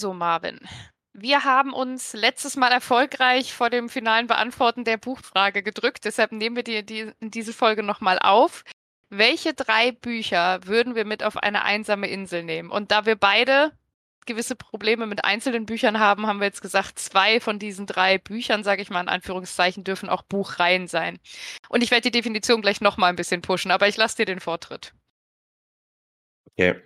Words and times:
Also 0.00 0.14
Marvin, 0.14 0.58
wir 1.12 1.44
haben 1.44 1.74
uns 1.74 2.14
letztes 2.14 2.56
Mal 2.56 2.72
erfolgreich 2.72 3.52
vor 3.52 3.68
dem 3.68 3.90
finalen 3.90 4.28
Beantworten 4.28 4.82
der 4.84 4.96
Buchfrage 4.96 5.62
gedrückt. 5.62 6.06
Deshalb 6.06 6.32
nehmen 6.32 6.56
wir 6.56 6.62
die, 6.62 6.82
die, 6.86 7.12
diese 7.20 7.52
Folge 7.52 7.82
nochmal 7.82 8.18
auf. 8.18 8.64
Welche 9.10 9.52
drei 9.52 9.92
Bücher 9.92 10.60
würden 10.64 10.94
wir 10.94 11.04
mit 11.04 11.22
auf 11.22 11.36
eine 11.36 11.64
einsame 11.64 12.06
Insel 12.06 12.44
nehmen? 12.44 12.70
Und 12.70 12.92
da 12.92 13.04
wir 13.04 13.14
beide 13.14 13.72
gewisse 14.24 14.56
Probleme 14.56 15.06
mit 15.06 15.22
einzelnen 15.22 15.66
Büchern 15.66 16.00
haben, 16.00 16.26
haben 16.26 16.40
wir 16.40 16.46
jetzt 16.46 16.62
gesagt, 16.62 16.98
zwei 16.98 17.40
von 17.40 17.58
diesen 17.58 17.84
drei 17.84 18.16
Büchern, 18.16 18.64
sage 18.64 18.80
ich 18.80 18.88
mal 18.88 19.02
in 19.02 19.08
Anführungszeichen, 19.10 19.84
dürfen 19.84 20.08
auch 20.08 20.22
Buchreihen 20.22 20.88
sein. 20.88 21.18
Und 21.68 21.82
ich 21.82 21.90
werde 21.90 22.10
die 22.10 22.18
Definition 22.18 22.62
gleich 22.62 22.80
nochmal 22.80 23.10
ein 23.10 23.16
bisschen 23.16 23.42
pushen, 23.42 23.70
aber 23.70 23.86
ich 23.86 23.98
lasse 23.98 24.16
dir 24.16 24.24
den 24.24 24.40
Vortritt. 24.40 24.94
Okay, 26.52 26.80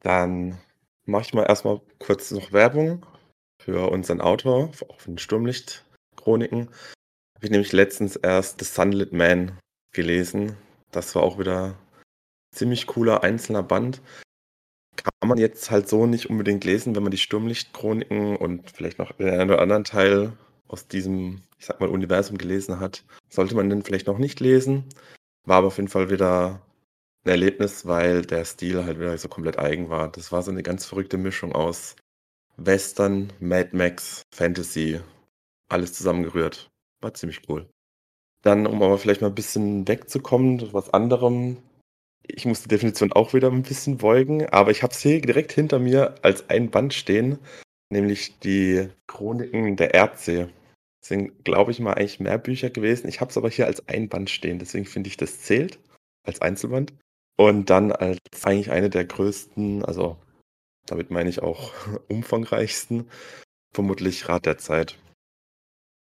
dann 0.00 0.58
mache 1.06 1.22
ich 1.22 1.34
mal 1.34 1.44
erstmal 1.44 1.80
kurz 1.98 2.30
noch 2.30 2.52
Werbung 2.52 3.04
für 3.62 3.90
unseren 3.90 4.20
Autor, 4.20 4.70
auch 4.88 5.00
von 5.00 5.18
Sturmlicht-Chroniken. 5.18 6.68
Habe 6.68 7.44
ich 7.44 7.50
nämlich 7.50 7.72
letztens 7.72 8.16
erst 8.16 8.60
The 8.60 8.64
Sunlit 8.64 9.12
Man 9.12 9.58
gelesen. 9.92 10.56
Das 10.90 11.14
war 11.14 11.22
auch 11.22 11.38
wieder 11.38 11.64
ein 11.66 11.76
ziemlich 12.54 12.86
cooler 12.86 13.22
einzelner 13.22 13.62
Band. 13.62 14.00
Kann 14.96 15.28
man 15.28 15.38
jetzt 15.38 15.70
halt 15.70 15.88
so 15.88 16.06
nicht 16.06 16.30
unbedingt 16.30 16.64
lesen, 16.64 16.94
wenn 16.94 17.02
man 17.02 17.10
die 17.10 17.18
Sturmlicht-Chroniken 17.18 18.36
und 18.36 18.70
vielleicht 18.70 18.98
noch 18.98 19.12
den 19.12 19.28
einen 19.28 19.50
oder 19.50 19.60
anderen 19.60 19.84
Teil 19.84 20.32
aus 20.68 20.88
diesem, 20.88 21.42
ich 21.58 21.66
sag 21.66 21.80
mal, 21.80 21.88
Universum 21.88 22.38
gelesen 22.38 22.80
hat. 22.80 23.04
Sollte 23.28 23.54
man 23.54 23.68
den 23.68 23.82
vielleicht 23.82 24.06
noch 24.06 24.18
nicht 24.18 24.40
lesen. 24.40 24.84
War 25.46 25.58
aber 25.58 25.66
auf 25.66 25.76
jeden 25.76 25.88
Fall 25.88 26.10
wieder 26.10 26.62
ein 27.24 27.30
Erlebnis, 27.30 27.86
weil 27.86 28.22
der 28.22 28.44
Stil 28.44 28.84
halt 28.84 28.98
wieder 28.98 29.16
so 29.18 29.28
komplett 29.28 29.58
eigen 29.58 29.88
war. 29.88 30.10
Das 30.10 30.32
war 30.32 30.42
so 30.42 30.50
eine 30.50 30.62
ganz 30.62 30.84
verrückte 30.84 31.16
Mischung 31.16 31.52
aus 31.52 31.96
Western, 32.56 33.32
Mad 33.40 33.70
Max, 33.72 34.22
Fantasy, 34.34 35.00
alles 35.68 35.94
zusammengerührt. 35.94 36.70
War 37.00 37.14
ziemlich 37.14 37.48
cool. 37.48 37.66
Dann, 38.42 38.66
um 38.66 38.82
aber 38.82 38.98
vielleicht 38.98 39.22
mal 39.22 39.28
ein 39.28 39.34
bisschen 39.34 39.88
wegzukommen, 39.88 40.72
was 40.72 40.92
anderem. 40.92 41.56
Ich 42.26 42.44
muss 42.44 42.62
die 42.62 42.68
Definition 42.68 43.12
auch 43.12 43.32
wieder 43.34 43.50
ein 43.50 43.62
bisschen 43.62 43.98
beugen, 43.98 44.46
aber 44.50 44.70
ich 44.70 44.82
habe 44.82 44.92
es 44.92 45.00
hier 45.00 45.20
direkt 45.20 45.52
hinter 45.52 45.78
mir 45.78 46.14
als 46.22 46.48
ein 46.48 46.70
Band 46.70 46.94
stehen, 46.94 47.38
nämlich 47.90 48.38
die 48.40 48.88
Chroniken 49.06 49.76
der 49.76 49.94
Erdsee. 49.94 50.48
Das 51.00 51.08
sind, 51.08 51.44
glaube 51.44 51.70
ich, 51.70 51.80
mal 51.80 51.94
eigentlich 51.94 52.20
mehr 52.20 52.38
Bücher 52.38 52.70
gewesen. 52.70 53.08
Ich 53.08 53.20
habe 53.20 53.30
es 53.30 53.36
aber 53.36 53.50
hier 53.50 53.66
als 53.66 53.86
ein 53.88 54.08
Band 54.08 54.30
stehen, 54.30 54.58
deswegen 54.58 54.86
finde 54.86 55.08
ich, 55.08 55.16
das 55.16 55.40
zählt 55.40 55.78
als 56.22 56.40
Einzelband. 56.40 56.92
Und 57.36 57.70
dann 57.70 57.92
als 57.92 58.18
eigentlich 58.44 58.70
eine 58.70 58.90
der 58.90 59.04
größten, 59.04 59.84
also 59.84 60.16
damit 60.86 61.10
meine 61.10 61.30
ich 61.30 61.42
auch 61.42 61.72
umfangreichsten, 62.08 63.10
vermutlich 63.72 64.28
Rat 64.28 64.46
der 64.46 64.58
Zeit. 64.58 64.98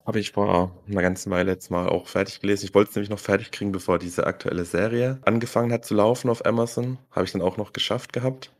Habe 0.05 0.19
ich 0.21 0.31
vor 0.31 0.71
einer 0.87 1.01
ganzen 1.01 1.31
Weile 1.31 1.51
jetzt 1.51 1.69
mal 1.69 1.89
auch 1.89 2.07
fertig 2.07 2.39
gelesen. 2.39 2.65
Ich 2.65 2.73
wollte 2.73 2.91
es 2.91 2.95
nämlich 2.95 3.09
noch 3.09 3.19
fertig 3.19 3.51
kriegen, 3.51 3.73
bevor 3.73 3.99
diese 3.99 4.25
aktuelle 4.25 4.63
Serie 4.63 5.19
angefangen 5.25 5.73
hat 5.73 5.83
zu 5.83 5.95
laufen 5.95 6.29
auf 6.29 6.45
Amazon. 6.45 6.97
Habe 7.11 7.25
ich 7.25 7.33
dann 7.33 7.41
auch 7.41 7.57
noch 7.57 7.73
geschafft 7.73 8.13
gehabt. 8.13 8.53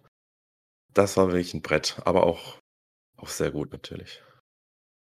Das 0.94 1.16
war 1.16 1.28
wirklich 1.28 1.54
ein 1.54 1.62
Brett, 1.62 2.02
aber 2.04 2.26
auch, 2.26 2.58
auch 3.16 3.30
sehr 3.30 3.52
gut 3.52 3.72
natürlich. 3.72 4.22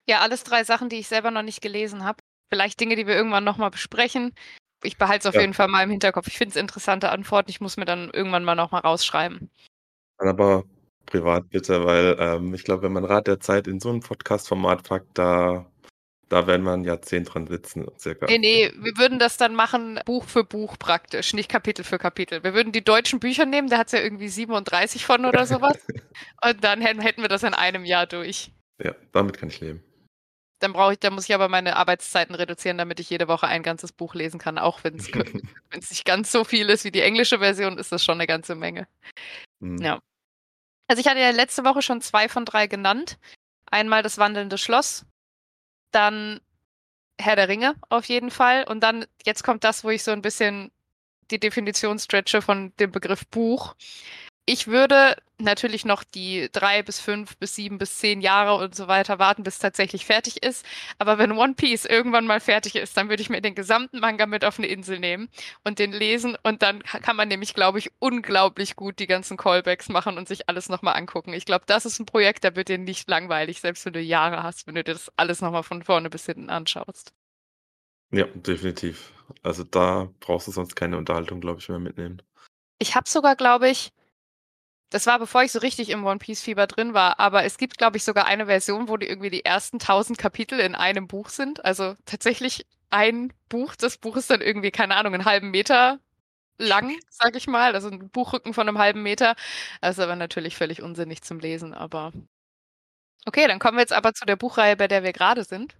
Ja, 0.08 0.20
alles 0.20 0.42
drei 0.42 0.64
Sachen, 0.64 0.88
die 0.88 0.96
ich 0.96 1.06
selber 1.06 1.30
noch 1.30 1.42
nicht 1.42 1.62
gelesen 1.62 2.02
habe. 2.02 2.18
Vielleicht 2.52 2.80
Dinge, 2.80 2.96
die 2.96 3.06
wir 3.06 3.14
irgendwann 3.14 3.44
nochmal 3.44 3.70
besprechen 3.70 4.34
ich 4.82 4.98
behalte 4.98 5.20
es 5.20 5.26
auf 5.26 5.34
ja. 5.34 5.40
jeden 5.40 5.54
Fall 5.54 5.68
mal 5.68 5.82
im 5.82 5.90
Hinterkopf. 5.90 6.26
Ich 6.26 6.38
finde 6.38 6.50
es 6.50 6.56
interessante 6.56 7.10
Antworten. 7.10 7.50
Ich 7.50 7.60
muss 7.60 7.76
mir 7.76 7.84
dann 7.84 8.10
irgendwann 8.12 8.44
mal 8.44 8.54
nochmal 8.54 8.82
rausschreiben. 8.82 9.50
Aber 10.18 10.64
privat 11.06 11.48
bitte, 11.50 11.84
weil 11.84 12.16
ähm, 12.18 12.54
ich 12.54 12.64
glaube, 12.64 12.82
wenn 12.82 12.92
man 12.92 13.04
Rat 13.04 13.26
der 13.26 13.40
Zeit 13.40 13.66
in 13.66 13.80
so 13.80 13.90
ein 13.90 14.00
Podcast-Format 14.00 14.84
packt, 14.84 15.18
da, 15.18 15.66
da 16.28 16.46
werden 16.46 16.64
wir 16.64 16.72
ein 16.72 16.84
Jahrzehnt 16.84 17.32
dran 17.32 17.46
sitzen. 17.46 17.86
Circa. 17.98 18.26
Nee, 18.26 18.38
nee, 18.38 18.72
wir 18.76 18.96
würden 18.96 19.18
das 19.18 19.36
dann 19.36 19.54
machen, 19.54 20.00
Buch 20.06 20.24
für 20.24 20.44
Buch 20.44 20.78
praktisch, 20.78 21.34
nicht 21.34 21.48
Kapitel 21.48 21.84
für 21.84 21.98
Kapitel. 21.98 22.42
Wir 22.44 22.54
würden 22.54 22.72
die 22.72 22.84
deutschen 22.84 23.20
Bücher 23.20 23.46
nehmen, 23.46 23.68
da 23.68 23.78
hat 23.78 23.88
es 23.88 23.92
ja 23.92 24.00
irgendwie 24.00 24.28
37 24.28 25.04
von 25.04 25.24
oder 25.24 25.46
sowas. 25.46 25.78
und 26.44 26.64
dann 26.64 26.80
hätten 26.80 27.22
wir 27.22 27.28
das 27.28 27.42
in 27.42 27.54
einem 27.54 27.84
Jahr 27.84 28.06
durch. 28.06 28.52
Ja, 28.82 28.94
damit 29.12 29.38
kann 29.38 29.48
ich 29.48 29.60
leben. 29.60 29.82
Dann 30.62 30.72
brauche 30.72 30.92
ich, 30.92 31.00
dann 31.00 31.14
muss 31.14 31.28
ich 31.28 31.34
aber 31.34 31.48
meine 31.48 31.74
Arbeitszeiten 31.74 32.36
reduzieren, 32.36 32.78
damit 32.78 33.00
ich 33.00 33.10
jede 33.10 33.26
Woche 33.26 33.48
ein 33.48 33.64
ganzes 33.64 33.90
Buch 33.90 34.14
lesen 34.14 34.38
kann. 34.38 34.58
Auch 34.58 34.84
wenn 34.84 34.94
es 34.94 35.10
nicht 35.90 36.04
ganz 36.04 36.30
so 36.30 36.44
viel 36.44 36.70
ist 36.70 36.84
wie 36.84 36.92
die 36.92 37.00
englische 37.00 37.40
Version, 37.40 37.78
ist 37.78 37.90
das 37.90 38.04
schon 38.04 38.14
eine 38.14 38.28
ganze 38.28 38.54
Menge. 38.54 38.86
Mhm. 39.58 39.78
Ja. 39.78 39.98
Also 40.86 41.00
ich 41.00 41.08
hatte 41.08 41.18
ja 41.18 41.30
letzte 41.30 41.64
Woche 41.64 41.82
schon 41.82 42.00
zwei 42.00 42.28
von 42.28 42.44
drei 42.44 42.68
genannt. 42.68 43.18
Einmal 43.72 44.04
das 44.04 44.18
wandelnde 44.18 44.56
Schloss, 44.56 45.04
dann 45.90 46.40
Herr 47.20 47.34
der 47.34 47.48
Ringe 47.48 47.74
auf 47.88 48.04
jeden 48.04 48.30
Fall. 48.30 48.62
Und 48.62 48.80
dann, 48.80 49.06
jetzt 49.24 49.42
kommt 49.42 49.64
das, 49.64 49.82
wo 49.82 49.90
ich 49.90 50.04
so 50.04 50.12
ein 50.12 50.22
bisschen 50.22 50.70
die 51.32 51.40
Definition 51.40 51.98
stretche 51.98 52.40
von 52.40 52.72
dem 52.76 52.92
Begriff 52.92 53.26
Buch 53.26 53.74
ich 54.44 54.66
würde 54.66 55.16
natürlich 55.38 55.84
noch 55.84 56.04
die 56.04 56.48
drei 56.52 56.82
bis 56.82 57.00
fünf 57.00 57.36
bis 57.36 57.54
sieben 57.54 57.78
bis 57.78 57.98
zehn 57.98 58.20
Jahre 58.20 58.62
und 58.62 58.74
so 58.74 58.88
weiter 58.88 59.18
warten, 59.18 59.42
bis 59.42 59.54
es 59.54 59.60
tatsächlich 59.60 60.04
fertig 60.06 60.42
ist. 60.42 60.64
Aber 60.98 61.18
wenn 61.18 61.32
One 61.32 61.54
Piece 61.54 61.84
irgendwann 61.84 62.26
mal 62.26 62.40
fertig 62.40 62.76
ist, 62.76 62.96
dann 62.96 63.08
würde 63.08 63.22
ich 63.22 63.30
mir 63.30 63.40
den 63.40 63.54
gesamten 63.54 64.00
Manga 64.00 64.26
mit 64.26 64.44
auf 64.44 64.58
eine 64.58 64.68
Insel 64.68 64.98
nehmen 64.98 65.28
und 65.64 65.78
den 65.78 65.92
lesen. 65.92 66.36
Und 66.42 66.62
dann 66.62 66.82
kann 66.82 67.16
man 67.16 67.28
nämlich, 67.28 67.54
glaube 67.54 67.78
ich, 67.78 67.90
unglaublich 67.98 68.76
gut 68.76 68.98
die 68.98 69.06
ganzen 69.06 69.36
Callbacks 69.36 69.88
machen 69.88 70.18
und 70.18 70.28
sich 70.28 70.48
alles 70.48 70.68
nochmal 70.68 70.96
angucken. 70.96 71.32
Ich 71.32 71.44
glaube, 71.44 71.64
das 71.66 71.86
ist 71.86 71.98
ein 71.98 72.06
Projekt, 72.06 72.44
da 72.44 72.56
wird 72.56 72.68
dir 72.68 72.78
nicht 72.78 73.08
langweilig, 73.08 73.60
selbst 73.60 73.84
wenn 73.84 73.92
du 73.92 74.00
Jahre 74.00 74.42
hast, 74.42 74.66
wenn 74.66 74.74
du 74.74 74.84
dir 74.84 74.94
das 74.94 75.10
alles 75.16 75.40
nochmal 75.40 75.62
von 75.62 75.82
vorne 75.82 76.10
bis 76.10 76.26
hinten 76.26 76.50
anschaust. 76.50 77.12
Ja, 78.10 78.26
definitiv. 78.34 79.12
Also 79.42 79.64
da 79.64 80.08
brauchst 80.20 80.46
du 80.46 80.52
sonst 80.52 80.76
keine 80.76 80.98
Unterhaltung, 80.98 81.40
glaube 81.40 81.60
ich, 81.60 81.68
mehr 81.68 81.78
mitnehmen. 81.78 82.22
Ich 82.78 82.94
habe 82.94 83.08
sogar, 83.08 83.36
glaube 83.36 83.70
ich, 83.70 83.92
das 84.92 85.06
war, 85.06 85.18
bevor 85.18 85.42
ich 85.42 85.52
so 85.52 85.58
richtig 85.58 85.88
im 85.88 86.04
One 86.04 86.18
Piece 86.18 86.42
Fieber 86.42 86.66
drin 86.66 86.92
war, 86.92 87.18
aber 87.18 87.44
es 87.44 87.56
gibt, 87.56 87.78
glaube 87.78 87.96
ich, 87.96 88.04
sogar 88.04 88.26
eine 88.26 88.44
Version, 88.44 88.88
wo 88.88 88.98
die 88.98 89.06
irgendwie 89.06 89.30
die 89.30 89.44
ersten 89.44 89.78
tausend 89.78 90.18
Kapitel 90.18 90.60
in 90.60 90.74
einem 90.74 91.08
Buch 91.08 91.30
sind. 91.30 91.64
Also 91.64 91.94
tatsächlich 92.04 92.66
ein 92.90 93.32
Buch. 93.48 93.74
Das 93.74 93.96
Buch 93.96 94.18
ist 94.18 94.28
dann 94.28 94.42
irgendwie, 94.42 94.70
keine 94.70 94.94
Ahnung, 94.96 95.14
einen 95.14 95.24
halben 95.24 95.50
Meter 95.50 95.98
lang, 96.58 96.94
sag 97.08 97.34
ich 97.36 97.46
mal. 97.46 97.74
Also 97.74 97.88
ein 97.88 98.10
Buchrücken 98.10 98.52
von 98.52 98.68
einem 98.68 98.76
halben 98.76 99.02
Meter. 99.02 99.34
Das 99.80 99.96
ist 99.96 100.04
aber 100.04 100.14
natürlich 100.14 100.56
völlig 100.56 100.82
unsinnig 100.82 101.22
zum 101.22 101.40
Lesen, 101.40 101.72
aber. 101.72 102.12
Okay, 103.24 103.46
dann 103.48 103.60
kommen 103.60 103.78
wir 103.78 103.82
jetzt 103.82 103.94
aber 103.94 104.12
zu 104.12 104.26
der 104.26 104.36
Buchreihe, 104.36 104.76
bei 104.76 104.88
der 104.88 105.02
wir 105.04 105.14
gerade 105.14 105.44
sind. 105.44 105.74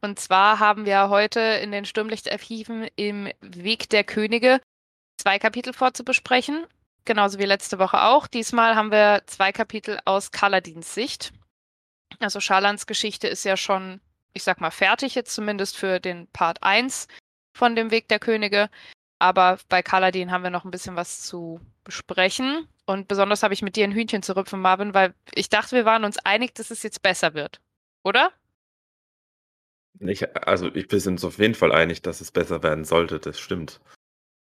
Und 0.00 0.18
zwar 0.18 0.58
haben 0.58 0.86
wir 0.86 1.10
heute 1.10 1.40
in 1.40 1.70
den 1.70 1.84
Sturmlichtarchiven 1.84 2.88
im 2.96 3.30
Weg 3.42 3.90
der 3.90 4.04
Könige 4.04 4.60
zwei 5.18 5.38
Kapitel 5.38 5.74
vorzubesprechen 5.74 6.66
genauso 7.06 7.38
wie 7.38 7.44
letzte 7.44 7.78
Woche 7.78 8.02
auch. 8.02 8.26
Diesmal 8.26 8.76
haben 8.76 8.90
wir 8.90 9.22
zwei 9.26 9.52
Kapitel 9.52 9.98
aus 10.04 10.30
Kaladins 10.30 10.94
Sicht. 10.94 11.32
Also 12.18 12.40
Schalans 12.40 12.86
Geschichte 12.86 13.28
ist 13.28 13.44
ja 13.44 13.56
schon, 13.56 14.00
ich 14.32 14.42
sag 14.42 14.60
mal, 14.60 14.70
fertig 14.70 15.14
jetzt 15.14 15.34
zumindest 15.34 15.76
für 15.76 16.00
den 16.00 16.26
Part 16.28 16.62
1 16.62 17.08
von 17.54 17.74
dem 17.74 17.90
Weg 17.90 18.08
der 18.08 18.18
Könige. 18.18 18.68
Aber 19.18 19.58
bei 19.68 19.82
Kaladin 19.82 20.30
haben 20.30 20.42
wir 20.42 20.50
noch 20.50 20.64
ein 20.64 20.70
bisschen 20.70 20.96
was 20.96 21.22
zu 21.22 21.60
besprechen. 21.84 22.68
Und 22.84 23.08
besonders 23.08 23.42
habe 23.42 23.54
ich 23.54 23.62
mit 23.62 23.76
dir 23.76 23.84
ein 23.84 23.92
Hühnchen 23.92 24.22
zu 24.22 24.36
rüpfen, 24.36 24.60
Marvin, 24.60 24.94
weil 24.94 25.14
ich 25.34 25.48
dachte, 25.48 25.74
wir 25.74 25.84
waren 25.84 26.04
uns 26.04 26.18
einig, 26.18 26.54
dass 26.54 26.70
es 26.70 26.82
jetzt 26.82 27.02
besser 27.02 27.34
wird. 27.34 27.60
Oder? 28.04 28.30
Ich, 30.00 30.36
also, 30.46 30.72
ich 30.74 30.88
bin 30.88 31.00
uns 31.06 31.24
auf 31.24 31.38
jeden 31.38 31.54
Fall 31.54 31.72
einig, 31.72 32.02
dass 32.02 32.20
es 32.20 32.30
besser 32.30 32.62
werden 32.62 32.84
sollte. 32.84 33.18
Das 33.18 33.40
stimmt. 33.40 33.80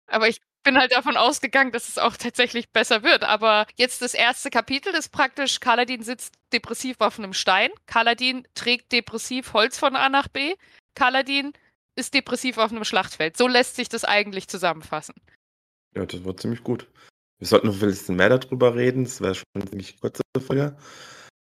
Aber 0.08 0.28
ich 0.28 0.42
bin 0.66 0.78
halt 0.78 0.92
davon 0.92 1.16
ausgegangen, 1.16 1.72
dass 1.72 1.88
es 1.88 1.98
auch 1.98 2.18
tatsächlich 2.18 2.70
besser 2.70 3.04
wird. 3.04 3.24
Aber 3.24 3.68
jetzt 3.78 4.02
das 4.02 4.14
erste 4.14 4.50
Kapitel 4.50 4.94
ist 4.94 5.14
praktisch, 5.14 5.62
Kaladin 5.62 6.04
sitzt 6.04 6.34
depressiv 6.52 6.98
auf 7.00 7.18
einem 7.18 7.32
Stein. 7.32 7.70
Kaladin 7.86 8.46
trägt 8.56 8.92
depressiv 8.92 9.54
Holz 9.54 9.80
von 9.80 9.96
A 9.96 10.10
nach 10.10 10.28
B. 10.28 10.56
Kaladin 10.96 11.54
ist 11.96 12.14
depressiv 12.14 12.58
auf 12.58 12.72
einem 12.72 12.84
Schlachtfeld. 12.84 13.38
So 13.38 13.48
lässt 13.48 13.78
sich 13.78 13.88
das 13.88 14.04
eigentlich 14.04 14.50
zusammenfassen. 14.50 15.16
Ja, 15.96 16.06
das 16.06 16.26
war 16.26 16.36
ziemlich 16.36 16.64
gut. 16.64 16.90
Wir 17.40 17.48
sollten 17.48 17.68
noch 17.68 17.76
ein 17.76 17.80
bisschen 17.80 18.16
mehr 18.16 18.30
darüber 18.30 18.76
reden. 18.76 19.06
Das 19.06 19.22
wäre 19.22 19.36
schon 19.36 19.46
eine 19.54 19.70
ziemlich 19.70 20.00
kurze 20.02 20.24
Folge. 20.40 20.76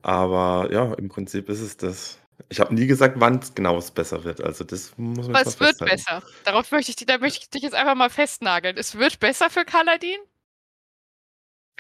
Aber 0.02 0.69
ja, 0.70 0.94
im 0.94 1.08
Prinzip 1.08 1.49
ist 1.49 1.61
es 1.61 1.76
das. 1.76 2.20
Ich 2.49 2.61
habe 2.61 2.75
nie 2.75 2.87
gesagt, 2.87 3.17
wann 3.19 3.40
es 3.40 3.55
genau 3.55 3.81
besser 3.94 4.25
wird. 4.25 4.40
Also 4.40 4.64
das 4.64 4.96
muss 4.96 5.26
man 5.26 5.37
Aber 5.37 5.46
es 5.46 5.58
wird 5.61 5.79
besser. 5.79 6.23
Darauf 6.44 6.70
möchte 6.70 6.93
ich, 6.93 7.06
da 7.06 7.19
möchte 7.19 7.40
ich 7.43 7.50
dich 7.50 7.62
jetzt 7.62 7.75
einfach 7.75 7.94
mal 7.94 8.11
festnageln. 8.11 8.76
Es 8.76 8.94
wird 8.94 9.19
besser 9.20 9.50
für 9.50 9.64
Kaladin? 9.64 10.19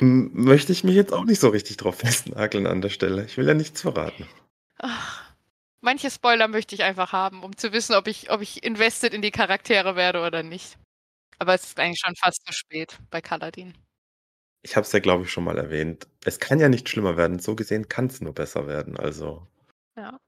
Möchte 0.00 0.72
ich 0.72 0.84
mich 0.84 0.94
jetzt 0.94 1.12
auch 1.12 1.24
nicht 1.24 1.40
so 1.40 1.48
richtig 1.48 1.76
drauf 1.76 1.98
festnageln 1.98 2.66
an 2.66 2.80
der 2.80 2.90
Stelle. 2.90 3.24
Ich 3.24 3.36
will 3.36 3.46
ja 3.46 3.54
nichts 3.54 3.82
verraten. 3.82 4.28
Ach, 4.78 5.24
manche 5.80 6.10
Spoiler 6.10 6.48
möchte 6.48 6.74
ich 6.74 6.82
einfach 6.82 7.12
haben, 7.12 7.42
um 7.42 7.56
zu 7.56 7.72
wissen, 7.72 7.94
ob 7.94 8.06
ich, 8.06 8.30
ob 8.30 8.40
ich 8.40 8.62
invested 8.64 9.12
in 9.14 9.22
die 9.22 9.30
Charaktere 9.30 9.96
werde 9.96 10.24
oder 10.24 10.42
nicht. 10.42 10.76
Aber 11.38 11.54
es 11.54 11.64
ist 11.64 11.78
eigentlich 11.78 12.00
schon 12.04 12.16
fast 12.16 12.44
zu 12.46 12.52
spät 12.52 12.98
bei 13.10 13.20
Kaladin. 13.20 13.74
Ich 14.62 14.76
habe 14.76 14.84
es 14.84 14.92
ja, 14.92 14.98
glaube 14.98 15.24
ich, 15.24 15.30
schon 15.32 15.44
mal 15.44 15.56
erwähnt. 15.56 16.08
Es 16.24 16.40
kann 16.40 16.58
ja 16.60 16.68
nicht 16.68 16.88
schlimmer 16.88 17.16
werden. 17.16 17.38
So 17.38 17.54
gesehen 17.54 17.88
kann 17.88 18.06
es 18.06 18.20
nur 18.20 18.34
besser 18.34 18.66
werden, 18.66 18.96
also 18.96 19.46
Ja. 19.96 20.18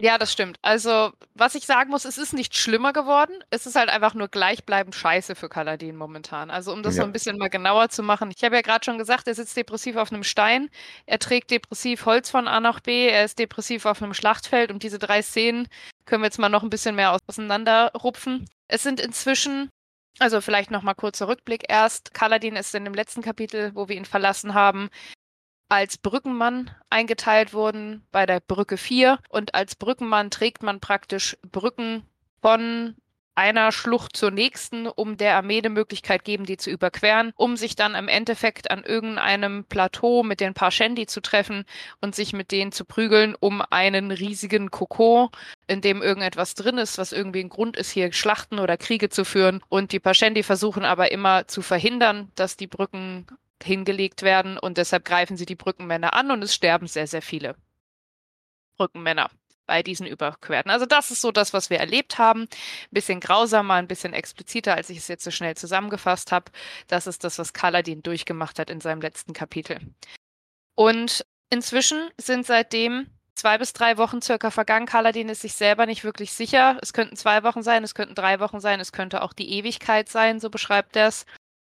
Ja, 0.00 0.18
das 0.18 0.32
stimmt. 0.32 0.58
Also, 0.60 1.12
was 1.34 1.54
ich 1.54 1.66
sagen 1.66 1.90
muss, 1.90 2.04
es 2.04 2.18
ist 2.18 2.32
nicht 2.32 2.56
schlimmer 2.56 2.92
geworden. 2.92 3.32
Es 3.50 3.64
ist 3.64 3.76
halt 3.76 3.88
einfach 3.88 4.14
nur 4.14 4.26
gleichbleibend 4.26 4.92
scheiße 4.96 5.36
für 5.36 5.48
Kaladin 5.48 5.94
momentan. 5.94 6.50
Also, 6.50 6.72
um 6.72 6.82
das 6.82 6.96
so 6.96 7.02
Ja. 7.02 7.06
ein 7.06 7.12
bisschen 7.12 7.38
mal 7.38 7.48
genauer 7.48 7.90
zu 7.90 8.02
machen. 8.02 8.32
Ich 8.36 8.42
habe 8.42 8.56
ja 8.56 8.62
gerade 8.62 8.84
schon 8.84 8.98
gesagt, 8.98 9.28
er 9.28 9.36
sitzt 9.36 9.56
depressiv 9.56 9.94
auf 9.94 10.10
einem 10.12 10.24
Stein. 10.24 10.68
Er 11.06 11.20
trägt 11.20 11.52
depressiv 11.52 12.06
Holz 12.06 12.28
von 12.28 12.48
A 12.48 12.58
nach 12.58 12.80
B. 12.80 13.06
Er 13.08 13.24
ist 13.24 13.38
depressiv 13.38 13.86
auf 13.86 14.02
einem 14.02 14.14
Schlachtfeld. 14.14 14.72
Und 14.72 14.82
diese 14.82 14.98
drei 14.98 15.22
Szenen 15.22 15.68
können 16.06 16.22
wir 16.22 16.26
jetzt 16.26 16.40
mal 16.40 16.48
noch 16.48 16.64
ein 16.64 16.70
bisschen 16.70 16.96
mehr 16.96 17.16
auseinanderrupfen. 17.28 18.48
Es 18.66 18.82
sind 18.82 18.98
inzwischen, 19.00 19.70
also 20.18 20.40
vielleicht 20.40 20.72
noch 20.72 20.82
mal 20.82 20.94
kurzer 20.94 21.28
Rückblick 21.28 21.66
erst. 21.68 22.12
Kaladin 22.14 22.56
ist 22.56 22.74
in 22.74 22.84
dem 22.84 22.94
letzten 22.94 23.22
Kapitel, 23.22 23.70
wo 23.76 23.88
wir 23.88 23.94
ihn 23.96 24.04
verlassen 24.06 24.54
haben, 24.54 24.88
als 25.68 25.98
Brückenmann 25.98 26.70
eingeteilt 26.90 27.52
worden 27.52 28.06
bei 28.12 28.26
der 28.26 28.40
Brücke 28.40 28.76
4. 28.76 29.18
Und 29.28 29.54
als 29.54 29.76
Brückenmann 29.76 30.30
trägt 30.30 30.62
man 30.62 30.80
praktisch 30.80 31.36
Brücken 31.42 32.02
von 32.40 32.96
einer 33.34 33.72
Schlucht 33.72 34.16
zur 34.16 34.30
nächsten, 34.30 34.86
um 34.86 35.16
der 35.16 35.36
Armee 35.36 35.60
die 35.60 35.68
Möglichkeit 35.68 36.24
geben, 36.24 36.44
die 36.44 36.56
zu 36.56 36.70
überqueren, 36.70 37.32
um 37.36 37.56
sich 37.56 37.74
dann 37.74 37.94
im 37.94 38.08
Endeffekt 38.08 38.70
an 38.70 38.84
irgendeinem 38.84 39.64
Plateau 39.64 40.22
mit 40.22 40.40
den 40.40 40.54
Parshendi 40.54 41.06
zu 41.06 41.20
treffen 41.20 41.64
und 42.00 42.14
sich 42.14 42.32
mit 42.32 42.52
denen 42.52 42.72
zu 42.72 42.84
prügeln, 42.84 43.34
um 43.38 43.62
einen 43.70 44.10
riesigen 44.10 44.70
Kokon, 44.70 45.30
in 45.66 45.80
dem 45.80 46.02
irgendetwas 46.02 46.54
drin 46.54 46.78
ist, 46.78 46.98
was 46.98 47.12
irgendwie 47.12 47.40
ein 47.40 47.48
Grund 47.48 47.76
ist, 47.76 47.90
hier 47.90 48.12
Schlachten 48.12 48.58
oder 48.58 48.76
Kriege 48.76 49.08
zu 49.08 49.24
führen. 49.24 49.60
Und 49.68 49.92
die 49.92 50.00
Parshendi 50.00 50.42
versuchen 50.42 50.84
aber 50.84 51.10
immer 51.10 51.48
zu 51.48 51.62
verhindern, 51.62 52.30
dass 52.36 52.56
die 52.56 52.66
Brücken 52.66 53.26
hingelegt 53.62 54.22
werden 54.22 54.58
und 54.58 54.78
deshalb 54.78 55.04
greifen 55.04 55.36
sie 55.36 55.46
die 55.46 55.54
Brückenmänner 55.54 56.14
an 56.14 56.30
und 56.30 56.42
es 56.42 56.54
sterben 56.54 56.86
sehr, 56.86 57.06
sehr 57.06 57.22
viele 57.22 57.56
Brückenmänner 58.76 59.30
bei 59.66 59.82
diesen 59.82 60.06
Überquerten. 60.06 60.70
Also 60.70 60.86
das 60.86 61.10
ist 61.10 61.20
so 61.20 61.32
das, 61.32 61.52
was 61.52 61.70
wir 61.70 61.78
erlebt 61.78 62.18
haben. 62.18 62.42
Ein 62.42 62.48
bisschen 62.90 63.20
grausamer, 63.20 63.74
ein 63.74 63.88
bisschen 63.88 64.12
expliziter, 64.12 64.74
als 64.74 64.90
ich 64.90 64.98
es 64.98 65.08
jetzt 65.08 65.24
so 65.24 65.30
schnell 65.30 65.56
zusammengefasst 65.56 66.32
habe. 66.32 66.52
Das 66.86 67.06
ist 67.06 67.24
das, 67.24 67.38
was 67.38 67.52
Kaladin 67.52 68.02
durchgemacht 68.02 68.58
hat 68.58 68.70
in 68.70 68.80
seinem 68.80 69.00
letzten 69.00 69.32
Kapitel. 69.32 69.78
Und 70.74 71.24
inzwischen 71.50 72.10
sind 72.18 72.46
seitdem 72.46 73.06
zwei 73.34 73.58
bis 73.58 73.72
drei 73.72 73.96
Wochen 73.98 74.22
circa 74.22 74.50
vergangen. 74.50 74.86
Kaladin 74.86 75.28
ist 75.28 75.42
sich 75.42 75.54
selber 75.54 75.86
nicht 75.86 76.04
wirklich 76.04 76.32
sicher. 76.32 76.78
Es 76.82 76.92
könnten 76.92 77.16
zwei 77.16 77.42
Wochen 77.42 77.62
sein, 77.62 77.84
es 77.84 77.94
könnten 77.94 78.14
drei 78.14 78.40
Wochen 78.40 78.60
sein, 78.60 78.80
es 78.80 78.92
könnte 78.92 79.22
auch 79.22 79.32
die 79.32 79.50
Ewigkeit 79.50 80.08
sein, 80.08 80.40
so 80.40 80.50
beschreibt 80.50 80.96
er 80.96 81.08
es. 81.08 81.26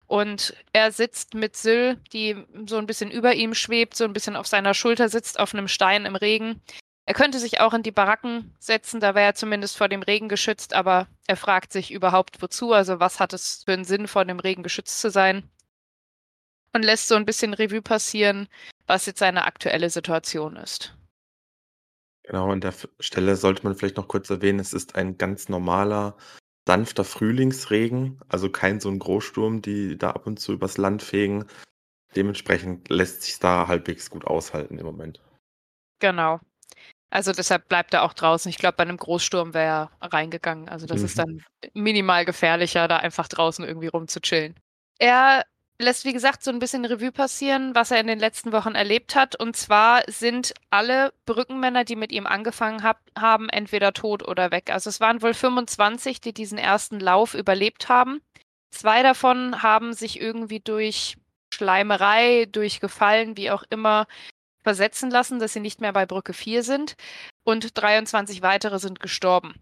Und 0.08 0.56
er 0.72 0.92
sitzt 0.92 1.34
mit 1.34 1.56
Syl, 1.56 1.98
die 2.14 2.46
so 2.68 2.78
ein 2.78 2.86
bisschen 2.86 3.10
über 3.10 3.34
ihm 3.34 3.56
schwebt, 3.56 3.96
so 3.96 4.04
ein 4.04 4.14
bisschen 4.14 4.36
auf 4.36 4.48
seiner 4.48 4.74
Schulter 4.74 5.10
sitzt, 5.10 5.40
auf 5.40 5.54
einem 5.54 5.68
Stein 5.68 6.06
im 6.06 6.16
Regen. 6.16 6.62
Er 7.08 7.14
könnte 7.14 7.40
sich 7.40 7.60
auch 7.60 7.74
in 7.74 7.84
die 7.84 7.92
Baracken 7.92 8.56
setzen, 8.60 9.00
da 9.00 9.14
wäre 9.14 9.28
er 9.28 9.36
zumindest 9.36 9.78
vor 9.78 9.90
dem 9.90 10.02
Regen 10.02 10.28
geschützt, 10.28 10.74
aber 10.74 11.08
er 11.28 11.38
fragt 11.38 11.72
sich 11.72 11.92
überhaupt 11.92 12.42
wozu, 12.42 12.74
also 12.74 13.00
was 13.00 13.20
hat 13.20 13.34
es 13.34 13.64
für 13.64 13.74
einen 13.74 13.84
Sinn, 13.84 14.08
vor 14.08 14.26
dem 14.26 14.40
Regen 14.40 14.64
geschützt 14.64 15.00
zu 15.00 15.12
sein? 15.12 15.50
Und 16.74 16.84
lässt 16.84 17.08
so 17.08 17.16
ein 17.16 17.26
bisschen 17.26 17.54
Revue 17.54 17.82
passieren, 17.82 18.48
was 18.88 19.06
jetzt 19.06 19.20
seine 19.20 19.46
aktuelle 19.46 19.90
Situation 19.90 20.56
ist. 20.58 20.96
Genau, 22.24 22.52
an 22.52 22.60
der 22.60 22.74
Stelle 23.00 23.36
sollte 23.36 23.64
man 23.64 23.76
vielleicht 23.76 23.98
noch 23.98 24.08
kurz 24.08 24.30
erwähnen, 24.32 24.60
es 24.60 24.74
ist 24.74 24.96
ein 24.96 25.18
ganz 25.18 25.48
normaler, 25.48 26.18
sanfter 26.68 27.04
Frühlingsregen, 27.04 28.20
also 28.30 28.50
kein 28.50 28.80
so 28.80 28.90
'n 28.90 29.00
Großsturm, 29.00 29.62
die 29.62 29.98
da 29.98 30.12
ab 30.12 30.28
und 30.28 30.40
zu 30.40 30.54
übers 30.54 30.78
Land 30.78 31.02
fegen. 31.04 31.46
Dementsprechend 32.16 32.90
lässt 32.90 33.24
sich's 33.24 33.40
da 33.40 33.68
halbwegs 33.68 34.10
gut 34.12 34.26
aushalten 34.28 34.78
im 34.80 34.86
Moment. 34.86 35.22
Genau. 36.02 36.40
Also 37.12 37.32
deshalb 37.34 37.70
bleibt 37.70 37.94
er 37.94 38.04
auch 38.04 38.14
draußen. 38.14 38.50
Ich 38.50 38.58
glaube, 38.58 38.78
bei 38.78 38.84
einem 38.84 38.98
Großsturm 38.98 39.54
wäre 39.54 39.90
er 40.02 40.14
reingegangen. 40.14 40.70
Also 40.70 40.88
das 40.88 41.04
ist 41.04 41.18
Mhm. 41.18 41.20
dann 41.20 41.44
minimal 41.74 42.26
gefährlicher, 42.26 42.88
da 42.88 42.98
einfach 42.98 43.28
draußen 43.30 43.66
irgendwie 43.66 43.88
rumzuchillen. 43.88 44.56
Er 45.00 45.46
lässt, 45.80 46.06
wie 46.06 46.14
gesagt, 46.14 46.44
so 46.44 46.52
ein 46.52 46.60
bisschen 46.60 46.86
Revue 46.86 47.12
passieren, 47.12 47.76
was 47.76 47.92
er 47.92 48.00
in 48.00 48.08
den 48.08 48.20
letzten 48.20 48.52
Wochen 48.52 48.76
erlebt 48.76 49.16
hat. 49.16 49.40
Und 49.40 49.56
zwar 49.56 50.04
sind 50.08 50.54
alle 50.70 51.14
Brückenmänner, 51.26 51.84
die 51.84 51.96
mit 51.96 52.12
ihm 52.12 52.28
angefangen 52.28 52.84
hab, 52.84 53.02
haben, 53.18 53.50
entweder 53.50 53.94
tot 53.94 54.28
oder 54.28 54.52
weg. 54.52 54.72
Also 54.72 54.90
es 54.90 55.00
waren 55.00 55.22
wohl 55.22 55.34
25, 55.34 56.22
die 56.22 56.34
diesen 56.34 56.58
ersten 56.58 57.00
Lauf 57.00 57.34
überlebt 57.34 57.90
haben. 57.90 58.22
Zwei 58.72 59.04
davon 59.04 59.62
haben 59.62 59.94
sich 59.94 60.20
irgendwie 60.20 60.60
durch 60.60 61.18
Schleimerei, 61.54 62.46
durch 62.52 62.80
Gefallen, 62.80 63.38
wie 63.38 63.52
auch 63.52 63.64
immer, 63.70 64.08
versetzen 64.64 65.12
lassen, 65.12 65.40
dass 65.40 65.54
sie 65.54 65.60
nicht 65.60 65.82
mehr 65.82 65.94
bei 65.94 66.06
Brücke 66.06 66.34
4 66.34 66.64
sind. 66.64 66.96
Und 67.44 67.78
23 67.78 68.42
weitere 68.42 68.80
sind 68.80 69.00
gestorben. 69.00 69.56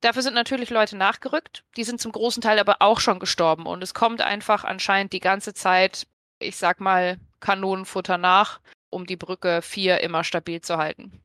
Dafür 0.00 0.22
sind 0.22 0.34
natürlich 0.34 0.70
Leute 0.70 0.96
nachgerückt. 0.96 1.64
Die 1.76 1.84
sind 1.84 2.00
zum 2.00 2.12
großen 2.12 2.40
Teil 2.42 2.58
aber 2.58 2.76
auch 2.80 3.00
schon 3.00 3.18
gestorben. 3.18 3.66
Und 3.66 3.82
es 3.82 3.94
kommt 3.94 4.22
einfach 4.22 4.64
anscheinend 4.64 5.12
die 5.12 5.20
ganze 5.20 5.52
Zeit, 5.52 6.06
ich 6.38 6.56
sag 6.56 6.80
mal, 6.80 7.18
Kanonenfutter 7.40 8.18
nach, 8.18 8.60
um 8.88 9.06
die 9.06 9.16
Brücke 9.16 9.62
4 9.62 10.00
immer 10.00 10.24
stabil 10.24 10.60
zu 10.60 10.78
halten. 10.78 11.22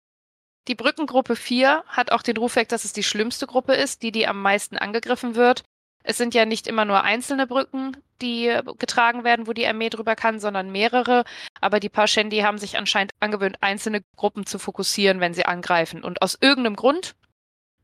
Die 0.68 0.76
Brückengruppe 0.76 1.36
4 1.36 1.84
hat 1.88 2.12
auch 2.12 2.22
den 2.22 2.38
Ruf 2.38 2.56
weg, 2.56 2.70
dass 2.70 2.86
es 2.86 2.94
die 2.94 3.04
schlimmste 3.04 3.48
Gruppe 3.48 3.74
ist, 3.74 4.02
die, 4.02 4.12
die 4.12 4.28
am 4.28 4.42
meisten 4.42 4.78
angegriffen 4.78 5.36
wird. 5.36 5.64
Es 6.04 6.18
sind 6.18 6.34
ja 6.34 6.46
nicht 6.46 6.68
immer 6.68 6.86
nur 6.86 7.04
einzelne 7.04 7.48
Brücken, 7.48 7.98
die 8.22 8.60
getragen 8.78 9.24
werden, 9.24 9.48
wo 9.48 9.54
die 9.54 9.66
Armee 9.66 9.90
drüber 9.90 10.16
kann, 10.16 10.40
sondern 10.40 10.72
mehrere. 10.72 11.24
Aber 11.62 11.80
die 11.80 11.90
Parshendi 11.90 12.40
haben 12.40 12.58
sich 12.58 12.78
anscheinend 12.78 13.14
angewöhnt, 13.20 13.58
einzelne 13.62 14.02
Gruppen 14.16 14.46
zu 14.46 14.60
fokussieren, 14.60 15.20
wenn 15.20 15.34
sie 15.34 15.46
angreifen. 15.46 16.04
Und 16.04 16.22
aus 16.22 16.38
irgendeinem 16.40 16.76
Grund, 16.76 17.16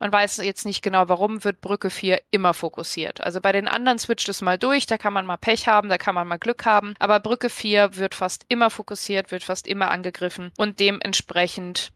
man 0.02 0.12
weiß 0.12 0.38
jetzt 0.38 0.66
nicht 0.66 0.82
genau 0.82 1.08
warum, 1.10 1.44
wird 1.44 1.62
Brücke 1.62 1.92
4 1.92 2.24
immer 2.32 2.56
fokussiert. 2.56 3.22
Also 3.22 3.40
bei 3.40 3.52
den 3.52 3.68
anderen 3.68 4.00
switcht 4.00 4.28
es 4.30 4.42
mal 4.42 4.58
durch, 4.58 4.88
da 4.88 4.98
kann 4.98 5.14
man 5.14 5.28
mal 5.28 5.38
Pech 5.38 5.68
haben, 5.68 5.90
da 5.90 6.00
kann 6.00 6.16
man 6.16 6.28
mal 6.28 6.40
Glück 6.40 6.66
haben. 6.66 6.96
Aber 6.98 7.20
Brücke 7.20 7.52
4 7.52 7.98
wird 7.98 8.16
fast 8.16 8.44
immer 8.48 8.72
fokussiert, 8.72 9.30
wird 9.30 9.44
fast 9.44 9.68
immer 9.68 9.92
angegriffen. 9.92 10.52
Und 10.58 10.80
dementsprechend 10.80 11.94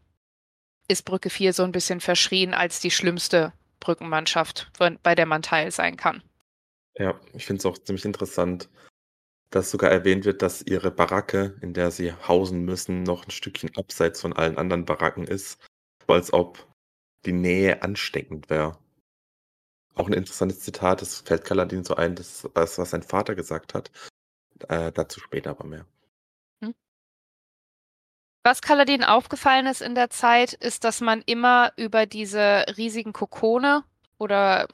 ist 0.86 1.04
Brücke 1.04 1.30
4 1.30 1.52
so 1.52 1.64
ein 1.64 1.72
bisschen 1.72 2.00
verschrien 2.00 2.54
als 2.54 2.78
die 2.78 2.92
schlimmste 2.92 3.52
Brückenmannschaft, 3.80 4.70
bei 5.02 5.16
der 5.16 5.26
man 5.26 5.42
Teil 5.42 5.72
sein 5.72 5.96
kann. 5.96 6.22
Ja, 6.96 7.18
ich 7.34 7.44
finde 7.44 7.58
es 7.58 7.66
auch 7.66 7.76
ziemlich 7.76 8.04
interessant, 8.04 8.68
dass 9.50 9.72
sogar 9.72 9.90
erwähnt 9.90 10.24
wird, 10.24 10.42
dass 10.42 10.62
ihre 10.62 10.92
Baracke, 10.92 11.56
in 11.60 11.74
der 11.74 11.90
sie 11.90 12.12
hausen 12.12 12.64
müssen, 12.64 13.02
noch 13.02 13.26
ein 13.26 13.32
Stückchen 13.32 13.76
abseits 13.76 14.20
von 14.20 14.32
allen 14.32 14.58
anderen 14.58 14.84
Baracken 14.84 15.26
ist, 15.26 15.58
als 16.06 16.32
ob 16.32 16.64
die 17.26 17.32
Nähe 17.32 17.82
ansteckend 17.82 18.48
wäre. 18.50 18.78
Auch 19.94 20.06
ein 20.06 20.12
interessantes 20.12 20.60
Zitat, 20.60 21.02
das 21.02 21.20
fällt 21.20 21.44
Kaladin 21.44 21.84
so 21.84 21.94
ein, 21.94 22.14
das 22.14 22.44
ist 22.44 22.50
das, 22.54 22.78
was 22.78 22.90
sein 22.90 23.02
Vater 23.02 23.34
gesagt 23.34 23.74
hat. 23.74 23.90
Äh, 24.68 24.92
dazu 24.92 25.20
später 25.20 25.50
aber 25.50 25.64
mehr. 25.64 25.86
Hm. 26.62 26.74
Was 28.44 28.62
Kaladin 28.62 29.04
aufgefallen 29.04 29.66
ist 29.66 29.82
in 29.82 29.94
der 29.94 30.10
Zeit, 30.10 30.52
ist, 30.52 30.84
dass 30.84 31.00
man 31.00 31.22
immer 31.26 31.72
über 31.76 32.06
diese 32.06 32.64
riesigen 32.76 33.12
Kokone 33.12 33.84
oder 34.18 34.68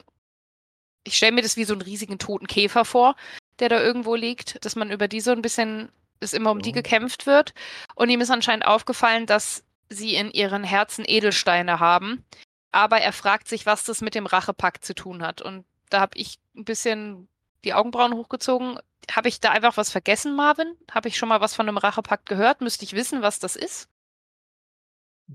ich 1.04 1.16
stelle 1.16 1.32
mir 1.32 1.42
das 1.42 1.56
wie 1.56 1.64
so 1.64 1.72
einen 1.72 1.82
riesigen 1.82 2.18
toten 2.18 2.46
Käfer 2.46 2.84
vor, 2.84 3.16
der 3.58 3.68
da 3.68 3.80
irgendwo 3.80 4.14
liegt, 4.14 4.64
dass 4.64 4.76
man 4.76 4.90
über 4.90 5.08
die 5.08 5.20
so 5.20 5.32
ein 5.32 5.42
bisschen, 5.42 5.90
dass 6.20 6.32
immer 6.32 6.50
um 6.50 6.62
die 6.62 6.72
gekämpft 6.72 7.26
wird. 7.26 7.54
Und 7.94 8.08
ihm 8.08 8.20
ist 8.20 8.30
anscheinend 8.30 8.66
aufgefallen, 8.66 9.26
dass 9.26 9.64
sie 9.92 10.14
in 10.14 10.30
ihren 10.30 10.64
Herzen 10.64 11.04
Edelsteine 11.06 11.80
haben. 11.80 12.24
Aber 12.72 12.98
er 12.98 13.12
fragt 13.12 13.48
sich, 13.48 13.66
was 13.66 13.84
das 13.84 14.00
mit 14.00 14.14
dem 14.14 14.26
Rachepakt 14.26 14.84
zu 14.84 14.94
tun 14.94 15.22
hat. 15.22 15.42
Und 15.42 15.64
da 15.90 16.00
habe 16.00 16.16
ich 16.16 16.38
ein 16.56 16.64
bisschen 16.64 17.28
die 17.64 17.74
Augenbrauen 17.74 18.14
hochgezogen. 18.14 18.78
Habe 19.10 19.28
ich 19.28 19.40
da 19.40 19.50
einfach 19.50 19.76
was 19.76 19.90
vergessen, 19.90 20.34
Marvin? 20.34 20.74
Habe 20.90 21.08
ich 21.08 21.16
schon 21.16 21.28
mal 21.28 21.40
was 21.40 21.54
von 21.54 21.68
einem 21.68 21.76
Rachepakt 21.76 22.26
gehört? 22.26 22.60
Müsste 22.60 22.84
ich 22.84 22.94
wissen, 22.94 23.22
was 23.22 23.38
das 23.38 23.56
ist? 23.56 23.88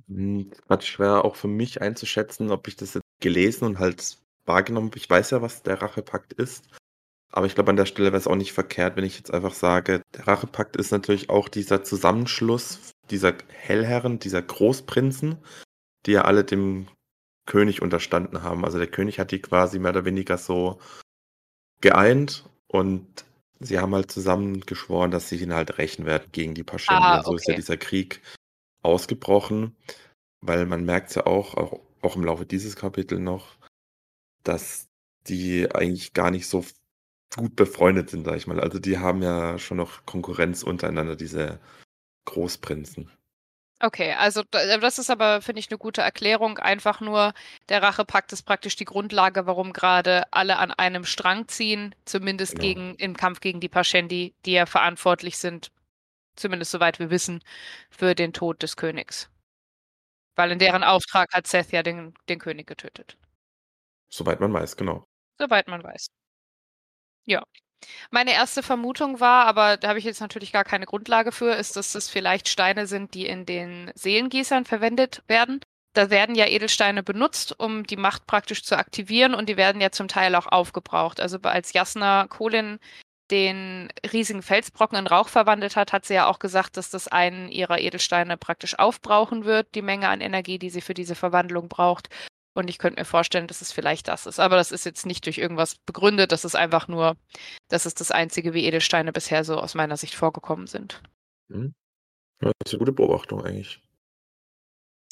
Hm, 0.08 0.52
grad 0.68 0.84
schwer 0.84 1.26
auch 1.26 1.36
für 1.36 1.48
mich 1.48 1.82
einzuschätzen, 1.82 2.52
ob 2.52 2.68
ich 2.68 2.76
das 2.76 2.96
jetzt 2.96 3.06
gelesen 3.20 3.66
und 3.66 3.80
halt 3.80 4.18
wahrgenommen 4.46 4.88
habe. 4.88 4.98
Ich 4.98 5.10
weiß 5.10 5.32
ja, 5.32 5.42
was 5.42 5.64
der 5.64 5.82
Rachepakt 5.82 6.34
ist. 6.34 6.66
Aber 7.32 7.46
ich 7.46 7.56
glaube, 7.56 7.70
an 7.70 7.76
der 7.76 7.86
Stelle 7.86 8.12
wäre 8.12 8.18
es 8.18 8.28
auch 8.28 8.36
nicht 8.36 8.54
verkehrt, 8.54 8.96
wenn 8.96 9.04
ich 9.04 9.18
jetzt 9.18 9.34
einfach 9.34 9.54
sage, 9.54 10.02
der 10.16 10.28
Rachepakt 10.28 10.76
ist 10.76 10.92
natürlich 10.92 11.30
auch 11.30 11.50
dieser 11.50 11.84
Zusammenschluss 11.84 12.92
dieser 13.12 13.36
Hellherren, 13.50 14.20
dieser 14.20 14.42
Großprinzen, 14.42 15.38
die 16.06 16.12
ja 16.12 16.24
alle 16.24 16.44
dem 16.44 16.88
König 17.46 17.82
unterstanden 17.82 18.44
haben. 18.44 18.66
Also 18.66 18.78
der 18.78 18.88
König 18.88 19.20
hat 19.20 19.32
die 19.32 19.42
quasi 19.42 19.80
mehr 19.80 19.92
oder 19.92 20.06
weniger 20.06 20.38
so 20.38 20.80
geeint 21.82 22.48
und 22.68 23.26
sie 23.60 23.80
haben 23.80 23.96
halt 23.96 24.12
zusammen 24.12 24.62
geschworen, 24.62 25.12
dass 25.12 25.30
sie 25.30 25.38
ihn 25.38 25.54
halt 25.54 25.78
rächen 25.78 26.06
werden 26.06 26.28
gegen 26.32 26.54
die 26.54 26.64
Paschendi. 26.64 27.04
Ah, 27.04 27.18
und 27.20 27.26
so 27.26 27.36
ist 27.36 27.48
ja 27.48 27.54
okay. 27.54 27.62
dieser 27.62 27.78
Krieg 27.78 28.22
ausgebrochen, 28.84 29.76
weil 30.42 30.66
man 30.66 30.86
merkt 30.86 31.16
ja 31.16 31.26
auch, 31.26 31.56
auch, 31.56 31.80
auch 32.02 32.16
im 32.16 32.24
Laufe 32.24 32.46
dieses 32.46 32.76
Kapitels 32.76 33.22
noch, 33.22 33.58
dass 34.44 34.88
die 35.28 35.70
eigentlich 35.74 36.14
gar 36.14 36.32
nicht 36.32 36.48
so 36.48 36.64
gut 37.36 37.56
befreundet 37.56 38.10
sind, 38.10 38.26
sage 38.26 38.38
ich 38.38 38.48
mal. 38.48 38.60
Also 38.60 38.80
die 38.80 38.98
haben 38.98 39.22
ja 39.22 39.58
schon 39.60 39.78
noch 39.78 40.06
Konkurrenz 40.06 40.64
untereinander, 40.64 41.16
diese 41.16 41.60
Großprinzen. 42.28 43.10
Okay, 43.80 44.14
also 44.14 44.42
äh, 44.52 44.80
das 44.80 44.98
ist 44.98 45.10
aber, 45.12 45.42
finde 45.42 45.60
ich, 45.60 45.70
eine 45.70 45.78
gute 45.78 46.02
Erklärung. 46.02 46.58
Einfach 46.58 47.00
nur, 47.00 47.34
der 47.70 47.84
Rachepakt 47.84 48.34
ist 48.34 48.44
praktisch 48.44 48.76
die 48.76 48.86
Grundlage, 48.86 49.46
warum 49.46 49.72
gerade 49.72 50.26
alle 50.34 50.58
an 50.58 50.72
einem 50.72 51.06
Strang 51.06 51.48
ziehen, 51.48 51.94
zumindest 52.06 52.54
Genau. 52.56 52.62
gegen, 52.62 52.96
im 52.96 53.16
Kampf 53.16 53.40
gegen 53.40 53.60
die 53.60 53.70
Pascendi, 53.70 54.34
die 54.46 54.54
ja 54.54 54.66
verantwortlich 54.66 55.38
sind, 55.38 55.72
zumindest 56.36 56.72
soweit 56.72 56.98
wir 57.00 57.12
wissen, 57.12 57.44
für 57.92 58.16
den 58.16 58.34
Tod 58.34 58.64
des 58.64 58.78
Königs. 58.78 59.30
Weil 60.36 60.52
in 60.52 60.60
deren 60.60 60.84
Auftrag 60.84 61.32
hat 61.34 61.48
Seth 61.48 61.72
ja 61.72 61.84
den, 61.84 62.14
den 62.30 62.40
König 62.40 62.68
getötet. 62.68 63.18
Soweit 64.10 64.40
man 64.40 64.54
weiß, 64.54 64.76
genau. 64.76 65.06
Soweit 65.40 65.68
man 65.68 65.84
weiß. 65.84 66.08
Ja. 67.26 67.44
Meine 68.10 68.34
erste 68.34 68.64
Vermutung 68.64 69.20
war, 69.20 69.46
aber 69.46 69.78
da 69.78 69.90
habe 69.90 70.00
ich 70.00 70.06
jetzt 70.06 70.22
natürlich 70.22 70.52
gar 70.52 70.64
keine 70.64 70.86
Grundlage 70.86 71.32
für, 71.32 71.54
ist, 71.54 71.76
dass 71.76 71.94
das 71.94 72.10
vielleicht 72.10 72.50
Steine 72.50 72.88
sind, 72.88 73.14
die 73.14 73.26
in 73.26 73.46
den 73.46 73.92
Seelengießern 73.96 74.66
verwendet 74.66 75.24
werden. 75.28 75.62
Da 75.94 76.10
werden 76.10 76.36
ja 76.36 76.46
Edelsteine 76.46 77.02
benutzt, 77.02 77.60
um 77.60 77.86
die 77.86 77.98
Macht 77.98 78.28
praktisch 78.28 78.64
zu 78.64 78.78
aktivieren 78.78 79.34
und 79.34 79.50
die 79.50 79.58
werden 79.58 79.82
ja 79.82 79.92
zum 79.92 80.08
Teil 80.08 80.36
auch 80.36 80.48
aufgebraucht. 80.48 81.20
Also 81.20 81.40
als 81.42 81.74
Jasna 81.74 82.28
Kolin 82.28 82.80
den 83.32 83.90
riesigen 84.14 84.42
Felsbrocken 84.42 84.98
in 84.98 85.08
Rauch 85.08 85.28
verwandelt 85.28 85.76
hat, 85.76 85.92
hat 85.92 86.06
sie 86.06 86.14
ja 86.14 86.28
auch 86.28 86.40
gesagt, 86.40 86.78
dass 86.78 86.90
das 86.90 87.08
einen 87.08 87.50
ihrer 87.50 87.80
Edelsteine 87.80 88.38
praktisch 88.38 88.80
aufbrauchen 88.80 89.44
wird, 89.44 89.76
die 89.76 89.82
Menge 89.82 90.08
an 90.08 90.22
Energie, 90.22 90.60
die 90.60 90.70
sie 90.70 90.82
für 90.82 90.94
diese 90.94 91.16
Verwandlung 91.16 91.68
braucht. 91.68 92.10
Und 92.58 92.72
ich 92.72 92.80
könnte 92.80 93.00
mir 93.00 93.06
vorstellen, 93.06 93.46
dass 93.46 93.62
es 93.62 93.72
vielleicht 93.72 94.08
das 94.08 94.26
ist. 94.26 94.40
Aber 94.40 94.56
das 94.56 94.72
ist 94.72 94.84
jetzt 94.84 95.06
nicht 95.06 95.28
durch 95.28 95.38
irgendwas 95.38 95.76
begründet. 95.76 96.32
Das 96.32 96.44
ist 96.44 96.56
einfach 96.56 96.88
nur, 96.88 97.16
das 97.68 97.86
ist 97.86 98.02
das 98.02 98.10
Einzige, 98.10 98.56
wie 98.56 98.66
Edelsteine 98.66 99.14
bisher 99.14 99.44
so 99.44 99.58
aus 99.58 99.76
meiner 99.76 99.96
Sicht 99.96 100.16
vorgekommen 100.16 100.66
sind. 100.66 101.04
Mhm. 101.50 101.76
Ja, 102.42 102.52
das 102.58 102.72
ist 102.72 102.74
eine 102.74 102.80
gute 102.80 102.94
Beobachtung 102.94 103.46
eigentlich. 103.46 103.80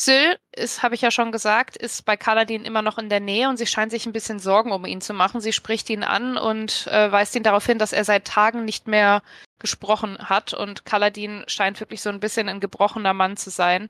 Syl 0.02 0.38
habe 0.82 0.96
ich 0.96 1.02
ja 1.02 1.12
schon 1.12 1.32
gesagt, 1.32 1.78
ist 1.78 2.04
bei 2.04 2.18
Kaladin 2.18 2.66
immer 2.66 2.82
noch 2.82 2.98
in 2.98 3.10
der 3.10 3.20
Nähe 3.20 3.48
und 3.48 3.58
sie 3.58 3.68
scheint 3.68 3.92
sich 3.92 4.08
ein 4.08 4.12
bisschen 4.12 4.40
Sorgen 4.40 4.72
um 4.72 4.84
ihn 4.84 5.00
zu 5.00 5.14
machen. 5.14 5.40
Sie 5.40 5.54
spricht 5.54 5.88
ihn 5.92 6.04
an 6.04 6.38
und 6.38 6.88
äh, 6.88 7.12
weist 7.12 7.36
ihn 7.36 7.44
darauf 7.44 7.68
hin, 7.68 7.78
dass 7.78 7.94
er 7.94 8.06
seit 8.06 8.26
Tagen 8.26 8.66
nicht 8.66 8.88
mehr 8.88 9.22
gesprochen 9.60 10.18
hat 10.18 10.56
und 10.56 10.84
Kaladin 10.84 11.44
scheint 11.46 11.80
wirklich 11.80 12.02
so 12.02 12.10
ein 12.10 12.20
bisschen 12.20 12.50
ein 12.50 12.60
gebrochener 12.60 13.14
Mann 13.14 13.38
zu 13.38 13.52
sein. 13.52 13.90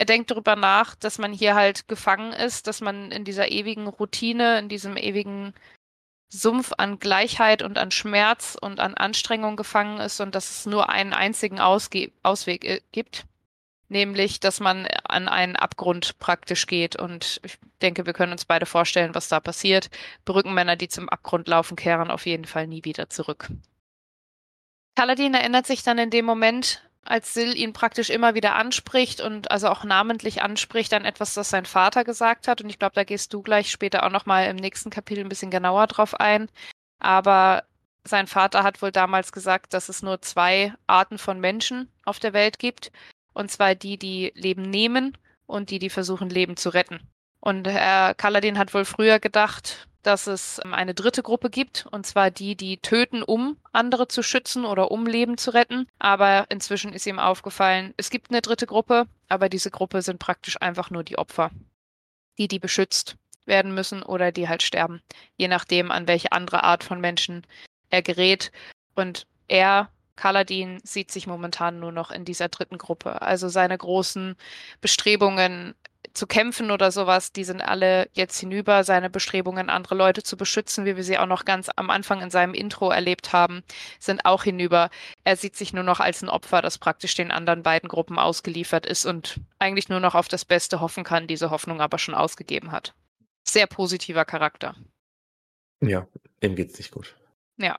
Er 0.00 0.06
denkt 0.06 0.30
darüber 0.30 0.56
nach, 0.56 0.94
dass 0.94 1.18
man 1.18 1.30
hier 1.30 1.54
halt 1.54 1.86
gefangen 1.86 2.32
ist, 2.32 2.66
dass 2.66 2.80
man 2.80 3.12
in 3.12 3.26
dieser 3.26 3.52
ewigen 3.52 3.86
Routine, 3.86 4.58
in 4.58 4.70
diesem 4.70 4.96
ewigen 4.96 5.52
Sumpf 6.30 6.72
an 6.78 6.98
Gleichheit 6.98 7.60
und 7.60 7.76
an 7.76 7.90
Schmerz 7.90 8.56
und 8.58 8.80
an 8.80 8.94
Anstrengung 8.94 9.56
gefangen 9.56 10.00
ist 10.00 10.22
und 10.22 10.34
dass 10.34 10.50
es 10.50 10.64
nur 10.64 10.88
einen 10.88 11.12
einzigen 11.12 11.60
Ausge 11.60 12.12
Ausweg 12.22 12.64
äh, 12.64 12.80
gibt, 12.92 13.26
nämlich 13.90 14.40
dass 14.40 14.58
man 14.58 14.86
an 15.04 15.28
einen 15.28 15.56
Abgrund 15.56 16.18
praktisch 16.18 16.66
geht. 16.66 16.96
Und 16.96 17.42
ich 17.44 17.58
denke, 17.82 18.06
wir 18.06 18.14
können 18.14 18.32
uns 18.32 18.46
beide 18.46 18.64
vorstellen, 18.64 19.14
was 19.14 19.28
da 19.28 19.38
passiert. 19.38 19.90
Brückenmänner, 20.24 20.76
die 20.76 20.88
zum 20.88 21.10
Abgrund 21.10 21.46
laufen, 21.46 21.76
kehren 21.76 22.10
auf 22.10 22.24
jeden 22.24 22.46
Fall 22.46 22.66
nie 22.66 22.84
wieder 22.84 23.10
zurück. 23.10 23.50
Kaladin 24.96 25.34
erinnert 25.34 25.66
sich 25.66 25.82
dann 25.82 25.98
in 25.98 26.08
dem 26.08 26.24
Moment, 26.24 26.89
als 27.02 27.34
Sil 27.34 27.56
ihn 27.56 27.72
praktisch 27.72 28.10
immer 28.10 28.34
wieder 28.34 28.54
anspricht 28.54 29.20
und 29.20 29.50
also 29.50 29.68
auch 29.68 29.84
namentlich 29.84 30.42
anspricht 30.42 30.92
an 30.94 31.04
etwas, 31.04 31.34
das 31.34 31.50
sein 31.50 31.66
Vater 31.66 32.04
gesagt 32.04 32.46
hat. 32.46 32.60
Und 32.60 32.70
ich 32.70 32.78
glaube, 32.78 32.94
da 32.94 33.04
gehst 33.04 33.32
du 33.32 33.42
gleich 33.42 33.70
später 33.70 34.04
auch 34.04 34.10
nochmal 34.10 34.46
im 34.46 34.56
nächsten 34.56 34.90
Kapitel 34.90 35.24
ein 35.24 35.28
bisschen 35.28 35.50
genauer 35.50 35.86
drauf 35.86 36.18
ein. 36.20 36.48
Aber 36.98 37.64
sein 38.04 38.26
Vater 38.26 38.62
hat 38.62 38.82
wohl 38.82 38.92
damals 38.92 39.32
gesagt, 39.32 39.74
dass 39.74 39.88
es 39.88 40.02
nur 40.02 40.22
zwei 40.22 40.74
Arten 40.86 41.18
von 41.18 41.40
Menschen 41.40 41.90
auf 42.04 42.18
der 42.18 42.32
Welt 42.32 42.58
gibt. 42.58 42.92
Und 43.32 43.50
zwar 43.50 43.74
die, 43.74 43.98
die 43.98 44.32
Leben 44.34 44.62
nehmen 44.62 45.16
und 45.46 45.70
die, 45.70 45.78
die 45.78 45.90
versuchen, 45.90 46.30
Leben 46.30 46.56
zu 46.56 46.70
retten. 46.70 47.00
Und 47.40 47.66
Herr 47.66 48.14
Kaladin 48.14 48.58
hat 48.58 48.74
wohl 48.74 48.84
früher 48.84 49.18
gedacht, 49.18 49.88
dass 50.02 50.26
es 50.26 50.60
eine 50.60 50.94
dritte 50.94 51.22
Gruppe 51.22 51.50
gibt, 51.50 51.86
und 51.90 52.06
zwar 52.06 52.30
die, 52.30 52.56
die 52.56 52.78
töten, 52.78 53.22
um 53.22 53.56
andere 53.72 54.08
zu 54.08 54.22
schützen 54.22 54.64
oder 54.64 54.90
um 54.90 55.06
Leben 55.06 55.36
zu 55.38 55.52
retten. 55.52 55.86
Aber 55.98 56.46
inzwischen 56.48 56.92
ist 56.92 57.06
ihm 57.06 57.18
aufgefallen, 57.18 57.94
es 57.96 58.10
gibt 58.10 58.30
eine 58.30 58.40
dritte 58.40 58.66
Gruppe, 58.66 59.06
aber 59.28 59.48
diese 59.48 59.70
Gruppe 59.70 60.02
sind 60.02 60.18
praktisch 60.18 60.60
einfach 60.60 60.90
nur 60.90 61.04
die 61.04 61.18
Opfer. 61.18 61.50
Die, 62.38 62.48
die 62.48 62.58
beschützt 62.58 63.16
werden 63.46 63.74
müssen 63.74 64.02
oder 64.02 64.32
die 64.32 64.48
halt 64.48 64.62
sterben. 64.62 65.02
Je 65.36 65.48
nachdem, 65.48 65.90
an 65.90 66.08
welche 66.08 66.32
andere 66.32 66.64
Art 66.64 66.84
von 66.84 67.00
Menschen 67.00 67.46
er 67.90 68.02
gerät. 68.02 68.52
Und 68.94 69.26
er, 69.48 69.90
Kaladin, 70.16 70.80
sieht 70.84 71.10
sich 71.10 71.26
momentan 71.26 71.80
nur 71.80 71.92
noch 71.92 72.10
in 72.10 72.24
dieser 72.24 72.48
dritten 72.48 72.78
Gruppe. 72.78 73.20
Also 73.20 73.48
seine 73.48 73.76
großen 73.76 74.36
Bestrebungen, 74.80 75.74
zu 76.12 76.26
kämpfen 76.26 76.70
oder 76.70 76.90
sowas, 76.90 77.32
die 77.32 77.44
sind 77.44 77.60
alle 77.60 78.08
jetzt 78.12 78.38
hinüber. 78.38 78.84
Seine 78.84 79.10
Bestrebungen, 79.10 79.70
andere 79.70 79.94
Leute 79.94 80.22
zu 80.22 80.36
beschützen, 80.36 80.84
wie 80.84 80.96
wir 80.96 81.04
sie 81.04 81.18
auch 81.18 81.26
noch 81.26 81.44
ganz 81.44 81.70
am 81.76 81.90
Anfang 81.90 82.20
in 82.20 82.30
seinem 82.30 82.54
Intro 82.54 82.90
erlebt 82.90 83.32
haben, 83.32 83.62
sind 83.98 84.24
auch 84.24 84.44
hinüber. 84.44 84.90
Er 85.24 85.36
sieht 85.36 85.56
sich 85.56 85.72
nur 85.72 85.84
noch 85.84 86.00
als 86.00 86.22
ein 86.22 86.28
Opfer, 86.28 86.62
das 86.62 86.78
praktisch 86.78 87.14
den 87.14 87.30
anderen 87.30 87.62
beiden 87.62 87.88
Gruppen 87.88 88.18
ausgeliefert 88.18 88.86
ist 88.86 89.06
und 89.06 89.40
eigentlich 89.58 89.88
nur 89.88 90.00
noch 90.00 90.14
auf 90.14 90.28
das 90.28 90.44
Beste 90.44 90.80
hoffen 90.80 91.04
kann, 91.04 91.26
diese 91.26 91.50
Hoffnung 91.50 91.80
aber 91.80 91.98
schon 91.98 92.14
ausgegeben 92.14 92.72
hat. 92.72 92.94
Sehr 93.44 93.66
positiver 93.66 94.24
Charakter. 94.24 94.74
Ja, 95.80 96.06
ihm 96.40 96.56
geht's 96.56 96.78
nicht 96.78 96.90
gut. 96.90 97.16
Ja. 97.56 97.78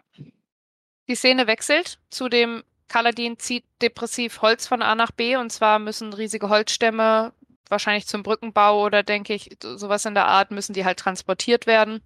Die 1.07 1.15
Szene 1.15 1.47
wechselt 1.47 1.99
zu 2.09 2.29
dem 2.29 2.63
Kaladin 2.87 3.39
zieht 3.39 3.63
depressiv 3.81 4.41
Holz 4.41 4.67
von 4.67 4.81
A 4.81 4.95
nach 4.95 5.11
B 5.11 5.37
und 5.37 5.49
zwar 5.49 5.79
müssen 5.79 6.11
riesige 6.11 6.49
Holzstämme 6.49 7.33
wahrscheinlich 7.71 8.07
zum 8.07 8.23
Brückenbau 8.23 8.85
oder 8.85 9.03
denke 9.03 9.33
ich, 9.33 9.57
sowas 9.61 10.05
in 10.05 10.13
der 10.13 10.27
Art, 10.27 10.51
müssen 10.51 10.73
die 10.73 10.85
halt 10.85 10.99
transportiert 10.99 11.65
werden. 11.65 12.03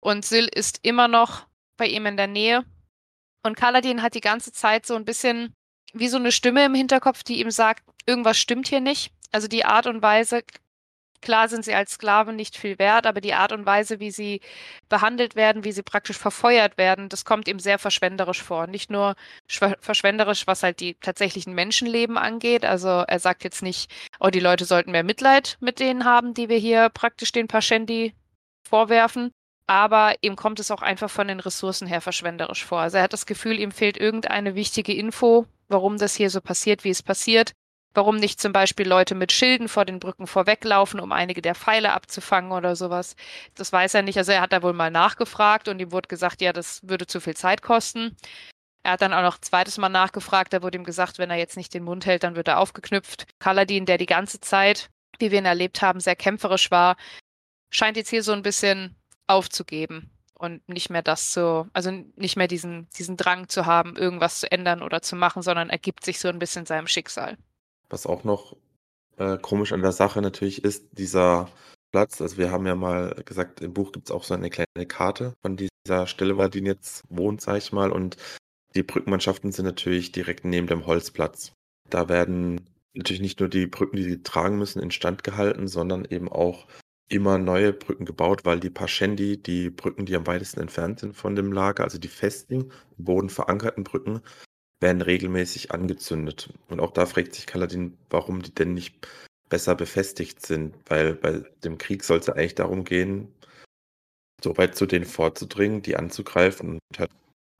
Und 0.00 0.24
Sil 0.24 0.48
ist 0.48 0.78
immer 0.82 1.08
noch 1.08 1.46
bei 1.76 1.86
ihm 1.86 2.06
in 2.06 2.16
der 2.16 2.26
Nähe. 2.26 2.64
Und 3.42 3.56
Kaladin 3.56 4.02
hat 4.02 4.14
die 4.14 4.20
ganze 4.20 4.52
Zeit 4.52 4.86
so 4.86 4.94
ein 4.94 5.04
bisschen 5.04 5.54
wie 5.92 6.08
so 6.08 6.16
eine 6.16 6.32
Stimme 6.32 6.64
im 6.64 6.74
Hinterkopf, 6.74 7.22
die 7.22 7.40
ihm 7.40 7.50
sagt, 7.50 7.84
irgendwas 8.06 8.38
stimmt 8.38 8.68
hier 8.68 8.80
nicht. 8.80 9.12
Also 9.32 9.48
die 9.48 9.64
Art 9.64 9.86
und 9.86 10.02
Weise, 10.02 10.42
klar 11.20 11.48
sind 11.48 11.64
sie 11.64 11.74
als 11.74 11.92
Sklaven 11.92 12.36
nicht 12.36 12.56
viel 12.56 12.78
wert, 12.78 13.06
aber 13.06 13.20
die 13.20 13.34
Art 13.34 13.52
und 13.52 13.66
Weise, 13.66 14.00
wie 14.00 14.10
sie 14.10 14.40
behandelt 14.88 15.36
werden, 15.36 15.64
wie 15.64 15.72
sie 15.72 15.82
praktisch 15.82 16.18
verfeuert 16.18 16.78
werden, 16.78 17.08
das 17.08 17.24
kommt 17.24 17.48
ihm 17.48 17.58
sehr 17.58 17.78
verschwenderisch 17.78 18.42
vor. 18.42 18.66
Nicht 18.66 18.90
nur 18.90 19.14
verschwenderisch, 19.80 20.46
was 20.46 20.62
halt 20.62 20.80
die 20.80 20.94
tatsächlichen 20.94 21.54
Menschenleben 21.54 22.18
angeht. 22.18 22.64
Also 22.64 22.88
er 22.88 23.18
sagt 23.18 23.44
jetzt 23.44 23.62
nicht, 23.62 23.90
oh, 24.18 24.28
die 24.28 24.40
Leute 24.40 24.64
sollten 24.64 24.92
mehr 24.92 25.04
Mitleid 25.04 25.56
mit 25.60 25.80
denen 25.80 26.04
haben, 26.04 26.34
die 26.34 26.48
wir 26.48 26.58
hier 26.58 26.88
praktisch 26.88 27.32
den 27.32 27.48
Pascendi 27.48 28.14
vorwerfen. 28.68 29.32
Aber 29.66 30.14
ihm 30.20 30.34
kommt 30.34 30.58
es 30.58 30.72
auch 30.72 30.82
einfach 30.82 31.10
von 31.10 31.28
den 31.28 31.38
Ressourcen 31.38 31.86
her 31.86 32.00
verschwenderisch 32.00 32.64
vor. 32.64 32.80
Also 32.80 32.96
er 32.96 33.04
hat 33.04 33.12
das 33.12 33.24
Gefühl, 33.26 33.60
ihm 33.60 33.70
fehlt 33.70 33.96
irgendeine 33.96 34.56
wichtige 34.56 34.92
Info, 34.92 35.46
warum 35.68 35.96
das 35.96 36.16
hier 36.16 36.28
so 36.28 36.40
passiert, 36.40 36.82
wie 36.82 36.90
es 36.90 37.04
passiert. 37.04 37.52
Warum 37.92 38.16
nicht 38.16 38.40
zum 38.40 38.52
Beispiel 38.52 38.86
Leute 38.86 39.16
mit 39.16 39.32
Schilden 39.32 39.68
vor 39.68 39.84
den 39.84 39.98
Brücken 39.98 40.28
vorweglaufen, 40.28 41.00
um 41.00 41.10
einige 41.10 41.42
der 41.42 41.56
Pfeile 41.56 41.92
abzufangen 41.92 42.52
oder 42.52 42.76
sowas? 42.76 43.16
Das 43.56 43.72
weiß 43.72 43.94
er 43.94 44.02
nicht. 44.02 44.16
Also 44.16 44.30
er 44.30 44.42
hat 44.42 44.52
da 44.52 44.62
wohl 44.62 44.72
mal 44.72 44.90
nachgefragt 44.90 45.66
und 45.68 45.80
ihm 45.80 45.90
wurde 45.90 46.06
gesagt, 46.08 46.40
ja, 46.40 46.52
das 46.52 46.80
würde 46.88 47.06
zu 47.08 47.20
viel 47.20 47.36
Zeit 47.36 47.62
kosten. 47.62 48.16
Er 48.82 48.92
hat 48.92 49.02
dann 49.02 49.12
auch 49.12 49.22
noch 49.22 49.38
zweites 49.38 49.76
Mal 49.78 49.88
nachgefragt. 49.88 50.52
Da 50.52 50.62
wurde 50.62 50.78
ihm 50.78 50.84
gesagt, 50.84 51.18
wenn 51.18 51.30
er 51.30 51.36
jetzt 51.36 51.56
nicht 51.56 51.74
den 51.74 51.82
Mund 51.82 52.06
hält, 52.06 52.22
dann 52.22 52.36
wird 52.36 52.48
er 52.48 52.58
aufgeknüpft. 52.58 53.26
Kaladin, 53.40 53.86
der 53.86 53.98
die 53.98 54.06
ganze 54.06 54.40
Zeit, 54.40 54.88
wie 55.18 55.32
wir 55.32 55.38
ihn 55.38 55.46
erlebt 55.46 55.82
haben, 55.82 56.00
sehr 56.00 56.16
kämpferisch 56.16 56.70
war, 56.70 56.96
scheint 57.70 57.96
jetzt 57.96 58.10
hier 58.10 58.22
so 58.22 58.32
ein 58.32 58.42
bisschen 58.42 58.96
aufzugeben 59.26 60.10
und 60.34 60.66
nicht 60.68 60.90
mehr 60.90 61.02
das 61.02 61.32
zu, 61.32 61.68
also 61.72 61.90
nicht 62.16 62.36
mehr 62.36 62.48
diesen, 62.48 62.88
diesen 62.98 63.16
Drang 63.16 63.48
zu 63.48 63.66
haben, 63.66 63.96
irgendwas 63.96 64.40
zu 64.40 64.50
ändern 64.50 64.82
oder 64.82 65.02
zu 65.02 65.16
machen, 65.16 65.42
sondern 65.42 65.70
ergibt 65.70 66.04
sich 66.04 66.18
so 66.20 66.28
ein 66.28 66.38
bisschen 66.38 66.66
seinem 66.66 66.86
Schicksal. 66.86 67.36
Was 67.90 68.06
auch 68.06 68.24
noch 68.24 68.56
äh, 69.18 69.36
komisch 69.38 69.72
an 69.72 69.82
der 69.82 69.92
Sache 69.92 70.22
natürlich 70.22 70.64
ist, 70.64 70.98
dieser 70.98 71.50
Platz, 71.92 72.20
also 72.20 72.38
wir 72.38 72.50
haben 72.50 72.66
ja 72.66 72.74
mal 72.74 73.14
gesagt, 73.24 73.60
im 73.60 73.74
Buch 73.74 73.92
gibt 73.92 74.08
es 74.08 74.14
auch 74.14 74.24
so 74.24 74.34
eine 74.34 74.48
kleine 74.48 74.86
Karte 74.86 75.34
von 75.42 75.56
dieser 75.56 76.06
Stelle, 76.06 76.38
wo 76.38 76.46
die 76.46 76.60
jetzt 76.60 77.02
wohnt, 77.08 77.40
sag 77.40 77.58
ich 77.58 77.72
mal, 77.72 77.90
und 77.90 78.16
die 78.74 78.84
Brückenmannschaften 78.84 79.50
sind 79.52 79.64
natürlich 79.64 80.12
direkt 80.12 80.44
neben 80.44 80.68
dem 80.68 80.86
Holzplatz. 80.86 81.52
Da 81.88 82.08
werden 82.08 82.60
natürlich 82.94 83.20
nicht 83.20 83.40
nur 83.40 83.48
die 83.48 83.66
Brücken, 83.66 83.96
die 83.96 84.04
sie 84.04 84.22
tragen 84.22 84.58
müssen, 84.58 84.80
instand 84.80 85.24
gehalten, 85.24 85.66
sondern 85.66 86.04
eben 86.04 86.28
auch 86.28 86.66
immer 87.08 87.38
neue 87.38 87.72
Brücken 87.72 88.04
gebaut, 88.04 88.44
weil 88.44 88.60
die 88.60 88.70
Pascendi, 88.70 89.42
die 89.42 89.70
Brücken, 89.70 90.06
die 90.06 90.14
am 90.14 90.28
weitesten 90.28 90.60
entfernt 90.60 91.00
sind 91.00 91.16
von 91.16 91.34
dem 91.34 91.52
Lager, 91.52 91.82
also 91.82 91.98
die 91.98 92.08
festen, 92.08 92.70
im 92.96 93.04
Boden 93.04 93.30
verankerten 93.30 93.82
Brücken, 93.82 94.20
werden 94.80 95.02
regelmäßig 95.02 95.72
angezündet. 95.72 96.52
Und 96.68 96.80
auch 96.80 96.92
da 96.92 97.06
fragt 97.06 97.34
sich 97.34 97.46
Kaladin, 97.46 97.96
warum 98.08 98.42
die 98.42 98.54
denn 98.54 98.74
nicht 98.74 99.06
besser 99.48 99.74
befestigt 99.74 100.44
sind, 100.44 100.74
weil 100.86 101.14
bei 101.14 101.42
dem 101.64 101.78
Krieg 101.78 102.04
soll 102.04 102.18
es 102.18 102.26
ja 102.26 102.34
eigentlich 102.34 102.54
darum 102.54 102.84
gehen, 102.84 103.28
so 104.42 104.56
weit 104.56 104.76
zu 104.76 104.86
denen 104.86 105.04
vorzudringen, 105.04 105.82
die 105.82 105.96
anzugreifen 105.96 106.78
und 106.90 106.98
halt 106.98 107.10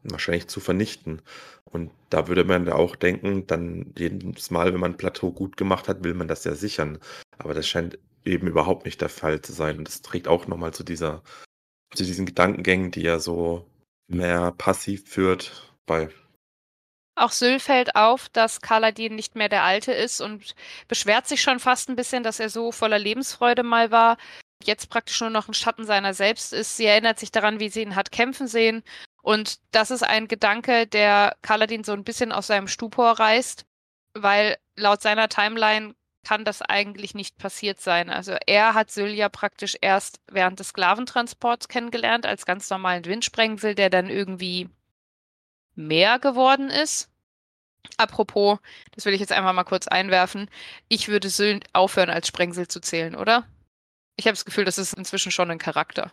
wahrscheinlich 0.02 0.48
zu 0.48 0.60
vernichten. 0.60 1.20
Und 1.64 1.90
da 2.08 2.28
würde 2.28 2.44
man 2.44 2.66
ja 2.66 2.74
auch 2.74 2.96
denken, 2.96 3.46
dann 3.46 3.92
jedes 3.98 4.50
Mal, 4.50 4.72
wenn 4.72 4.80
man 4.80 4.92
ein 4.92 4.96
Plateau 4.96 5.30
gut 5.32 5.56
gemacht 5.56 5.88
hat, 5.88 6.04
will 6.04 6.14
man 6.14 6.28
das 6.28 6.44
ja 6.44 6.54
sichern. 6.54 6.98
Aber 7.38 7.54
das 7.54 7.68
scheint 7.68 7.98
eben 8.24 8.46
überhaupt 8.46 8.84
nicht 8.84 9.00
der 9.00 9.08
Fall 9.08 9.40
zu 9.42 9.52
sein. 9.52 9.78
Und 9.78 9.88
das 9.88 10.02
trägt 10.02 10.28
auch 10.28 10.46
nochmal 10.46 10.72
zu 10.72 10.84
dieser, 10.84 11.22
zu 11.94 12.04
diesen 12.04 12.26
Gedankengängen, 12.26 12.90
die 12.90 13.02
ja 13.02 13.18
so 13.18 13.66
mehr 14.08 14.52
passiv 14.52 15.08
führt 15.08 15.74
bei. 15.86 16.08
Auch 17.20 17.32
Syl 17.32 17.60
fällt 17.60 17.96
auf, 17.96 18.30
dass 18.30 18.62
Kaladin 18.62 19.14
nicht 19.14 19.36
mehr 19.36 19.50
der 19.50 19.62
Alte 19.62 19.92
ist 19.92 20.22
und 20.22 20.54
beschwert 20.88 21.28
sich 21.28 21.42
schon 21.42 21.60
fast 21.60 21.90
ein 21.90 21.96
bisschen, 21.96 22.22
dass 22.22 22.40
er 22.40 22.48
so 22.48 22.72
voller 22.72 22.98
Lebensfreude 22.98 23.62
mal 23.62 23.90
war. 23.90 24.16
Jetzt 24.64 24.88
praktisch 24.88 25.20
nur 25.20 25.28
noch 25.28 25.46
ein 25.46 25.52
Schatten 25.52 25.84
seiner 25.84 26.14
selbst 26.14 26.54
ist. 26.54 26.78
Sie 26.78 26.86
erinnert 26.86 27.18
sich 27.18 27.30
daran, 27.30 27.60
wie 27.60 27.68
sie 27.68 27.82
ihn 27.82 27.94
hat 27.94 28.10
kämpfen 28.10 28.46
sehen. 28.46 28.82
Und 29.20 29.58
das 29.70 29.90
ist 29.90 30.02
ein 30.02 30.28
Gedanke, 30.28 30.86
der 30.86 31.36
Kaladin 31.42 31.84
so 31.84 31.92
ein 31.92 32.04
bisschen 32.04 32.32
aus 32.32 32.46
seinem 32.46 32.68
Stupor 32.68 33.12
reißt, 33.12 33.66
weil 34.14 34.56
laut 34.76 35.02
seiner 35.02 35.28
Timeline 35.28 35.94
kann 36.24 36.46
das 36.46 36.62
eigentlich 36.62 37.14
nicht 37.14 37.36
passiert 37.36 37.82
sein. 37.82 38.08
Also 38.08 38.36
er 38.46 38.72
hat 38.72 38.90
Sylja 38.90 39.28
praktisch 39.28 39.76
erst 39.82 40.20
während 40.30 40.58
des 40.58 40.68
Sklaventransports 40.68 41.68
kennengelernt 41.68 42.24
als 42.24 42.46
ganz 42.46 42.70
normalen 42.70 43.04
Windsprengsel, 43.04 43.74
der 43.74 43.90
dann 43.90 44.08
irgendwie 44.08 44.70
mehr 45.74 46.18
geworden 46.18 46.70
ist. 46.70 47.09
Apropos, 47.96 48.58
das 48.92 49.04
will 49.04 49.14
ich 49.14 49.20
jetzt 49.20 49.32
einfach 49.32 49.52
mal 49.52 49.64
kurz 49.64 49.88
einwerfen. 49.88 50.48
Ich 50.88 51.08
würde 51.08 51.28
Syl 51.28 51.60
aufhören, 51.72 52.10
als 52.10 52.28
Sprengsel 52.28 52.68
zu 52.68 52.80
zählen, 52.80 53.14
oder? 53.14 53.46
Ich 54.16 54.26
habe 54.26 54.34
das 54.34 54.44
Gefühl, 54.44 54.64
das 54.64 54.78
ist 54.78 54.94
inzwischen 54.94 55.32
schon 55.32 55.50
ein 55.50 55.58
Charakter. 55.58 56.12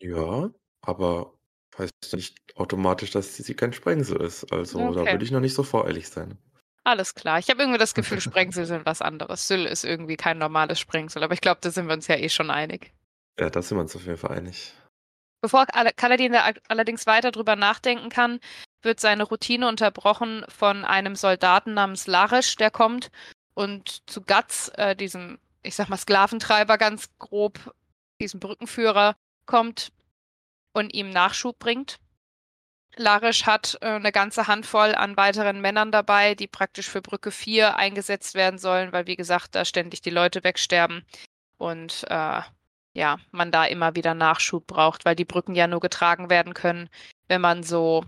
Ja, 0.00 0.50
aber 0.82 1.34
heißt 1.78 2.12
nicht 2.12 2.38
automatisch, 2.54 3.10
dass 3.10 3.36
sie 3.36 3.54
kein 3.54 3.72
Sprengsel 3.72 4.20
ist. 4.20 4.52
Also 4.52 4.80
okay. 4.80 5.04
da 5.04 5.12
würde 5.12 5.24
ich 5.24 5.30
noch 5.30 5.40
nicht 5.40 5.54
so 5.54 5.62
voreilig 5.62 6.08
sein. 6.08 6.38
Alles 6.84 7.14
klar. 7.14 7.38
Ich 7.38 7.48
habe 7.48 7.60
irgendwie 7.62 7.78
das 7.78 7.94
Gefühl, 7.94 8.20
Sprengsel 8.20 8.66
sind 8.66 8.86
was 8.86 9.02
anderes. 9.02 9.46
Syl 9.46 9.66
ist 9.66 9.84
irgendwie 9.84 10.16
kein 10.16 10.38
normales 10.38 10.78
Sprengsel, 10.78 11.22
aber 11.22 11.34
ich 11.34 11.40
glaube, 11.40 11.60
da 11.60 11.70
sind 11.70 11.86
wir 11.86 11.94
uns 11.94 12.06
ja 12.06 12.16
eh 12.16 12.28
schon 12.28 12.50
einig. 12.50 12.92
Ja, 13.38 13.50
da 13.50 13.62
sind 13.62 13.76
wir 13.76 13.82
uns 13.82 13.96
auf 13.96 14.04
jeden 14.04 14.18
Fall 14.18 14.36
einig. 14.36 14.74
Bevor 15.42 15.66
Kaladin 15.66 16.34
allerdings 16.68 17.06
weiter 17.06 17.30
drüber 17.30 17.56
nachdenken 17.56 18.10
kann, 18.10 18.40
wird 18.82 19.00
seine 19.00 19.24
Routine 19.24 19.68
unterbrochen 19.68 20.44
von 20.48 20.84
einem 20.84 21.16
Soldaten 21.16 21.74
namens 21.74 22.06
Larisch, 22.06 22.56
der 22.56 22.70
kommt 22.70 23.10
und 23.54 24.08
zu 24.08 24.22
Guts, 24.22 24.68
äh, 24.70 24.96
diesem, 24.96 25.38
ich 25.62 25.74
sag 25.74 25.88
mal, 25.88 25.96
Sklaventreiber 25.96 26.78
ganz 26.78 27.10
grob, 27.18 27.74
diesem 28.20 28.40
Brückenführer, 28.40 29.16
kommt 29.46 29.92
und 30.72 30.94
ihm 30.94 31.10
Nachschub 31.10 31.58
bringt. 31.58 31.98
Larisch 32.96 33.46
hat 33.46 33.78
äh, 33.80 33.86
eine 33.86 34.12
ganze 34.12 34.46
Handvoll 34.46 34.94
an 34.94 35.16
weiteren 35.16 35.60
Männern 35.60 35.92
dabei, 35.92 36.34
die 36.34 36.46
praktisch 36.48 36.88
für 36.88 37.02
Brücke 37.02 37.30
4 37.30 37.76
eingesetzt 37.76 38.34
werden 38.34 38.58
sollen, 38.58 38.92
weil, 38.92 39.06
wie 39.06 39.16
gesagt, 39.16 39.54
da 39.54 39.64
ständig 39.64 40.00
die 40.02 40.10
Leute 40.10 40.44
wegsterben 40.44 41.04
und 41.58 42.04
äh, 42.08 42.40
ja, 42.92 43.18
man 43.30 43.52
da 43.52 43.64
immer 43.66 43.94
wieder 43.94 44.14
Nachschub 44.14 44.66
braucht, 44.66 45.04
weil 45.04 45.14
die 45.14 45.24
Brücken 45.24 45.54
ja 45.54 45.66
nur 45.66 45.80
getragen 45.80 46.30
werden 46.30 46.54
können, 46.54 46.88
wenn 47.28 47.40
man 47.40 47.62
so 47.62 48.04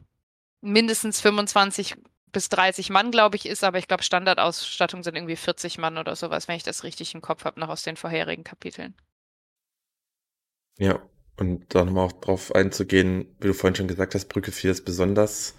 mindestens 0.63 1.21
25 1.21 1.97
bis 2.33 2.49
30 2.49 2.89
Mann, 2.91 3.11
glaube 3.11 3.37
ich, 3.37 3.47
ist, 3.47 3.63
aber 3.63 3.79
ich 3.79 3.89
glaube, 3.89 4.03
Standardausstattung 4.03 5.03
sind 5.03 5.17
irgendwie 5.17 5.37
40 5.37 5.79
Mann 5.79 5.99
oder 5.99 6.17
sowas, 6.17 6.49
wenn 6.49 6.57
ich 6.57 6.63
das 6.63 6.83
richtig 6.83 7.15
im 7.15 7.21
Kopf 7.21 7.45
habe, 7.45 7.61
noch 7.61 7.69
aus 7.69 7.83
den 7.83 7.97
vorherigen 7.97 8.45
Kapiteln. 8.45 8.95
Ja, 10.79 11.03
und 11.37 11.75
da 11.75 11.85
nochmal 11.85 12.07
auch 12.07 12.13
drauf 12.13 12.55
einzugehen, 12.55 13.27
wie 13.41 13.49
du 13.49 13.55
vorhin 13.55 13.75
schon 13.75 13.89
gesagt 13.89 14.15
hast, 14.15 14.29
Brücke 14.29 14.53
4 14.53 14.71
ist 14.71 14.85
besonders 14.85 15.55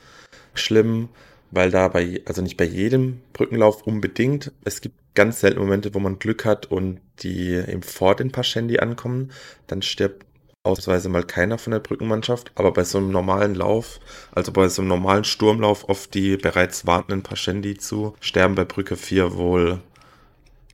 schlimm, 0.55 1.09
weil 1.51 1.69
da 1.69 1.87
bei, 1.87 2.21
also 2.25 2.41
nicht 2.41 2.57
bei 2.57 2.65
jedem 2.65 3.21
Brückenlauf 3.33 3.83
unbedingt, 3.83 4.51
es 4.63 4.81
gibt 4.81 4.95
ganz 5.13 5.41
selten 5.41 5.59
Momente, 5.59 5.93
wo 5.93 5.99
man 5.99 6.17
Glück 6.17 6.45
hat 6.45 6.65
und 6.65 6.99
die 7.19 7.53
eben 7.53 7.83
vor 7.83 8.15
den 8.15 8.31
Pascendi 8.31 8.79
ankommen, 8.79 9.31
dann 9.67 9.83
stirbt 9.83 10.25
ausweise 10.63 11.09
mal 11.09 11.25
keiner 11.25 11.57
von 11.57 11.71
der 11.71 11.79
Brückenmannschaft, 11.79 12.53
aber 12.55 12.71
bei 12.71 12.85
so 12.85 12.97
einem 12.97 13.11
normalen 13.11 13.53
Lauf, 13.53 13.99
also 14.31 14.53
bei 14.53 14.69
so 14.69 14.81
einem 14.81 14.89
normalen 14.89 15.25
Sturmlauf 15.25 15.89
auf 15.89 16.07
die 16.07 16.37
bereits 16.37 16.87
wartenden 16.87 17.21
Pascendi 17.21 17.77
zu, 17.77 18.15
sterben 18.21 18.55
bei 18.55 18.63
Brücke 18.63 18.95
4 18.95 19.35
wohl 19.35 19.81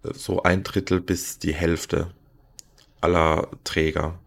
so 0.04 0.44
ein 0.44 0.64
Drittel 0.64 1.02
bis 1.02 1.40
die 1.40 1.54
Hälfte 1.54 2.12
aller 3.02 3.50
Träger. 3.64 4.20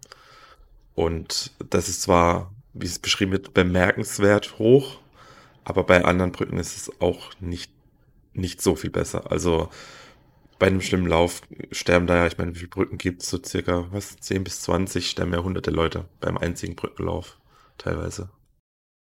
Und 0.94 1.52
das 1.70 1.88
ist 1.88 2.02
zwar, 2.02 2.52
wie 2.74 2.86
es 2.86 2.98
beschrieben 2.98 3.32
wird, 3.32 3.54
bemerkenswert 3.54 4.58
hoch, 4.58 4.98
aber 5.64 5.84
bei 5.84 6.04
anderen 6.04 6.32
Brücken 6.32 6.58
ist 6.58 6.76
es 6.76 7.00
auch 7.00 7.30
nicht, 7.38 7.70
nicht 8.34 8.60
so 8.60 8.74
viel 8.74 8.90
besser. 8.90 9.30
Also 9.30 9.68
bei 10.62 10.68
einem 10.68 10.80
schlimmen 10.80 11.08
Lauf 11.08 11.42
sterben 11.72 12.06
da 12.06 12.18
ja, 12.18 12.26
ich 12.28 12.38
meine, 12.38 12.54
wie 12.54 12.58
viele 12.60 12.68
Brücken 12.68 12.96
gibt 12.96 13.24
es? 13.24 13.30
So 13.30 13.42
circa, 13.42 13.90
was, 13.90 14.14
10 14.18 14.44
bis 14.44 14.62
20 14.62 15.10
sterben 15.10 15.32
ja 15.32 15.42
hunderte 15.42 15.72
Leute 15.72 16.08
beim 16.20 16.38
einzigen 16.38 16.76
Brückenlauf 16.76 17.40
teilweise. 17.78 18.30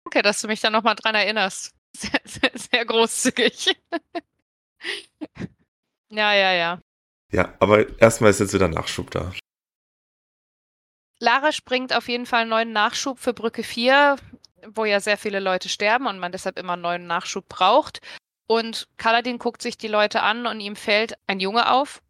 Okay, 0.04 0.20
dass 0.20 0.42
du 0.42 0.48
mich 0.48 0.60
da 0.60 0.68
nochmal 0.68 0.96
dran 0.96 1.14
erinnerst. 1.14 1.74
Sehr, 1.96 2.20
sehr, 2.26 2.50
sehr 2.54 2.84
großzügig. 2.84 3.74
ja, 6.10 6.34
ja, 6.34 6.52
ja. 6.52 6.82
Ja, 7.32 7.54
aber 7.58 7.98
erstmal 7.98 8.28
ist 8.28 8.40
jetzt 8.40 8.52
wieder 8.52 8.68
Nachschub 8.68 9.10
da. 9.10 9.32
Lara 11.20 11.52
springt 11.52 11.96
auf 11.96 12.06
jeden 12.08 12.26
Fall 12.26 12.42
einen 12.42 12.50
neuen 12.50 12.72
Nachschub 12.72 13.18
für 13.18 13.32
Brücke 13.32 13.62
4, 13.62 14.16
wo 14.74 14.84
ja 14.84 15.00
sehr 15.00 15.16
viele 15.16 15.40
Leute 15.40 15.70
sterben 15.70 16.06
und 16.06 16.18
man 16.18 16.32
deshalb 16.32 16.58
immer 16.58 16.74
einen 16.74 16.82
neuen 16.82 17.06
Nachschub 17.06 17.48
braucht. 17.48 18.02
Und 18.46 18.88
Kaladin 18.96 19.38
guckt 19.38 19.62
sich 19.62 19.76
die 19.76 19.88
Leute 19.88 20.22
an 20.22 20.46
und 20.46 20.60
ihm 20.60 20.76
fällt 20.76 21.14
ein 21.26 21.40
Junge 21.40 21.70
auf, 21.70 22.02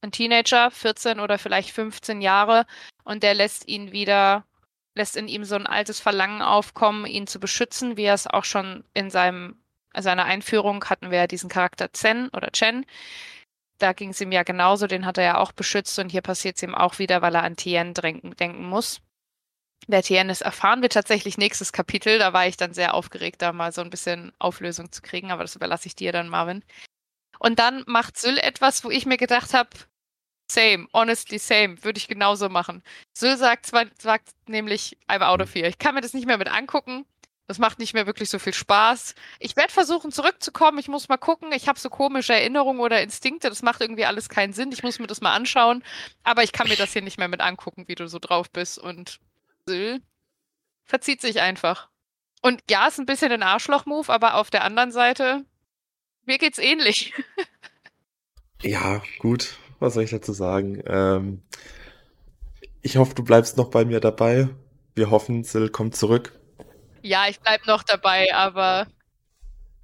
ein 0.00 0.12
Teenager, 0.12 0.70
14 0.70 1.20
oder 1.20 1.38
vielleicht 1.38 1.70
15 1.70 2.20
Jahre, 2.20 2.66
und 3.04 3.22
der 3.22 3.34
lässt 3.34 3.68
ihn 3.68 3.92
wieder, 3.92 4.44
lässt 4.94 5.16
in 5.16 5.28
ihm 5.28 5.44
so 5.44 5.54
ein 5.54 5.66
altes 5.66 6.00
Verlangen 6.00 6.42
aufkommen, 6.42 7.06
ihn 7.06 7.26
zu 7.26 7.40
beschützen, 7.40 7.96
wie 7.96 8.04
er 8.04 8.14
es 8.14 8.26
auch 8.26 8.44
schon 8.44 8.84
in 8.94 9.10
seinem, 9.10 9.62
seiner 9.94 10.24
Einführung 10.24 10.84
hatten 10.86 11.10
wir 11.10 11.18
ja 11.18 11.26
diesen 11.26 11.50
Charakter 11.50 11.92
Zen 11.92 12.28
oder 12.30 12.50
Chen, 12.52 12.86
da 13.82 13.92
ging 13.92 14.10
es 14.10 14.20
ihm 14.20 14.32
ja 14.32 14.44
genauso, 14.44 14.86
den 14.86 15.04
hat 15.04 15.18
er 15.18 15.24
ja 15.24 15.38
auch 15.38 15.52
beschützt 15.52 15.98
und 15.98 16.10
hier 16.10 16.22
passiert 16.22 16.56
es 16.56 16.62
ihm 16.62 16.74
auch 16.74 16.98
wieder, 16.98 17.20
weil 17.20 17.34
er 17.34 17.42
an 17.42 17.56
Tien 17.56 17.94
denken, 17.94 18.64
muss. 18.64 19.00
Wer 19.88 20.30
ist, 20.30 20.42
erfahren 20.42 20.82
wir 20.82 20.88
tatsächlich 20.88 21.38
nächstes 21.38 21.72
Kapitel. 21.72 22.18
Da 22.18 22.32
war 22.32 22.46
ich 22.46 22.56
dann 22.56 22.72
sehr 22.72 22.94
aufgeregt, 22.94 23.42
da 23.42 23.52
mal 23.52 23.72
so 23.72 23.80
ein 23.80 23.90
bisschen 23.90 24.32
Auflösung 24.38 24.92
zu 24.92 25.02
kriegen, 25.02 25.32
aber 25.32 25.42
das 25.42 25.56
überlasse 25.56 25.88
ich 25.88 25.96
dir 25.96 26.12
dann, 26.12 26.28
Marvin. 26.28 26.64
Und 27.38 27.58
dann 27.58 27.82
macht 27.86 28.16
Syl 28.16 28.38
etwas, 28.38 28.84
wo 28.84 28.90
ich 28.90 29.06
mir 29.06 29.16
gedacht 29.16 29.52
habe, 29.54 29.70
same, 30.50 30.86
honestly 30.92 31.38
same, 31.38 31.82
würde 31.82 31.98
ich 31.98 32.06
genauso 32.06 32.48
machen. 32.48 32.82
Syl 33.12 33.36
sagt, 33.36 33.66
zwar, 33.66 33.86
sagt 34.00 34.28
nämlich, 34.46 34.98
I'm 35.08 35.22
out 35.22 35.42
of 35.42 35.54
here. 35.54 35.68
Ich 35.68 35.78
kann 35.78 35.94
mir 35.94 36.00
das 36.00 36.14
nicht 36.14 36.26
mehr 36.26 36.38
mit 36.38 36.48
angucken. 36.48 37.04
Das 37.48 37.58
macht 37.58 37.80
nicht 37.80 37.92
mehr 37.92 38.06
wirklich 38.06 38.30
so 38.30 38.38
viel 38.38 38.54
Spaß. 38.54 39.14
Ich 39.40 39.56
werde 39.56 39.72
versuchen 39.72 40.12
zurückzukommen. 40.12 40.78
Ich 40.78 40.88
muss 40.88 41.08
mal 41.08 41.16
gucken. 41.16 41.52
Ich 41.52 41.68
habe 41.68 41.78
so 41.78 41.90
komische 41.90 42.32
Erinnerungen 42.32 42.80
oder 42.80 43.02
Instinkte. 43.02 43.48
Das 43.48 43.62
macht 43.62 43.80
irgendwie 43.80 44.06
alles 44.06 44.28
keinen 44.28 44.52
Sinn. 44.52 44.72
Ich 44.72 44.82
muss 44.82 44.98
mir 44.98 45.08
das 45.08 45.20
mal 45.20 45.34
anschauen. 45.34 45.82
Aber 46.22 46.44
ich 46.44 46.52
kann 46.52 46.68
mir 46.68 46.76
das 46.76 46.92
hier 46.92 47.02
nicht 47.02 47.18
mehr 47.18 47.28
mit 47.28 47.40
angucken, 47.40 47.88
wie 47.88 47.96
du 47.96 48.08
so 48.08 48.18
drauf 48.20 48.50
bist. 48.50 48.78
Und 48.78 49.18
Syl 49.68 50.02
verzieht 50.84 51.20
sich 51.20 51.40
einfach. 51.40 51.88
Und 52.42 52.62
ja, 52.68 52.88
ist 52.88 52.98
ein 52.98 53.06
bisschen 53.06 53.32
ein 53.32 53.42
Arschloch-Move, 53.42 54.12
aber 54.12 54.34
auf 54.34 54.50
der 54.50 54.64
anderen 54.64 54.92
Seite, 54.92 55.44
mir 56.24 56.38
geht's 56.38 56.58
ähnlich. 56.58 57.14
ja, 58.62 59.00
gut. 59.18 59.56
Was 59.78 59.94
soll 59.94 60.04
ich 60.04 60.10
dazu 60.10 60.32
sagen? 60.32 60.82
Ähm, 60.86 61.42
ich 62.82 62.96
hoffe, 62.96 63.14
du 63.14 63.24
bleibst 63.24 63.56
noch 63.56 63.70
bei 63.70 63.84
mir 63.84 64.00
dabei. 64.00 64.48
Wir 64.94 65.10
hoffen, 65.10 65.44
Syl 65.44 65.70
kommt 65.70 65.96
zurück. 65.96 66.38
Ja, 67.02 67.26
ich 67.28 67.40
bleib 67.40 67.66
noch 67.66 67.82
dabei, 67.82 68.34
aber 68.34 68.86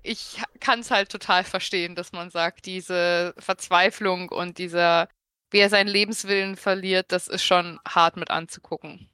ich 0.03 0.41
kann 0.61 0.81
es 0.81 0.91
halt 0.91 1.11
total 1.11 1.45
verstehen, 1.45 1.95
dass 1.95 2.13
man 2.13 2.31
sagt, 2.31 2.67
diese 2.67 3.35
Verzweiflung 3.39 4.29
und 4.29 4.59
dieser, 4.59 5.09
wie 5.51 5.59
er 5.59 5.69
seinen 5.69 5.89
Lebenswillen 5.89 6.57
verliert, 6.57 7.11
das 7.11 7.29
ist 7.29 7.45
schon 7.45 7.81
hart 7.87 8.17
mit 8.17 8.31
anzugucken. 8.31 9.09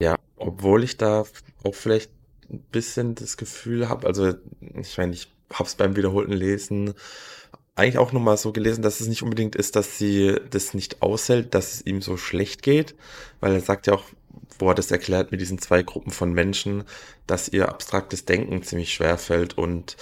Ja, 0.00 0.16
obwohl 0.36 0.84
ich 0.84 0.96
da 0.96 1.24
auch 1.62 1.74
vielleicht 1.74 2.10
ein 2.50 2.60
bisschen 2.70 3.14
das 3.14 3.36
Gefühl 3.36 3.88
habe, 3.88 4.06
also 4.06 4.34
ich 4.60 4.98
meine, 4.98 5.12
ich 5.12 5.28
habe 5.52 5.66
es 5.66 5.74
beim 5.74 5.96
wiederholten 5.96 6.32
Lesen 6.32 6.94
eigentlich 7.74 7.98
auch 7.98 8.12
nochmal 8.12 8.36
so 8.36 8.52
gelesen, 8.52 8.82
dass 8.82 9.00
es 9.00 9.08
nicht 9.08 9.22
unbedingt 9.22 9.56
ist, 9.56 9.74
dass 9.74 9.98
sie 9.98 10.36
das 10.50 10.74
nicht 10.74 11.02
aushält, 11.02 11.54
dass 11.54 11.74
es 11.74 11.86
ihm 11.86 12.02
so 12.02 12.16
schlecht 12.16 12.62
geht, 12.62 12.94
weil 13.40 13.52
er 13.52 13.60
sagt 13.60 13.86
ja 13.86 13.94
auch 13.94 14.04
wo 14.58 14.68
er 14.68 14.74
das 14.74 14.90
erklärt 14.90 15.32
mit 15.32 15.40
diesen 15.40 15.58
zwei 15.58 15.82
Gruppen 15.82 16.10
von 16.10 16.32
Menschen, 16.32 16.84
dass 17.26 17.48
ihr 17.48 17.68
abstraktes 17.68 18.24
Denken 18.24 18.62
ziemlich 18.62 18.92
schwer 18.94 19.18
fällt 19.18 19.56
und 19.58 19.96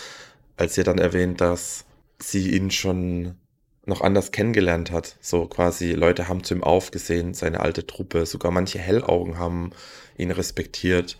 als 0.56 0.76
ihr 0.76 0.84
dann 0.84 0.98
erwähnt, 0.98 1.40
dass 1.40 1.84
sie 2.18 2.54
ihn 2.54 2.70
schon 2.70 3.36
noch 3.84 4.00
anders 4.00 4.30
kennengelernt 4.30 4.90
hat. 4.90 5.16
So 5.20 5.46
quasi 5.46 5.92
Leute 5.92 6.28
haben 6.28 6.44
zu 6.44 6.54
ihm 6.54 6.62
aufgesehen, 6.62 7.34
seine 7.34 7.60
alte 7.60 7.86
Truppe, 7.86 8.26
sogar 8.26 8.52
manche 8.52 8.78
Hellaugen 8.78 9.38
haben 9.38 9.70
ihn 10.16 10.30
respektiert. 10.30 11.16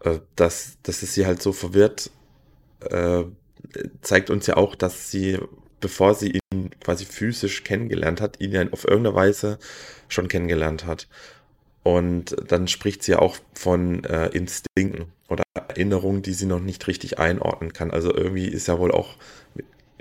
Äh, 0.00 0.20
dass, 0.36 0.78
dass 0.82 1.02
es 1.02 1.14
sie 1.14 1.26
halt 1.26 1.42
so 1.42 1.52
verwirrt, 1.52 2.10
äh, 2.90 3.24
zeigt 4.00 4.30
uns 4.30 4.46
ja 4.46 4.56
auch, 4.56 4.74
dass 4.74 5.10
sie, 5.10 5.38
bevor 5.80 6.14
sie 6.14 6.40
ihn 6.52 6.70
quasi 6.80 7.04
physisch 7.04 7.64
kennengelernt 7.64 8.20
hat, 8.20 8.40
ihn 8.40 8.52
ja 8.52 8.64
auf 8.72 8.84
irgendeine 8.84 9.14
Weise 9.14 9.58
schon 10.08 10.28
kennengelernt 10.28 10.86
hat. 10.86 11.08
Und 11.84 12.36
dann 12.48 12.68
spricht 12.68 13.02
sie 13.02 13.12
ja 13.12 13.18
auch 13.18 13.36
von 13.54 14.04
äh, 14.04 14.28
Instinkten 14.28 15.06
oder 15.28 15.42
Erinnerungen, 15.54 16.22
die 16.22 16.32
sie 16.32 16.46
noch 16.46 16.60
nicht 16.60 16.86
richtig 16.86 17.18
einordnen 17.18 17.72
kann. 17.72 17.90
Also 17.90 18.14
irgendwie 18.14 18.46
ist 18.46 18.68
ja 18.68 18.78
wohl 18.78 18.92
auch 18.92 19.16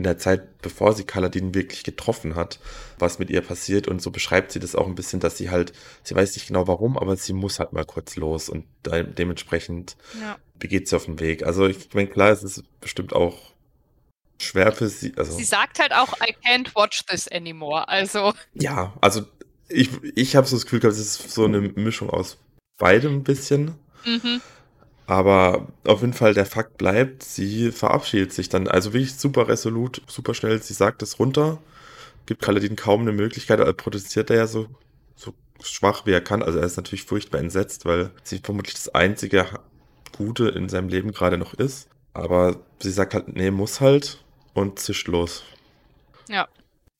in 0.01 0.03
der 0.03 0.17
Zeit, 0.17 0.63
bevor 0.63 0.93
sie 0.93 1.03
Kaladin 1.03 1.53
wirklich 1.53 1.83
getroffen 1.83 2.33
hat, 2.33 2.59
was 2.97 3.19
mit 3.19 3.29
ihr 3.29 3.41
passiert. 3.41 3.87
Und 3.87 4.01
so 4.01 4.09
beschreibt 4.09 4.51
sie 4.51 4.59
das 4.59 4.75
auch 4.75 4.87
ein 4.87 4.95
bisschen, 4.95 5.19
dass 5.19 5.37
sie 5.37 5.51
halt, 5.51 5.73
sie 6.01 6.15
weiß 6.15 6.35
nicht 6.35 6.47
genau 6.47 6.67
warum, 6.67 6.97
aber 6.97 7.15
sie 7.15 7.33
muss 7.33 7.59
halt 7.59 7.71
mal 7.71 7.85
kurz 7.85 8.15
los 8.15 8.49
und 8.49 8.65
de 8.83 9.03
dementsprechend 9.03 9.95
ja. 10.19 10.39
begeht 10.57 10.87
sie 10.87 10.95
auf 10.95 11.05
den 11.05 11.19
Weg. 11.19 11.45
Also 11.45 11.67
ich 11.67 11.93
meine, 11.93 12.07
klar, 12.07 12.31
es 12.31 12.41
ist 12.41 12.63
bestimmt 12.79 13.13
auch 13.13 13.51
schwer 14.39 14.71
für 14.71 14.89
sie. 14.89 15.13
Also, 15.17 15.37
sie 15.37 15.43
sagt 15.43 15.77
halt 15.77 15.93
auch, 15.93 16.13
I 16.19 16.35
can't 16.43 16.73
watch 16.73 17.05
this 17.05 17.27
anymore. 17.27 17.87
Also. 17.87 18.33
Ja, 18.55 18.93
also 19.01 19.21
ich, 19.69 19.89
ich 20.15 20.35
habe 20.35 20.47
so 20.47 20.55
das 20.55 20.65
Gefühl 20.65 20.79
gehabt, 20.79 20.97
es 20.97 20.99
ist 20.99 21.29
so 21.31 21.45
eine 21.45 21.61
Mischung 21.61 22.09
aus 22.09 22.39
beidem 22.79 23.17
ein 23.17 23.23
bisschen. 23.23 23.75
Mhm. 24.03 24.41
Aber 25.07 25.67
auf 25.85 26.01
jeden 26.01 26.13
Fall, 26.13 26.33
der 26.33 26.45
Fakt 26.45 26.77
bleibt, 26.77 27.23
sie 27.23 27.71
verabschiedet 27.71 28.33
sich 28.33 28.49
dann. 28.49 28.67
Also 28.67 28.93
wirklich 28.93 29.15
super 29.15 29.47
resolut, 29.47 30.01
super 30.07 30.33
schnell. 30.33 30.61
Sie 30.61 30.73
sagt 30.73 31.01
es 31.01 31.19
runter, 31.19 31.59
gibt 32.25 32.41
Kaladin 32.41 32.75
kaum 32.75 33.01
eine 33.01 33.11
Möglichkeit. 33.11 33.59
Also 33.59 33.73
protestiert 33.73 34.29
er 34.29 34.37
ja 34.37 34.47
so, 34.47 34.67
so 35.15 35.33
schwach 35.61 36.05
wie 36.05 36.11
er 36.11 36.21
kann. 36.21 36.43
Also 36.43 36.59
er 36.59 36.65
ist 36.65 36.77
natürlich 36.77 37.03
furchtbar 37.03 37.39
entsetzt, 37.39 37.85
weil 37.85 38.11
sie 38.23 38.39
vermutlich 38.39 38.75
das 38.75 38.89
einzige 38.89 39.47
Gute 40.15 40.49
in 40.49 40.69
seinem 40.69 40.87
Leben 40.87 41.11
gerade 41.11 41.37
noch 41.37 41.53
ist. 41.53 41.89
Aber 42.13 42.57
sie 42.79 42.91
sagt 42.91 43.13
halt, 43.13 43.35
nee, 43.35 43.51
muss 43.51 43.81
halt 43.81 44.23
und 44.53 44.79
zischt 44.79 45.07
los. 45.07 45.43
Ja. 46.29 46.47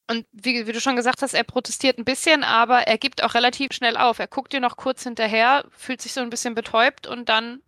Und 0.10 0.26
wie, 0.34 0.68
wie, 0.68 0.72
du 0.74 0.82
schon 0.82 0.98
gesagt 0.98 1.22
hast, 1.22 1.34
er 1.34 1.46
protestiert 1.46 1.98
ein 1.98 2.04
bisschen, 2.04 2.44
aber 2.44 2.80
er 2.82 2.98
gibt 2.98 3.24
auch 3.24 3.34
relativ 3.34 3.72
schnell 3.72 3.96
auf. 3.96 4.20
Er 4.20 4.28
guckt 4.28 4.52
dir 4.52 4.60
noch 4.60 4.76
kurz 4.76 5.04
hinterher, 5.04 5.64
fühlt 5.72 6.02
sich 6.02 6.12
so 6.12 6.20
ein 6.20 6.30
bisschen 6.30 6.56
betäubt 6.56 7.08
und 7.08 7.30
dann 7.30 7.62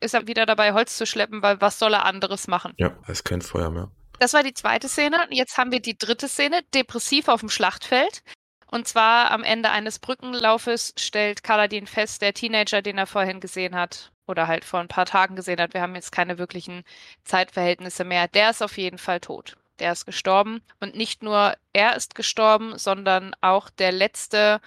ist 0.00 0.14
er 0.14 0.26
wieder 0.26 0.46
dabei, 0.46 0.72
Holz 0.72 0.96
zu 0.96 1.06
schleppen, 1.06 1.42
weil 1.42 1.60
was 1.60 1.78
soll 1.78 1.94
er 1.94 2.04
anderes 2.04 2.48
machen? 2.48 2.72
Ja, 2.76 2.96
er 3.06 3.10
ist 3.10 3.24
kein 3.24 3.42
Feuer 3.42 3.70
mehr. 3.70 3.90
Das 4.18 4.34
war 4.34 4.42
die 4.42 4.54
zweite 4.54 4.88
Szene. 4.88 5.26
Jetzt 5.30 5.56
haben 5.56 5.72
wir 5.72 5.80
die 5.80 5.96
dritte 5.96 6.28
Szene, 6.28 6.60
depressiv 6.74 7.28
auf 7.28 7.40
dem 7.40 7.48
Schlachtfeld. 7.48 8.22
Und 8.70 8.86
zwar 8.86 9.30
am 9.30 9.42
Ende 9.42 9.70
eines 9.70 9.98
Brückenlaufes 9.98 10.94
stellt 10.96 11.42
Kaladin 11.42 11.86
fest, 11.86 12.22
der 12.22 12.34
Teenager, 12.34 12.82
den 12.82 12.98
er 12.98 13.06
vorhin 13.06 13.40
gesehen 13.40 13.74
hat, 13.74 14.12
oder 14.30 14.46
halt 14.46 14.64
vor 14.64 14.80
ein 14.80 14.88
paar 14.88 15.06
Tagen 15.06 15.36
gesehen 15.36 15.60
hat, 15.60 15.74
wir 15.74 15.82
haben 15.82 15.94
jetzt 15.94 16.12
keine 16.12 16.38
wirklichen 16.38 16.84
Zeitverhältnisse 17.24 18.04
mehr, 18.04 18.28
der 18.28 18.50
ist 18.50 18.62
auf 18.62 18.78
jeden 18.78 18.98
Fall 18.98 19.20
tot. 19.20 19.56
Der 19.80 19.92
ist 19.92 20.06
gestorben. 20.06 20.62
Und 20.78 20.94
nicht 20.94 21.22
nur 21.22 21.54
er 21.72 21.96
ist 21.96 22.14
gestorben, 22.14 22.78
sondern 22.78 23.34
auch 23.40 23.70
der 23.70 23.92
letzte 23.92 24.60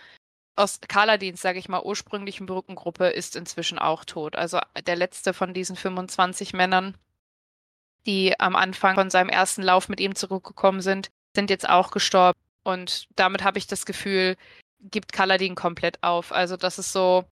aus 0.55 0.79
Kaladins, 0.87 1.41
sage 1.41 1.59
ich 1.59 1.69
mal, 1.69 1.81
ursprünglichen 1.81 2.45
Brückengruppe 2.45 3.07
ist 3.07 3.35
inzwischen 3.35 3.79
auch 3.79 4.05
tot. 4.05 4.35
Also 4.35 4.59
der 4.85 4.95
letzte 4.95 5.33
von 5.33 5.53
diesen 5.53 5.75
25 5.75 6.53
Männern, 6.53 6.97
die 8.05 8.39
am 8.39 8.55
Anfang 8.55 8.95
von 8.95 9.09
seinem 9.09 9.29
ersten 9.29 9.63
Lauf 9.63 9.89
mit 9.89 9.99
ihm 9.99 10.15
zurückgekommen 10.15 10.81
sind, 10.81 11.09
sind 11.35 11.49
jetzt 11.49 11.67
auch 11.67 11.91
gestorben. 11.91 12.39
Und 12.63 13.07
damit 13.15 13.43
habe 13.43 13.57
ich 13.57 13.67
das 13.67 13.85
Gefühl, 13.85 14.35
gibt 14.79 15.13
Kaladin 15.13 15.55
komplett 15.55 16.03
auf. 16.03 16.31
Also 16.31 16.57
das 16.57 16.79
ist 16.79 16.91
so 16.91 17.25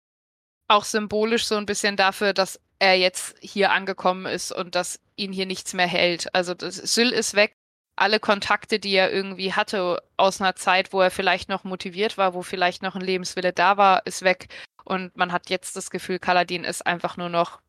auch 0.69 0.85
symbolisch 0.85 1.47
so 1.47 1.57
ein 1.57 1.67
bisschen 1.67 1.97
dafür, 1.97 2.33
dass 2.33 2.61
er 2.79 2.95
jetzt 2.95 3.37
hier 3.41 3.73
angekommen 3.73 4.27
ist 4.27 4.53
und 4.53 4.75
dass 4.75 5.01
ihn 5.17 5.33
hier 5.33 5.47
nichts 5.47 5.75
mehr 5.75 5.87
hält. 5.87 6.33
Also 6.35 6.55
Syl 6.59 7.11
ist 7.11 7.35
weg, 7.35 7.57
alle 8.01 8.21
Kontakte, 8.21 8.79
die 8.79 8.95
er 8.95 9.13
irgendwie 9.13 9.53
hatte 9.53 10.03
aus 10.17 10.41
einer 10.41 10.57
Zeit, 10.57 10.93
wo 10.93 11.01
er 11.01 11.11
vielleicht 11.11 11.49
noch 11.49 11.65
motiviert 11.65 12.19
war, 12.19 12.35
wo 12.35 12.43
vielleicht 12.43 12.83
noch 12.83 12.95
ein 12.95 13.01
Lebenswille 13.01 13.53
da 13.53 13.77
war, 13.77 14.07
ist 14.07 14.23
weg. 14.23 14.49
Und 14.85 15.17
man 15.17 15.33
hat 15.33 15.51
jetzt 15.51 15.77
das 15.77 15.91
Gefühl, 15.91 16.19
Kaladin 16.19 16.65
ist 16.65 16.87
einfach 16.87 17.17
nur 17.17 17.29
noch 17.29 17.61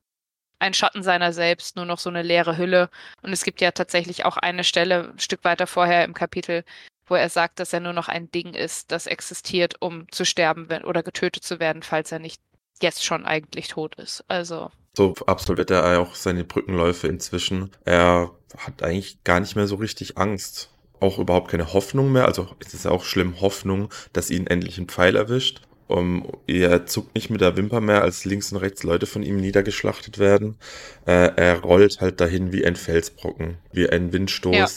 ein 0.60 0.74
Schatten 0.74 1.04
seiner 1.04 1.34
selbst, 1.34 1.76
nur 1.76 1.86
noch 1.86 2.00
so 2.00 2.10
eine 2.10 2.22
leere 2.22 2.58
Hülle. 2.58 2.90
Und 3.22 3.32
es 3.32 3.44
gibt 3.44 3.62
ja 3.62 3.72
tatsächlich 3.72 4.26
auch 4.26 4.38
eine 4.38 4.64
Stelle, 4.64 5.12
ein 5.14 5.20
Stück 5.20 5.44
weiter 5.44 5.68
vorher 5.68 6.04
im 6.06 6.14
Kapitel, 6.14 6.64
wo 7.08 7.16
er 7.16 7.30
sagt, 7.30 7.60
dass 7.60 7.74
er 7.74 7.80
nur 7.80 7.94
noch 7.94 8.08
ein 8.08 8.30
Ding 8.32 8.54
ist, 8.54 8.92
das 8.92 9.08
existiert, 9.08 9.76
um 9.82 10.10
zu 10.12 10.26
sterben 10.26 10.68
oder 10.84 11.04
getötet 11.04 11.44
zu 11.44 11.60
werden, 11.60 11.84
falls 11.84 12.12
er 12.12 12.20
nicht 12.20 12.42
jetzt 12.82 13.04
schon 13.04 13.26
eigentlich 13.26 13.68
tot 13.70 13.96
ist. 13.96 14.24
Also. 14.28 14.72
So 14.96 15.14
absolviert 15.26 15.72
er 15.72 16.00
auch 16.00 16.16
seine 16.16 16.44
Brückenläufe 16.44 17.08
inzwischen. 17.08 17.72
Er 17.86 18.32
hat 18.58 18.84
eigentlich 18.84 19.24
gar 19.24 19.40
nicht 19.40 19.56
mehr 19.56 19.68
so 19.68 19.76
richtig 19.76 20.18
Angst. 20.18 20.70
Auch 21.00 21.18
überhaupt 21.18 21.50
keine 21.50 21.74
Hoffnung 21.74 22.12
mehr. 22.12 22.26
Also 22.26 22.50
es 22.60 22.74
ist 22.74 22.86
ja 22.86 22.92
auch 22.92 23.04
schlimm, 23.04 23.40
Hoffnung, 23.40 23.94
dass 24.14 24.30
ihn 24.30 24.48
endlich 24.48 24.78
ein 24.78 24.88
Pfeil 24.88 25.16
erwischt. 25.16 25.62
Um, 25.88 26.32
er 26.46 26.86
zuckt 26.86 27.16
nicht 27.16 27.32
mit 27.32 27.42
der 27.42 27.58
Wimper 27.58 27.82
mehr, 27.82 28.04
als 28.04 28.24
links 28.24 28.52
und 28.52 28.60
rechts 28.60 28.84
Leute 28.84 29.08
von 29.08 29.24
ihm 29.24 29.38
niedergeschlachtet 29.38 30.20
werden. 30.20 30.60
Äh, 31.08 31.32
er 31.36 31.62
rollt 31.62 32.00
halt 32.00 32.22
dahin 32.22 32.54
wie 32.54 32.64
ein 32.64 32.76
Felsbrocken, 32.76 33.58
wie 33.72 33.90
ein 33.90 34.14
Windstoß, 34.14 34.54
ja. 34.54 34.68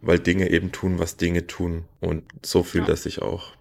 weil 0.00 0.18
Dinge 0.18 0.50
eben 0.50 0.72
tun, 0.72 0.98
was 0.98 1.16
Dinge 1.16 1.46
tun. 1.46 1.84
Und 2.00 2.24
so 2.44 2.64
fühlt 2.64 2.88
ja. 2.88 2.94
er 2.94 2.96
sich 2.96 3.22
auch. 3.22 3.52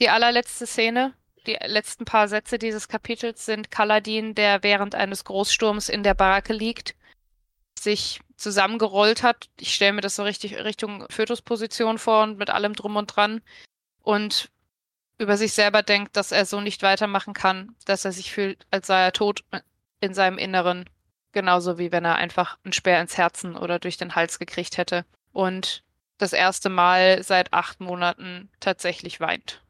Die 0.00 0.08
allerletzte 0.08 0.66
Szene, 0.66 1.12
die 1.46 1.58
letzten 1.64 2.04
paar 2.04 2.28
Sätze 2.28 2.58
dieses 2.58 2.88
Kapitels 2.88 3.44
sind 3.46 3.70
Kaladin, 3.70 4.34
der 4.34 4.62
während 4.62 4.94
eines 4.94 5.24
Großsturms 5.24 5.88
in 5.88 6.02
der 6.02 6.14
Baracke 6.14 6.52
liegt, 6.52 6.94
sich 7.78 8.20
zusammengerollt 8.36 9.22
hat. 9.22 9.48
Ich 9.58 9.74
stelle 9.74 9.92
mir 9.92 10.00
das 10.00 10.16
so 10.16 10.22
richtig 10.22 10.56
Richtung 10.56 11.06
Fötusposition 11.10 11.98
vor 11.98 12.22
und 12.22 12.38
mit 12.38 12.50
allem 12.50 12.74
drum 12.74 12.96
und 12.96 13.06
dran. 13.06 13.42
Und 14.02 14.50
über 15.18 15.36
sich 15.36 15.52
selber 15.52 15.82
denkt, 15.82 16.16
dass 16.16 16.32
er 16.32 16.46
so 16.46 16.60
nicht 16.60 16.82
weitermachen 16.82 17.34
kann, 17.34 17.76
dass 17.84 18.04
er 18.04 18.12
sich 18.12 18.32
fühlt, 18.32 18.66
als 18.70 18.86
sei 18.86 19.00
er 19.02 19.12
tot 19.12 19.44
in 20.00 20.14
seinem 20.14 20.38
Inneren. 20.38 20.88
Genauso 21.32 21.78
wie 21.78 21.92
wenn 21.92 22.04
er 22.04 22.16
einfach 22.16 22.58
einen 22.64 22.72
Speer 22.72 23.00
ins 23.00 23.16
Herzen 23.16 23.56
oder 23.56 23.78
durch 23.78 23.96
den 23.96 24.14
Hals 24.14 24.38
gekriegt 24.38 24.78
hätte. 24.78 25.04
Und 25.32 25.84
das 26.18 26.32
erste 26.32 26.68
Mal 26.68 27.22
seit 27.22 27.52
acht 27.52 27.80
Monaten 27.80 28.50
tatsächlich 28.60 29.20
weint. 29.20 29.62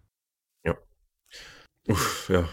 Ja. 1.87 1.95
Uff, 1.95 2.29
ja. 2.29 2.49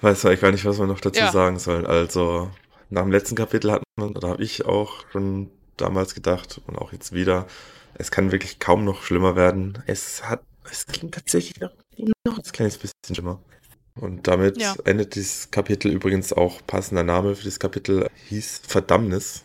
Weiß 0.00 0.24
eigentlich 0.24 0.40
gar 0.40 0.52
nicht, 0.52 0.64
was 0.64 0.78
man 0.78 0.88
noch 0.88 1.00
dazu 1.00 1.20
ja. 1.20 1.30
sagen 1.30 1.58
soll. 1.58 1.86
Also, 1.86 2.50
nach 2.88 3.02
dem 3.02 3.12
letzten 3.12 3.36
Kapitel 3.36 3.70
hat 3.72 3.82
man, 3.96 4.14
da 4.14 4.28
habe 4.28 4.42
ich 4.42 4.64
auch 4.64 5.04
schon 5.12 5.50
damals 5.76 6.14
gedacht 6.14 6.60
und 6.66 6.76
auch 6.76 6.92
jetzt 6.92 7.12
wieder, 7.12 7.46
es 7.94 8.10
kann 8.10 8.32
wirklich 8.32 8.58
kaum 8.58 8.84
noch 8.84 9.02
schlimmer 9.02 9.36
werden. 9.36 9.82
Es 9.86 10.24
hat, 10.24 10.42
es 10.70 10.86
klingt 10.86 11.14
tatsächlich 11.14 11.60
noch, 11.60 11.72
noch 12.26 12.38
ein 12.38 12.42
kleines 12.42 12.78
bisschen 12.78 13.14
schlimmer. 13.14 13.40
Und 13.94 14.26
damit 14.26 14.58
ja. 14.58 14.74
endet 14.84 15.14
dieses 15.14 15.50
Kapitel 15.50 15.90
übrigens 15.90 16.32
auch 16.32 16.60
passender 16.66 17.02
Name 17.02 17.34
für 17.34 17.44
das 17.44 17.58
Kapitel 17.58 18.08
hieß 18.28 18.62
Verdammnis. 18.66 19.44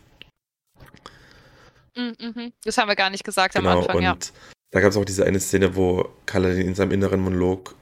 Mm, 1.95 2.11
mhm. 2.19 2.53
Das 2.63 2.77
haben 2.77 2.87
wir 2.87 2.95
gar 2.95 3.09
nicht 3.09 3.23
gesagt 3.23 3.55
genau, 3.55 3.71
am 3.71 3.77
Anfang, 3.79 3.95
und 3.97 4.03
ja. 4.03 4.17
Da 4.71 4.81
gab 4.81 4.91
es 4.91 4.97
auch 4.97 5.05
diese 5.05 5.25
eine 5.25 5.39
Szene, 5.39 5.75
wo 5.75 6.09
Kaladin 6.25 6.67
in 6.67 6.75
seinem 6.75 6.91
inneren 6.91 7.21
Monolog 7.21 7.75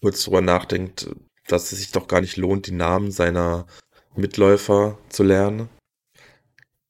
kurz 0.00 0.24
drüber 0.24 0.40
nachdenkt, 0.40 1.08
dass 1.46 1.72
es 1.72 1.78
sich 1.78 1.92
doch 1.92 2.08
gar 2.08 2.20
nicht 2.20 2.36
lohnt, 2.36 2.66
die 2.66 2.72
Namen 2.72 3.10
seiner 3.10 3.66
Mitläufer 4.14 4.98
zu 5.08 5.22
lernen, 5.22 5.68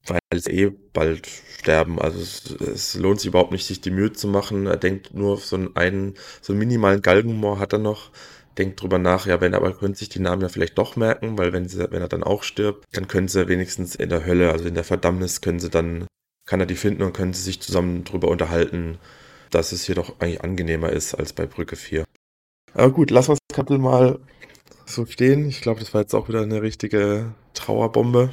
weil 0.07 0.21
sie 0.40 0.51
eh 0.51 0.71
bald 0.92 1.29
sterben. 1.59 2.01
Also 2.01 2.21
es, 2.21 2.51
es, 2.61 2.94
lohnt 2.94 3.21
sich 3.21 3.29
überhaupt 3.29 3.53
nicht, 3.53 3.66
sich 3.66 3.81
die 3.81 3.90
Mühe 3.90 4.12
zu 4.12 4.27
machen. 4.29 4.66
Er 4.66 4.77
denkt 4.77 5.14
nur 5.14 5.35
auf 5.35 5.44
so 5.44 5.57
einen, 5.75 6.14
so 6.40 6.53
einen 6.53 6.59
minimalen 6.59 7.03
Galgenhumor 7.03 7.59
hat 7.59 7.73
er 7.73 7.79
noch. 7.79 8.11
Denkt 8.57 8.83
drüber 8.83 8.99
nach, 8.99 9.27
ja, 9.27 9.40
wenn 9.40 9.55
aber 9.55 9.73
können 9.73 9.94
sich 9.94 10.09
die 10.09 10.18
Namen 10.18 10.42
ja 10.42 10.49
vielleicht 10.49 10.79
doch 10.79 10.97
merken, 10.97 11.38
weil 11.38 11.53
wenn, 11.53 11.68
sie, 11.68 11.79
wenn 11.92 12.03
er 12.03 12.09
dann 12.09 12.25
auch 12.25 12.42
stirbt, 12.42 12.85
dann 12.92 13.07
können 13.07 13.29
sie 13.29 13.47
wenigstens 13.47 13.94
in 13.94 14.09
der 14.09 14.27
Hölle, 14.27 14.51
also 14.51 14.66
in 14.66 14.75
der 14.75 14.83
Verdammnis, 14.83 15.40
können 15.40 15.61
sie 15.61 15.71
dann, 15.71 16.09
kann 16.44 16.59
er 16.59 16.66
die 16.66 16.75
finden 16.75 17.03
und 17.03 17.12
können 17.12 17.35
sie 17.35 17.42
sich 17.42 17.61
zusammen 17.61 18.03
drüber 18.03 18.27
unterhalten, 18.27 18.99
dass 19.51 19.71
es 19.71 19.85
hier 19.85 19.94
doch 19.94 20.18
eigentlich 20.18 20.42
angenehmer 20.42 20.90
ist 20.90 21.14
als 21.14 21.33
bei 21.33 21.47
Brücke 21.47 21.77
4. 21.77 22.05
Aber 22.75 22.91
gut, 22.93 23.11
lassen 23.11 23.31
wir 23.31 23.39
das 23.49 23.57
Kapitel 23.57 23.79
mal 23.79 24.19
so 24.87 25.07
stehen. 25.07 25.49
Ich 25.49 25.61
glaube, 25.61 25.81
das 25.81 25.95
war 25.95 26.01
jetzt 26.01 26.15
auch 26.15 26.29
wieder 26.29 26.43
eine 26.43 26.63
richtige 26.63 27.33
Trauerbombe. 27.55 28.31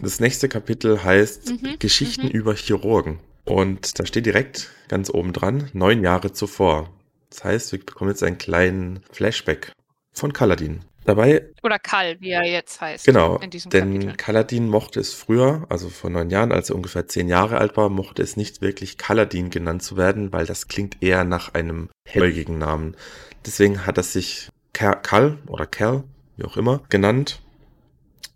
Das 0.00 0.20
nächste 0.20 0.48
Kapitel 0.48 1.02
heißt 1.02 1.50
mhm, 1.50 1.78
Geschichten 1.78 2.26
mhm. 2.26 2.32
über 2.32 2.54
Chirurgen. 2.54 3.18
Und 3.44 3.98
da 3.98 4.06
steht 4.06 4.26
direkt 4.26 4.70
ganz 4.88 5.10
oben 5.10 5.32
dran, 5.32 5.70
neun 5.72 6.02
Jahre 6.02 6.32
zuvor. 6.32 6.90
Das 7.30 7.44
heißt, 7.44 7.72
wir 7.72 7.78
bekommen 7.84 8.10
jetzt 8.10 8.22
einen 8.22 8.38
kleinen 8.38 9.00
Flashback 9.10 9.72
von 10.12 10.32
Kaladin. 10.32 10.80
Dabei. 11.04 11.46
Oder 11.62 11.78
Kal, 11.78 12.16
wie 12.20 12.30
er 12.30 12.44
jetzt 12.44 12.80
heißt. 12.80 13.04
Genau. 13.04 13.38
denn 13.38 13.94
Kapitel. 13.94 14.16
Kaladin 14.16 14.68
mochte 14.68 15.00
es 15.00 15.12
früher, 15.12 15.66
also 15.68 15.88
vor 15.90 16.10
neun 16.10 16.30
Jahren, 16.30 16.50
als 16.50 16.70
er 16.70 16.76
ungefähr 16.76 17.06
zehn 17.06 17.28
Jahre 17.28 17.58
alt 17.58 17.76
war, 17.76 17.90
mochte 17.90 18.22
es 18.22 18.36
nicht 18.36 18.62
wirklich 18.62 18.96
Kaladin 18.96 19.50
genannt 19.50 19.82
zu 19.82 19.96
werden, 19.96 20.32
weil 20.32 20.46
das 20.46 20.68
klingt 20.68 21.02
eher 21.02 21.24
nach 21.24 21.52
einem 21.54 21.90
helligen 22.06 22.58
Namen. 22.58 22.96
Deswegen 23.44 23.86
hat 23.86 23.98
er 23.98 24.02
sich 24.02 24.48
Kal 24.72 25.38
oder 25.46 25.66
Cal, 25.66 26.04
wie 26.36 26.44
auch 26.44 26.56
immer, 26.56 26.80
genannt. 26.88 27.40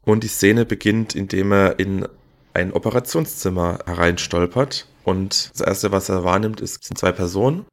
Und 0.04 0.22
die 0.24 0.28
Szene 0.28 0.64
beginnt, 0.64 1.14
indem 1.14 1.52
er 1.52 1.78
in 1.78 2.06
ein 2.54 2.72
Operationszimmer 2.72 3.80
hereinstolpert. 3.86 4.86
Und 5.04 5.50
das 5.52 5.60
Erste, 5.60 5.92
was 5.92 6.08
er 6.08 6.24
wahrnimmt, 6.24 6.60
ist, 6.60 6.84
sind 6.84 6.98
zwei 6.98 7.12
Personen. 7.12 7.64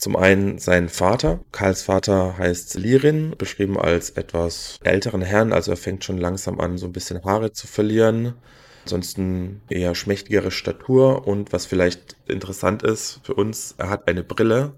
Zum 0.00 0.16
einen 0.16 0.56
sein 0.56 0.88
Vater. 0.88 1.40
Karls 1.52 1.82
Vater 1.82 2.38
heißt 2.38 2.76
Lirin, 2.76 3.34
beschrieben 3.36 3.78
als 3.78 4.08
etwas 4.08 4.78
älteren 4.82 5.20
Herrn, 5.20 5.52
also 5.52 5.72
er 5.72 5.76
fängt 5.76 6.04
schon 6.04 6.16
langsam 6.16 6.58
an, 6.58 6.78
so 6.78 6.86
ein 6.86 6.94
bisschen 6.94 7.22
Haare 7.22 7.52
zu 7.52 7.66
verlieren. 7.66 8.32
Ansonsten 8.86 9.60
eher 9.68 9.94
schmächtigere 9.94 10.50
Statur 10.52 11.28
und 11.28 11.52
was 11.52 11.66
vielleicht 11.66 12.16
interessant 12.26 12.82
ist 12.82 13.20
für 13.24 13.34
uns, 13.34 13.74
er 13.76 13.90
hat 13.90 14.08
eine 14.08 14.24
Brille, 14.24 14.72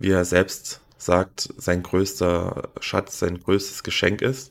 wie 0.00 0.10
er 0.10 0.24
selbst 0.24 0.80
sagt, 0.98 1.54
sein 1.56 1.84
größter 1.84 2.70
Schatz, 2.80 3.20
sein 3.20 3.38
größtes 3.38 3.84
Geschenk 3.84 4.22
ist. 4.22 4.50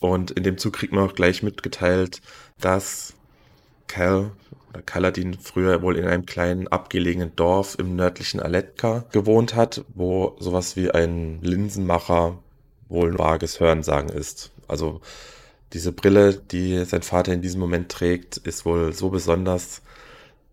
Und 0.00 0.32
in 0.32 0.42
dem 0.42 0.58
Zug 0.58 0.72
kriegt 0.72 0.92
man 0.92 1.08
auch 1.08 1.14
gleich 1.14 1.44
mitgeteilt, 1.44 2.22
dass 2.58 3.14
Cal 3.90 4.30
oder 4.70 4.82
Kaladin 4.82 5.34
früher 5.34 5.82
wohl 5.82 5.96
in 5.96 6.06
einem 6.06 6.24
kleinen 6.24 6.68
abgelegenen 6.68 7.34
Dorf 7.34 7.76
im 7.78 7.96
nördlichen 7.96 8.38
Aletka 8.40 9.04
gewohnt 9.10 9.56
hat, 9.56 9.84
wo 9.94 10.36
sowas 10.38 10.76
wie 10.76 10.92
ein 10.92 11.40
Linsenmacher 11.42 12.38
wohl 12.88 13.10
ein 13.10 13.18
vages 13.18 13.58
Hörensagen 13.58 14.10
ist. 14.10 14.52
Also 14.68 15.00
diese 15.72 15.90
Brille, 15.90 16.34
die 16.34 16.84
sein 16.84 17.02
Vater 17.02 17.32
in 17.32 17.42
diesem 17.42 17.60
Moment 17.60 17.90
trägt, 17.90 18.36
ist 18.36 18.64
wohl 18.64 18.92
so 18.92 19.10
besonders, 19.10 19.82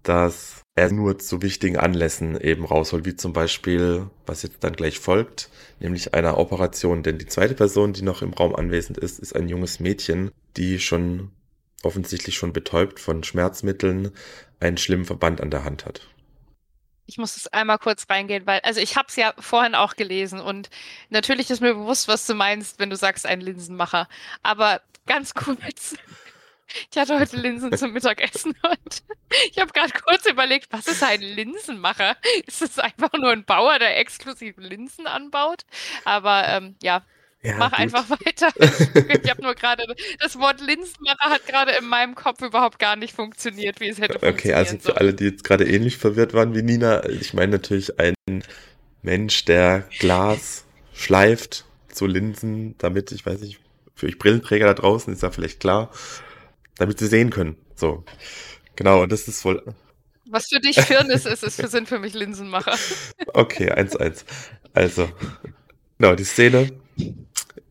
dass 0.02 0.64
er 0.76 0.92
nur 0.92 1.20
zu 1.20 1.42
wichtigen 1.44 1.78
Anlässen 1.78 2.40
eben 2.40 2.66
rausholt, 2.66 3.06
wie 3.06 3.16
zum 3.16 3.34
Beispiel, 3.34 4.08
was 4.26 4.42
jetzt 4.42 4.64
dann 4.64 4.74
gleich 4.74 5.00
folgt, 5.00 5.50
nämlich 5.80 6.14
einer 6.16 6.38
Operation. 6.38 7.04
Denn 7.04 7.20
die 7.20 7.26
zweite 7.28 7.54
Person, 7.54 7.94
die 7.94 8.04
noch 8.04 8.24
im 8.24 8.34
Raum 8.34 8.56
anwesend 8.56 8.98
ist, 8.98 9.20
ist 9.20 9.36
ein 9.36 9.48
junges 9.48 9.80
Mädchen, 9.80 10.32
die 10.56 10.80
schon 10.80 11.32
offensichtlich 11.84 12.36
schon 12.36 12.54
betäubt 12.54 13.00
von 13.00 13.24
Schmerzmitteln, 13.24 14.12
einen 14.60 14.78
schlimmen 14.78 15.06
Verband 15.06 15.42
an 15.42 15.52
der 15.52 15.64
Hand 15.64 15.86
hat. 15.86 16.02
Ich 17.06 17.18
muss 17.18 17.38
es 17.38 17.48
einmal 17.48 17.78
kurz 17.78 18.06
reingehen, 18.10 18.46
weil, 18.46 18.60
also 18.62 18.82
ich 18.82 18.98
habe 18.98 19.08
es 19.08 19.16
ja 19.16 19.34
vorhin 19.40 19.76
auch 19.76 19.96
gelesen 19.96 20.42
und 20.42 20.70
natürlich 21.10 21.50
ist 21.50 21.62
mir 21.62 21.74
bewusst, 21.74 22.10
was 22.10 22.26
du 22.26 22.34
meinst, 22.34 22.80
wenn 22.80 22.90
du 22.90 22.98
sagst, 22.98 23.26
ein 23.26 23.40
Linsenmacher. 23.40 24.10
Aber 24.44 24.82
ganz 25.06 25.34
kurz, 25.34 25.96
ich 26.92 26.98
hatte 26.98 27.18
heute 27.18 27.38
Linsen 27.38 27.76
zum 27.78 27.94
Mittagessen 27.94 28.56
und 28.64 29.04
ich 29.52 29.58
habe 29.58 29.72
gerade 29.72 29.94
kurz 30.06 30.26
überlegt, 30.26 30.68
was 30.72 30.88
ist 30.88 31.02
ein 31.02 31.22
Linsenmacher? 31.22 32.18
Ist 32.46 32.62
es 32.62 32.78
einfach 32.78 33.14
nur 33.14 33.32
ein 33.32 33.46
Bauer, 33.46 33.80
der 33.80 33.98
exklusiv 33.98 34.56
Linsen 34.58 35.08
anbaut? 35.08 35.64
Aber 36.04 36.46
ähm, 36.48 36.76
ja, 36.82 37.04
ja, 37.44 37.56
Mach 37.58 37.72
gut. 37.72 37.80
einfach 37.80 38.10
weiter. 38.26 38.50
Ich 39.24 39.30
habe 39.30 39.42
nur 39.42 39.54
gerade, 39.56 39.84
das 40.20 40.38
Wort 40.40 40.60
Linsenmacher 40.62 41.30
hat 41.30 41.46
gerade 41.46 41.72
in 41.74 41.86
meinem 41.86 42.16
Kopf 42.16 42.42
überhaupt 42.42 42.80
gar 42.80 42.96
nicht 42.96 43.16
funktioniert, 43.16 43.80
wie 43.80 43.90
es 43.90 44.00
hätte 44.00 44.22
Okay, 44.28 44.54
also 44.54 44.78
für 44.80 44.98
alle, 44.98 45.14
die 45.14 45.26
jetzt 45.26 45.44
gerade 45.44 45.66
ähnlich 45.66 45.98
verwirrt 45.98 46.34
waren 46.34 46.56
wie 46.56 46.64
Nina, 46.64 47.08
ich 47.08 47.34
meine 47.34 47.54
natürlich 47.54 48.00
ein 48.00 48.16
Mensch, 49.02 49.46
der 49.46 49.88
Glas 50.00 50.66
schleift 50.94 51.66
zu 51.90 52.08
Linsen, 52.08 52.76
damit, 52.80 53.12
ich 53.12 53.26
weiß 53.26 53.42
nicht, 53.42 53.60
für 53.96 54.08
euch 54.08 54.18
Brillenträger 54.18 54.68
da 54.68 54.74
draußen 54.74 55.14
ist 55.14 55.24
ja 55.24 55.32
vielleicht 55.32 55.60
klar, 55.60 55.92
damit 56.78 57.00
sie 57.00 57.08
sehen 57.08 57.30
können. 57.30 57.58
So. 57.76 58.04
Genau, 58.76 59.04
und 59.04 59.12
das 59.12 59.28
ist 59.28 59.44
wohl. 59.46 59.64
Was 60.30 60.48
für 60.50 60.60
dich 60.60 60.80
Firnis 60.82 61.26
ist, 61.26 61.44
ist 61.44 61.60
für, 61.60 61.68
sind 61.68 61.88
für 61.88 62.00
mich 62.00 62.14
Linsenmacher. 62.14 62.78
Okay, 63.34 63.72
eins, 63.72 63.96
eins. 63.96 64.26
Also, 64.74 65.10
genau, 65.98 66.16
die 66.16 66.26
Szene 66.26 66.72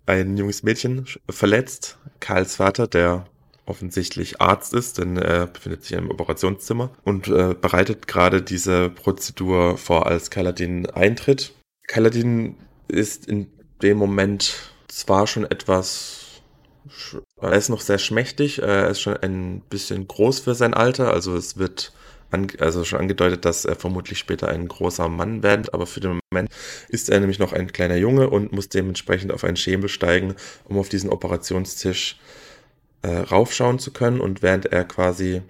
ein 0.07 0.37
junges 0.37 0.62
Mädchen 0.62 1.07
verletzt. 1.29 1.99
Karls 2.21 2.57
Vater, 2.57 2.87
der 2.87 3.27
offensichtlich 3.66 4.40
Arzt 4.40 4.73
ist, 4.75 4.99
denn 4.99 5.16
er 5.16 5.49
befindet 5.49 5.83
sich 5.85 5.97
im 5.97 6.11
Operationszimmer 6.11 6.90
und 7.05 7.29
äh, 7.29 7.55
bereitet 7.61 8.07
gerade 8.07 8.40
diese 8.40 8.90
Prozedur 8.90 9.77
vor, 9.77 10.07
als 10.07 10.31
Kaladin 10.31 10.87
eintritt. 10.87 11.53
Kaladin 11.88 12.57
ist 12.88 13.27
in 13.27 13.49
dem 13.83 13.99
Moment 13.99 14.71
zwar 14.88 15.27
schon 15.27 15.45
etwas 15.45 16.23
er 17.40 17.53
ist 17.53 17.69
noch 17.69 17.81
sehr 17.81 17.99
schmächtig, 17.99 18.62
er 18.62 18.88
ist 18.88 19.01
schon 19.01 19.16
ein 19.16 19.61
bisschen 19.69 20.07
groß 20.07 20.40
für 20.40 20.55
sein 20.55 20.73
Alter, 20.73 21.12
also 21.12 21.37
es 21.37 21.57
wird 21.57 21.92
also 22.59 22.85
schon 22.85 23.01
angedeutet, 23.01 23.44
dass 23.44 23.64
er 23.64 23.77
vermutlich 23.77 24.18
später 24.18 24.49
ein 24.49 24.68
großer 24.68 25.09
Mann 25.09 25.42
wird, 25.42 25.75
aber 25.75 25.87
für 25.87 26.01
den 26.01 26.20
Moment 26.31 26.51
ist 26.88 27.11
er 27.11 27.20
nämlich 27.20 27.38
noch 27.38 27.53
ein 27.53 27.72
kleiner 27.72 27.96
Junge 27.96 28.31
und 28.31 28.53
muss 28.53 28.68
dementsprechend 28.68 29.33
auf 29.33 29.44
einen 29.44 29.57
Schemel 29.57 29.88
steigen, 29.88 30.35
um 30.64 30.79
auf 30.79 30.88
diesen 30.88 31.11
Operationstisch 31.11 32.18
äh, 33.03 33.09
raufschauen 33.09 33.79
zu 33.79 33.92
können. 33.92 34.20
Und 34.20 34.42
während 34.42 34.66
er 34.66 34.85
quasi 34.85 35.42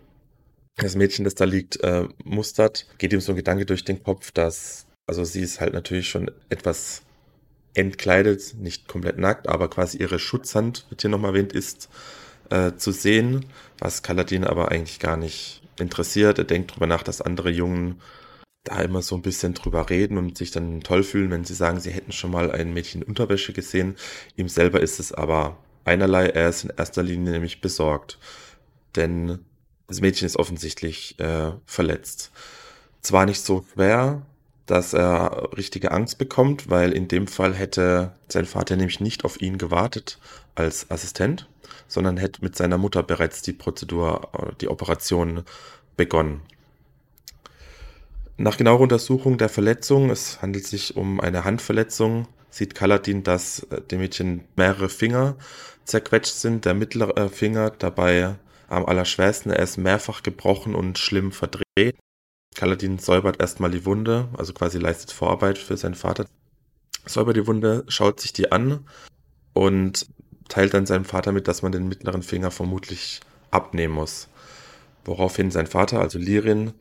das 0.76 0.94
Mädchen, 0.94 1.24
das 1.24 1.34
da 1.34 1.44
liegt, 1.44 1.82
äh, 1.82 2.06
mustert, 2.24 2.86
geht 2.98 3.12
ihm 3.12 3.20
so 3.20 3.32
ein 3.32 3.36
Gedanke 3.36 3.66
durch 3.66 3.84
den 3.84 4.02
Kopf, 4.02 4.30
dass, 4.30 4.86
also 5.06 5.24
sie 5.24 5.40
ist 5.40 5.60
halt 5.60 5.72
natürlich 5.72 6.08
schon 6.08 6.30
etwas 6.48 7.02
entkleidet, 7.74 8.54
nicht 8.58 8.88
komplett 8.88 9.18
nackt, 9.18 9.48
aber 9.48 9.68
quasi 9.68 9.98
ihre 9.98 10.18
Schutzhand, 10.18 10.86
wird 10.88 11.02
hier 11.02 11.10
nochmal 11.10 11.32
erwähnt, 11.32 11.52
ist 11.52 11.88
äh, 12.50 12.72
zu 12.76 12.92
sehen, 12.92 13.46
was 13.78 14.02
Kaladin 14.02 14.44
aber 14.44 14.70
eigentlich 14.70 14.98
gar 14.98 15.16
nicht 15.16 15.62
interessiert. 15.80 16.38
Er 16.38 16.44
denkt 16.44 16.72
darüber 16.72 16.86
nach, 16.86 17.02
dass 17.02 17.20
andere 17.20 17.50
Jungen 17.50 18.00
da 18.64 18.80
immer 18.80 19.02
so 19.02 19.14
ein 19.14 19.22
bisschen 19.22 19.54
drüber 19.54 19.88
reden 19.90 20.18
und 20.18 20.36
sich 20.36 20.50
dann 20.50 20.80
toll 20.80 21.04
fühlen, 21.04 21.30
wenn 21.30 21.44
sie 21.44 21.54
sagen, 21.54 21.80
sie 21.80 21.90
hätten 21.90 22.12
schon 22.12 22.32
mal 22.32 22.50
ein 22.50 22.74
Mädchen 22.74 23.02
Unterwäsche 23.02 23.52
gesehen. 23.52 23.96
Ihm 24.36 24.48
selber 24.48 24.80
ist 24.80 24.98
es 24.98 25.12
aber 25.12 25.56
einerlei. 25.84 26.26
Er 26.26 26.48
ist 26.48 26.64
in 26.64 26.72
erster 26.76 27.02
Linie 27.02 27.32
nämlich 27.32 27.60
besorgt. 27.60 28.18
Denn 28.96 29.38
das 29.86 30.00
Mädchen 30.00 30.26
ist 30.26 30.36
offensichtlich 30.36 31.18
äh, 31.20 31.52
verletzt. 31.64 32.32
Zwar 33.02 33.24
nicht 33.26 33.40
so 33.40 33.64
schwer, 33.72 34.22
dass 34.66 34.94
er 34.94 35.50
richtige 35.56 35.92
Angst 35.92 36.18
bekommt, 36.18 36.68
weil 36.68 36.92
in 36.92 37.06
dem 37.06 37.28
Fall 37.28 37.54
hätte 37.54 38.12
sein 38.28 38.46
Vater 38.46 38.76
nämlich 38.76 38.98
nicht 38.98 39.24
auf 39.24 39.40
ihn 39.40 39.58
gewartet 39.58 40.18
als 40.56 40.90
Assistent, 40.90 41.48
sondern 41.88 42.16
hätte 42.16 42.42
mit 42.42 42.56
seiner 42.56 42.78
Mutter 42.78 43.02
bereits 43.02 43.42
die 43.42 43.52
Prozedur, 43.52 44.28
äh, 44.32 44.54
die 44.60 44.68
Operation 44.68 45.42
begonnen. 45.96 46.42
Nach 48.38 48.56
genauer 48.56 48.80
Untersuchung 48.80 49.38
der 49.38 49.48
Verletzung, 49.48 50.10
es 50.10 50.42
handelt 50.42 50.66
sich 50.66 50.96
um 50.96 51.20
eine 51.20 51.44
Handverletzung, 51.44 52.28
sieht 52.50 52.74
Kaladin, 52.74 53.22
dass 53.22 53.60
äh, 53.70 53.80
dem 53.80 54.00
Mädchen 54.00 54.44
mehrere 54.56 54.88
Finger 54.88 55.36
zerquetscht 55.84 56.34
sind, 56.34 56.64
der 56.64 56.74
mittlere 56.74 57.28
Finger 57.28 57.70
dabei 57.70 58.34
am 58.68 58.84
allerschwersten, 58.84 59.52
er 59.52 59.62
ist 59.62 59.78
mehrfach 59.78 60.22
gebrochen 60.22 60.74
und 60.74 60.98
schlimm 60.98 61.32
verdreht. 61.32 61.96
Kaladin 62.54 62.98
säubert 62.98 63.40
erstmal 63.40 63.70
die 63.70 63.84
Wunde, 63.84 64.28
also 64.36 64.52
quasi 64.52 64.78
leistet 64.78 65.12
Vorarbeit 65.12 65.58
für 65.58 65.76
seinen 65.76 65.94
Vater. 65.94 66.26
Säubert 67.04 67.36
die 67.36 67.46
Wunde, 67.46 67.84
schaut 67.88 68.20
sich 68.20 68.32
die 68.32 68.50
an 68.50 68.86
und 69.52 70.06
teilt 70.48 70.74
dann 70.74 70.86
seinem 70.86 71.04
Vater 71.04 71.32
mit, 71.32 71.48
dass 71.48 71.62
man 71.62 71.72
den 71.72 71.88
mittleren 71.88 72.22
Finger 72.22 72.50
vermutlich 72.50 73.20
abnehmen 73.50 73.94
muss. 73.94 74.28
Woraufhin 75.04 75.50
sein 75.50 75.66
Vater, 75.66 76.00
also 76.00 76.18
Lirin, 76.18 76.72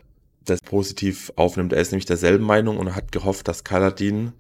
das 0.46 0.60
positiv 0.62 1.32
aufnimmt. 1.36 1.74
Er 1.74 1.82
ist 1.82 1.92
nämlich 1.92 2.06
derselben 2.06 2.46
Meinung 2.46 2.78
und 2.78 2.96
hat 2.96 3.12
gehofft, 3.12 3.48
dass 3.48 3.64
Kaladin 3.64 4.34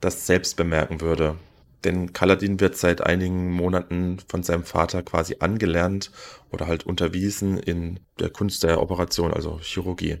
das 0.00 0.26
selbst 0.26 0.56
bemerken 0.56 1.00
würde. 1.00 1.36
Denn 1.84 2.12
Kaladin 2.12 2.58
wird 2.60 2.76
seit 2.76 3.00
einigen 3.00 3.52
Monaten 3.52 4.18
von 4.28 4.42
seinem 4.42 4.64
Vater 4.64 5.02
quasi 5.02 5.36
angelernt 5.38 6.10
oder 6.50 6.66
halt 6.66 6.84
unterwiesen 6.84 7.58
in 7.58 8.00
der 8.18 8.30
Kunst 8.30 8.64
der 8.64 8.82
Operation, 8.82 9.32
also 9.32 9.60
Chirurgie. 9.62 10.18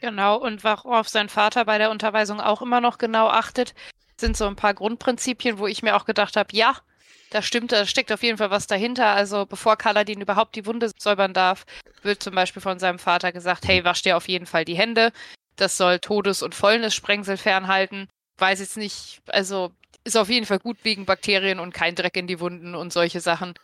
Genau, 0.00 0.36
und 0.36 0.64
worauf 0.64 1.08
sein 1.08 1.28
Vater 1.28 1.64
bei 1.64 1.78
der 1.78 1.90
Unterweisung 1.90 2.40
auch 2.40 2.62
immer 2.62 2.80
noch 2.80 2.98
genau 2.98 3.28
achtet, 3.28 3.74
sind 4.16 4.36
so 4.36 4.46
ein 4.46 4.56
paar 4.56 4.74
Grundprinzipien, 4.74 5.58
wo 5.58 5.66
ich 5.66 5.82
mir 5.82 5.96
auch 5.96 6.04
gedacht 6.04 6.36
habe, 6.36 6.56
ja, 6.56 6.76
da 7.30 7.42
stimmt, 7.42 7.72
da 7.72 7.86
steckt 7.86 8.12
auf 8.12 8.22
jeden 8.22 8.38
Fall 8.38 8.50
was 8.50 8.66
dahinter. 8.66 9.08
Also 9.08 9.46
bevor 9.46 9.76
Kaladin 9.76 10.20
überhaupt 10.20 10.56
die 10.56 10.66
Wunde 10.66 10.90
säubern 10.98 11.34
darf, 11.34 11.64
wird 12.02 12.22
zum 12.22 12.34
Beispiel 12.34 12.62
von 12.62 12.78
seinem 12.78 12.98
Vater 12.98 13.32
gesagt, 13.32 13.66
hey, 13.66 13.84
wasch 13.84 14.02
dir 14.02 14.16
auf 14.16 14.28
jeden 14.28 14.46
Fall 14.46 14.64
die 14.64 14.76
Hände. 14.76 15.12
Das 15.56 15.76
soll 15.76 15.98
Todes- 15.98 16.42
und 16.42 16.54
Fäulnissprengsel 16.54 17.36
fernhalten. 17.36 18.08
Weiß 18.38 18.60
jetzt 18.60 18.76
nicht, 18.76 19.20
also 19.26 19.72
ist 20.04 20.16
auf 20.16 20.30
jeden 20.30 20.46
Fall 20.46 20.58
gut 20.58 20.78
wegen 20.84 21.04
Bakterien 21.04 21.60
und 21.60 21.74
kein 21.74 21.94
Dreck 21.94 22.16
in 22.16 22.26
die 22.26 22.40
Wunden 22.40 22.74
und 22.74 22.92
solche 22.92 23.20
Sachen. 23.20 23.54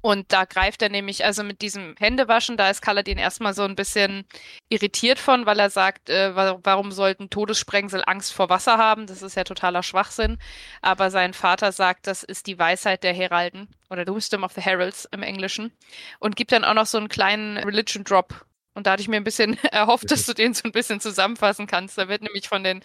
Und 0.00 0.32
da 0.32 0.44
greift 0.44 0.82
er 0.82 0.88
nämlich, 0.88 1.24
also 1.24 1.42
mit 1.42 1.60
diesem 1.60 1.94
Händewaschen, 1.98 2.56
da 2.56 2.70
ist 2.70 2.82
Kaladin 2.82 3.18
erstmal 3.18 3.54
so 3.54 3.64
ein 3.64 3.74
bisschen 3.74 4.24
irritiert 4.68 5.18
von, 5.18 5.44
weil 5.46 5.58
er 5.58 5.70
sagt, 5.70 6.08
äh, 6.08 6.34
warum 6.34 6.92
sollten 6.92 7.30
Todessprengsel 7.30 8.02
Angst 8.06 8.32
vor 8.32 8.48
Wasser 8.48 8.78
haben? 8.78 9.06
Das 9.06 9.22
ist 9.22 9.36
ja 9.36 9.44
totaler 9.44 9.82
Schwachsinn. 9.82 10.38
Aber 10.82 11.10
sein 11.10 11.34
Vater 11.34 11.72
sagt, 11.72 12.06
das 12.06 12.22
ist 12.22 12.46
die 12.46 12.58
Weisheit 12.58 13.02
der 13.02 13.12
Heralden 13.12 13.68
oder 13.90 14.04
the 14.06 14.14
Wisdom 14.14 14.44
of 14.44 14.52
the 14.52 14.60
Heralds 14.60 15.08
im 15.10 15.22
Englischen. 15.22 15.72
Und 16.20 16.36
gibt 16.36 16.52
dann 16.52 16.64
auch 16.64 16.74
noch 16.74 16.86
so 16.86 16.98
einen 16.98 17.08
kleinen 17.08 17.58
Religion 17.58 18.04
Drop 18.04 18.44
und 18.78 18.86
da 18.86 18.92
hatte 18.92 19.02
ich 19.02 19.08
mir 19.08 19.16
ein 19.16 19.24
bisschen 19.24 19.58
erhofft, 19.72 20.10
dass 20.10 20.24
du 20.24 20.32
den 20.32 20.54
so 20.54 20.62
ein 20.64 20.72
bisschen 20.72 21.00
zusammenfassen 21.00 21.66
kannst. 21.66 21.98
Da 21.98 22.08
wird 22.08 22.22
nämlich 22.22 22.48
von 22.48 22.62
den, 22.62 22.80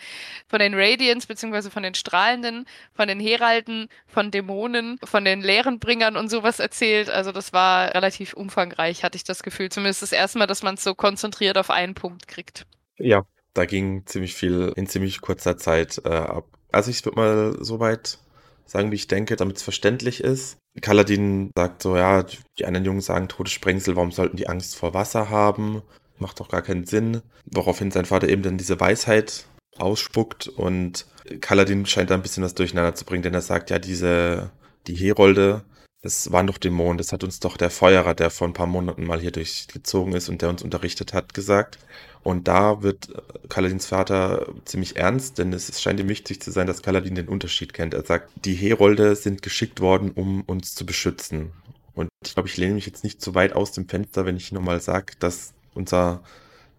von 0.48 0.60
den 0.60 0.74
Radiants, 0.74 1.28
beziehungsweise 1.28 1.70
von 1.70 1.84
den 1.84 1.94
Strahlenden, 1.94 2.66
von 2.94 3.08
den 3.08 3.20
Heralden, 3.20 3.88
von 4.08 4.32
Dämonen, 4.32 4.98
von 5.04 5.24
den 5.24 5.42
Lehrenbringern 5.42 6.18
und 6.18 6.30
sowas 6.30 6.60
erzählt. 6.60 7.10
Also 7.10 7.32
das 7.32 7.54
war 7.54 7.94
relativ 7.94 8.34
umfangreich, 8.34 9.04
hatte 9.04 9.16
ich 9.16 9.24
das 9.24 9.44
Gefühl. 9.44 9.70
Zumindest 9.70 10.02
das 10.02 10.12
erste 10.12 10.40
Mal, 10.40 10.48
dass 10.48 10.64
man 10.64 10.74
es 10.74 10.84
so 10.84 10.96
konzentriert 10.96 11.58
auf 11.58 11.70
einen 11.70 11.94
Punkt 11.94 12.28
kriegt. 12.28 12.66
Ja, 12.98 13.22
da 13.54 13.66
ging 13.66 14.06
ziemlich 14.08 14.34
viel 14.34 14.74
in 14.76 14.88
ziemlich 14.88 15.22
kurzer 15.22 15.58
Zeit 15.58 16.02
äh, 16.06 16.10
ab. 16.10 16.46
Also 16.72 16.90
ich 16.90 17.06
würde 17.06 17.20
mal 17.20 17.58
so 17.64 17.80
weit 17.80 18.18
sagen, 18.66 18.92
wie 18.92 18.96
ich 18.96 19.08
denke, 19.08 19.36
damit 19.36 19.58
es 19.58 19.64
verständlich 19.64 20.22
ist. 20.22 20.58
Kaladin 20.82 21.52
sagt 21.56 21.84
so, 21.84 21.96
ja, 21.96 22.26
die 22.58 22.66
anderen 22.66 22.86
Jungs 22.86 23.06
sagen 23.06 23.28
Todessprengsel, 23.28 23.96
warum 23.96 24.12
sollten 24.12 24.38
die 24.38 24.48
Angst 24.48 24.76
vor 24.76 24.94
Wasser 24.94 25.30
haben? 25.30 25.82
Macht 26.18 26.40
doch 26.40 26.50
gar 26.50 26.62
keinen 26.62 26.86
Sinn. 26.86 27.22
Woraufhin 27.46 27.92
sein 27.92 28.06
Vater 28.06 28.30
eben 28.30 28.44
dann 28.44 28.58
diese 28.58 28.80
Weisheit 28.80 29.46
ausspuckt 29.78 30.48
und 30.48 31.06
Kaladin 31.42 31.86
scheint 31.86 32.10
da 32.10 32.16
ein 32.16 32.22
bisschen 32.22 32.44
was 32.44 32.54
durcheinander 32.54 32.96
zu 32.96 33.06
bringen, 33.06 33.24
denn 33.24 33.34
er 33.34 33.42
sagt, 33.42 33.70
ja, 33.70 33.80
diese, 33.80 34.52
die 34.88 34.96
Herolde, 34.96 35.64
das 36.02 36.32
waren 36.32 36.48
doch 36.48 36.58
Dämonen, 36.58 36.98
das 36.98 37.14
hat 37.14 37.24
uns 37.24 37.40
doch 37.40 37.58
der 37.58 37.70
Feuerer, 37.70 38.14
der 38.14 38.30
vor 38.30 38.48
ein 38.48 38.54
paar 38.54 38.68
Monaten 38.68 39.06
mal 39.06 39.22
hier 39.22 39.32
durchgezogen 39.32 40.14
ist 40.14 40.30
und 40.30 40.42
der 40.42 40.50
uns 40.50 40.62
unterrichtet 40.62 41.14
hat, 41.14 41.34
gesagt. 41.34 41.80
Und 42.24 42.48
da 42.48 42.82
wird 42.82 43.10
äh, 43.10 43.48
Kaladins 43.50 43.86
Vater 43.86 44.48
ziemlich 44.66 44.96
ernst, 44.96 45.38
denn 45.38 45.54
es 45.54 45.82
scheint 45.82 46.00
ihm 46.00 46.10
wichtig 46.10 46.42
zu 46.42 46.52
sein, 46.52 46.68
dass 46.68 46.82
Kaladin 46.82 47.16
den 47.16 47.28
Unterschied 47.28 47.74
kennt. 47.74 47.94
Er 47.94 48.06
sagt, 48.06 48.32
die 48.46 48.56
Herolde 48.56 49.16
sind 49.16 49.42
geschickt 49.42 49.82
worden, 49.82 50.12
um 50.12 50.42
uns 50.42 50.74
zu 50.74 50.86
beschützen. 50.86 51.52
Und 51.94 52.10
ich 52.26 52.34
glaube, 52.34 52.50
ich 52.50 52.58
lehne 52.58 52.76
mich 52.76 52.86
jetzt 52.86 53.04
nicht 53.04 53.22
zu 53.22 53.36
weit 53.36 53.54
aus 53.54 53.74
dem 53.74 53.88
Fenster, 53.88 54.26
wenn 54.26 54.38
ich 54.38 54.52
nochmal 54.52 54.80
sage, 54.82 55.14
dass 55.20 55.54
unser 55.74 56.24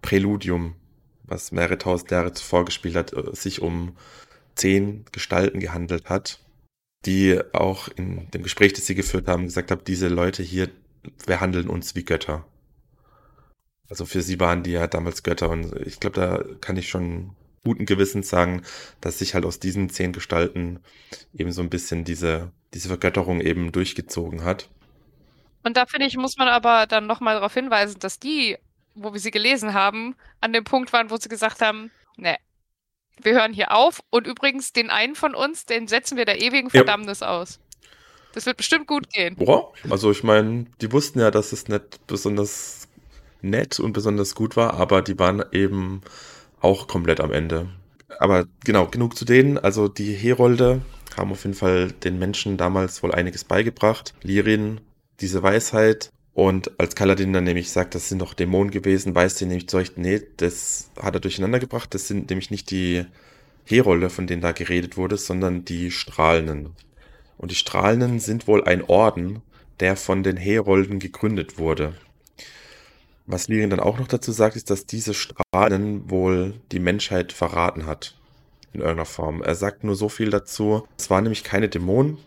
Präludium, 0.01 0.75
was 1.23 1.51
mehrere 1.51 1.77
tausend 1.77 2.11
Jahre 2.11 2.33
zuvor 2.33 2.65
gespielt 2.65 2.95
hat, 2.95 3.13
äh, 3.13 3.35
sich 3.35 3.61
um 3.61 3.95
zehn 4.55 5.05
Gestalten 5.11 5.59
gehandelt 5.59 6.09
hat, 6.09 6.39
die 7.05 7.39
auch 7.53 7.87
in 7.87 8.29
dem 8.31 8.43
Gespräch, 8.43 8.73
das 8.73 8.87
sie 8.87 8.95
geführt 8.95 9.27
haben, 9.27 9.45
gesagt 9.45 9.69
haben, 9.69 9.83
diese 9.85 10.07
Leute 10.07 10.41
hier 10.41 10.69
behandeln 11.27 11.69
uns 11.69 11.95
wie 11.95 12.03
Götter. 12.03 12.45
Also 13.89 14.05
für 14.05 14.21
sie 14.21 14.39
waren 14.39 14.63
die 14.63 14.71
ja 14.71 14.87
damals 14.87 15.23
Götter 15.23 15.49
und 15.49 15.75
ich 15.85 15.99
glaube, 15.99 16.19
da 16.19 16.43
kann 16.61 16.77
ich 16.77 16.89
schon 16.89 17.35
guten 17.63 17.85
Gewissens 17.85 18.29
sagen, 18.29 18.61
dass 19.01 19.19
sich 19.19 19.33
halt 19.33 19.45
aus 19.45 19.59
diesen 19.59 19.89
zehn 19.89 20.13
Gestalten 20.13 20.79
eben 21.33 21.51
so 21.51 21.61
ein 21.61 21.69
bisschen 21.69 22.03
diese, 22.03 22.51
diese 22.73 22.87
Vergötterung 22.87 23.41
eben 23.41 23.71
durchgezogen 23.71 24.43
hat. 24.43 24.69
Und 25.63 25.77
da 25.77 25.85
finde 25.87 26.05
ich, 26.05 26.15
muss 26.15 26.37
man 26.37 26.47
aber 26.47 26.85
dann 26.85 27.07
nochmal 27.07 27.35
darauf 27.35 27.53
hinweisen, 27.53 27.99
dass 27.99 28.19
die, 28.19 28.57
wo 28.93 29.13
wir 29.13 29.19
sie 29.19 29.31
gelesen 29.31 29.73
haben, 29.73 30.15
an 30.39 30.53
dem 30.53 30.63
Punkt 30.63 30.93
waren, 30.93 31.09
wo 31.09 31.17
sie 31.17 31.27
gesagt 31.27 31.61
haben, 31.61 31.91
ne, 32.17 32.37
wir 33.21 33.33
hören 33.33 33.53
hier 33.53 33.71
auf 33.71 34.01
und 34.09 34.27
übrigens 34.27 34.73
den 34.73 34.89
einen 34.89 35.15
von 35.15 35.33
uns, 35.33 35.65
den 35.65 35.87
setzen 35.87 36.17
wir 36.17 36.25
der 36.25 36.41
ewigen 36.41 36.69
Verdammnis 36.69 37.21
ja. 37.21 37.29
aus. 37.29 37.59
Das 38.33 38.45
wird 38.45 38.57
bestimmt 38.57 38.87
gut 38.87 39.09
gehen. 39.11 39.37
Boah, 39.37 39.71
also 39.89 40.11
ich 40.11 40.21
meine, 40.23 40.65
die 40.81 40.91
wussten 40.91 41.19
ja, 41.19 41.31
dass 41.31 41.53
es 41.53 41.67
nicht 41.69 42.05
besonders 42.05 42.89
nett 43.41 43.79
und 43.79 43.93
besonders 43.93 44.35
gut 44.35 44.55
war, 44.55 44.73
aber 44.75 45.01
die 45.01 45.19
waren 45.19 45.43
eben 45.51 46.01
auch 46.61 46.87
komplett 46.87 47.19
am 47.19 47.31
Ende. 47.31 47.67
Aber 48.19 48.45
genau, 48.63 48.87
genug 48.87 49.17
zu 49.17 49.25
denen. 49.25 49.57
Also 49.57 49.87
die 49.87 50.13
Herolde 50.13 50.81
haben 51.17 51.31
auf 51.31 51.43
jeden 51.43 51.55
Fall 51.55 51.91
den 51.91 52.19
Menschen 52.19 52.57
damals 52.57 53.03
wohl 53.03 53.13
einiges 53.13 53.43
beigebracht. 53.43 54.13
Lirin, 54.21 54.81
diese 55.19 55.43
Weisheit. 55.43 56.09
Und 56.33 56.77
als 56.79 56.95
Kaladin 56.95 57.31
dann 57.31 57.45
nämlich 57.45 57.71
sagt, 57.71 57.95
das 57.95 58.09
sind 58.09 58.21
doch 58.21 58.33
Dämonen 58.33 58.69
gewesen, 58.69 59.15
weiß 59.15 59.37
sie 59.37 59.45
nämlich 59.45 59.69
zurecht, 59.69 59.97
nee, 59.97 60.21
das 60.35 60.91
hat 61.01 61.13
er 61.13 61.21
durcheinander 61.21 61.59
gebracht. 61.59 61.93
Das 61.93 62.09
sind 62.09 62.29
nämlich 62.29 62.51
nicht 62.51 62.71
die 62.71 63.05
Herolde, 63.63 64.09
von 64.09 64.27
denen 64.27 64.41
da 64.41 64.51
geredet 64.51 64.97
wurde, 64.97 65.17
sondern 65.17 65.63
die 65.63 65.91
Strahlenden. 65.91 66.75
Und 67.37 67.51
die 67.51 67.55
Strahlenden 67.55 68.19
sind 68.19 68.47
wohl 68.47 68.63
ein 68.65 68.83
Orden, 68.83 69.41
der 69.79 69.95
von 69.95 70.23
den 70.23 70.37
Herolden 70.37 70.99
gegründet 70.99 71.57
wurde. 71.57 71.93
Was 73.27 73.47
Lirin 73.47 73.69
dann 73.69 73.79
auch 73.79 73.97
noch 73.97 74.07
dazu 74.07 74.31
sagt, 74.31 74.55
ist, 74.55 74.69
dass 74.69 74.85
diese 74.85 75.13
Strahlen 75.13 76.09
wohl 76.09 76.53
die 76.71 76.79
Menschheit 76.79 77.33
verraten 77.33 77.85
hat. 77.85 78.15
In 78.73 78.81
irgendeiner 78.81 79.05
Form. 79.05 79.41
Er 79.41 79.55
sagt 79.55 79.83
nur 79.83 79.95
so 79.95 80.09
viel 80.09 80.29
dazu. 80.29 80.85
Es 80.97 81.09
waren 81.09 81.23
nämlich 81.23 81.43
keine 81.43 81.69
Dämonen, 81.69 82.17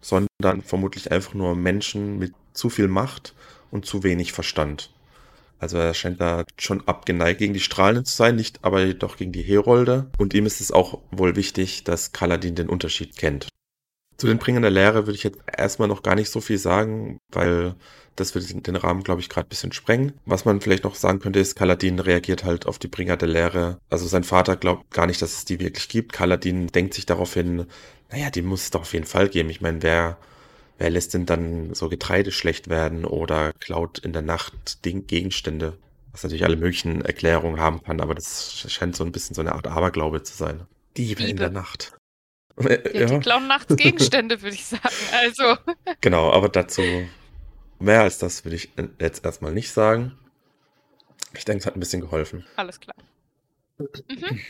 sondern 0.00 0.62
vermutlich 0.62 1.12
einfach 1.12 1.34
nur 1.34 1.54
Menschen 1.54 2.18
mit 2.18 2.34
zu 2.52 2.70
viel 2.70 2.88
Macht 2.88 3.34
und 3.70 3.86
zu 3.86 4.02
wenig 4.02 4.32
Verstand. 4.32 4.90
Also 5.60 5.76
er 5.78 5.94
scheint 5.94 6.20
da 6.20 6.44
schon 6.58 6.86
abgeneigt 6.86 7.38
gegen 7.38 7.54
die 7.54 7.60
Strahlen 7.60 8.04
zu 8.04 8.14
sein, 8.14 8.36
nicht 8.36 8.60
aber 8.62 8.84
jedoch 8.84 9.16
gegen 9.16 9.32
die 9.32 9.42
Herolde. 9.42 10.10
Und 10.18 10.34
ihm 10.34 10.46
ist 10.46 10.60
es 10.60 10.70
auch 10.70 11.00
wohl 11.10 11.36
wichtig, 11.36 11.84
dass 11.84 12.12
Kaladin 12.12 12.54
den 12.54 12.68
Unterschied 12.68 13.16
kennt. 13.16 13.48
Zu 14.16 14.26
den 14.26 14.38
Bringern 14.38 14.62
der 14.62 14.70
Lehre 14.72 15.06
würde 15.06 15.14
ich 15.14 15.22
jetzt 15.22 15.38
erstmal 15.56 15.88
noch 15.88 16.02
gar 16.02 16.14
nicht 16.14 16.30
so 16.30 16.40
viel 16.40 16.58
sagen, 16.58 17.18
weil 17.32 17.76
das 18.20 18.34
würde 18.34 18.46
den 18.46 18.76
Rahmen, 18.76 19.02
glaube 19.02 19.20
ich, 19.20 19.28
gerade 19.28 19.46
ein 19.46 19.50
bisschen 19.50 19.72
sprengen. 19.72 20.12
Was 20.26 20.44
man 20.44 20.60
vielleicht 20.60 20.84
noch 20.84 20.94
sagen 20.94 21.20
könnte, 21.20 21.38
ist, 21.38 21.56
Kaladin 21.56 21.98
reagiert 21.98 22.44
halt 22.44 22.66
auf 22.66 22.78
die 22.78 22.88
Bringer 22.88 23.16
der 23.16 23.28
Lehre. 23.28 23.78
Also 23.90 24.06
sein 24.06 24.24
Vater 24.24 24.56
glaubt 24.56 24.90
gar 24.90 25.06
nicht, 25.06 25.22
dass 25.22 25.32
es 25.32 25.44
die 25.44 25.60
wirklich 25.60 25.88
gibt. 25.88 26.12
Kaladin 26.12 26.68
denkt 26.68 26.94
sich 26.94 27.06
daraufhin, 27.06 27.66
naja, 28.10 28.30
die 28.30 28.42
muss 28.42 28.64
es 28.64 28.70
doch 28.70 28.82
auf 28.82 28.92
jeden 28.92 29.06
Fall 29.06 29.28
geben. 29.28 29.50
Ich 29.50 29.60
meine, 29.60 29.82
wer, 29.82 30.18
wer 30.78 30.90
lässt 30.90 31.14
denn 31.14 31.26
dann 31.26 31.74
so 31.74 31.88
Getreide 31.88 32.32
schlecht 32.32 32.68
werden 32.68 33.04
oder 33.04 33.52
klaut 33.60 33.98
in 33.98 34.12
der 34.12 34.22
Nacht 34.22 34.84
Ding 34.84 35.06
Gegenstände? 35.06 35.78
Was 36.12 36.22
natürlich 36.22 36.44
alle 36.44 36.56
möglichen 36.56 37.02
Erklärungen 37.02 37.60
haben 37.60 37.82
kann, 37.82 38.00
aber 38.00 38.14
das 38.14 38.64
scheint 38.68 38.96
so 38.96 39.04
ein 39.04 39.12
bisschen 39.12 39.34
so 39.34 39.42
eine 39.42 39.52
Art 39.52 39.66
Aberglaube 39.66 40.22
zu 40.22 40.36
sein. 40.36 40.62
Diebe, 40.96 41.20
Diebe. 41.20 41.30
in 41.30 41.36
der 41.36 41.50
Nacht. 41.50 41.92
Ja, 42.60 42.70
ja. 42.92 43.06
Die 43.06 43.20
klauen 43.20 43.46
nachts 43.46 43.76
Gegenstände, 43.76 44.42
würde 44.42 44.56
ich 44.56 44.64
sagen. 44.66 44.82
Also. 45.12 45.56
Genau, 46.00 46.32
aber 46.32 46.48
dazu 46.48 46.82
Mehr 47.78 48.02
als 48.02 48.18
das 48.18 48.44
will 48.44 48.54
ich 48.54 48.70
jetzt 48.98 49.24
erstmal 49.24 49.52
nicht 49.52 49.70
sagen. 49.70 50.16
Ich 51.34 51.44
denke, 51.44 51.60
es 51.60 51.66
hat 51.66 51.76
ein 51.76 51.80
bisschen 51.80 52.00
geholfen. 52.00 52.44
Alles 52.56 52.80
klar. 52.80 52.96
Mhm. 53.78 54.40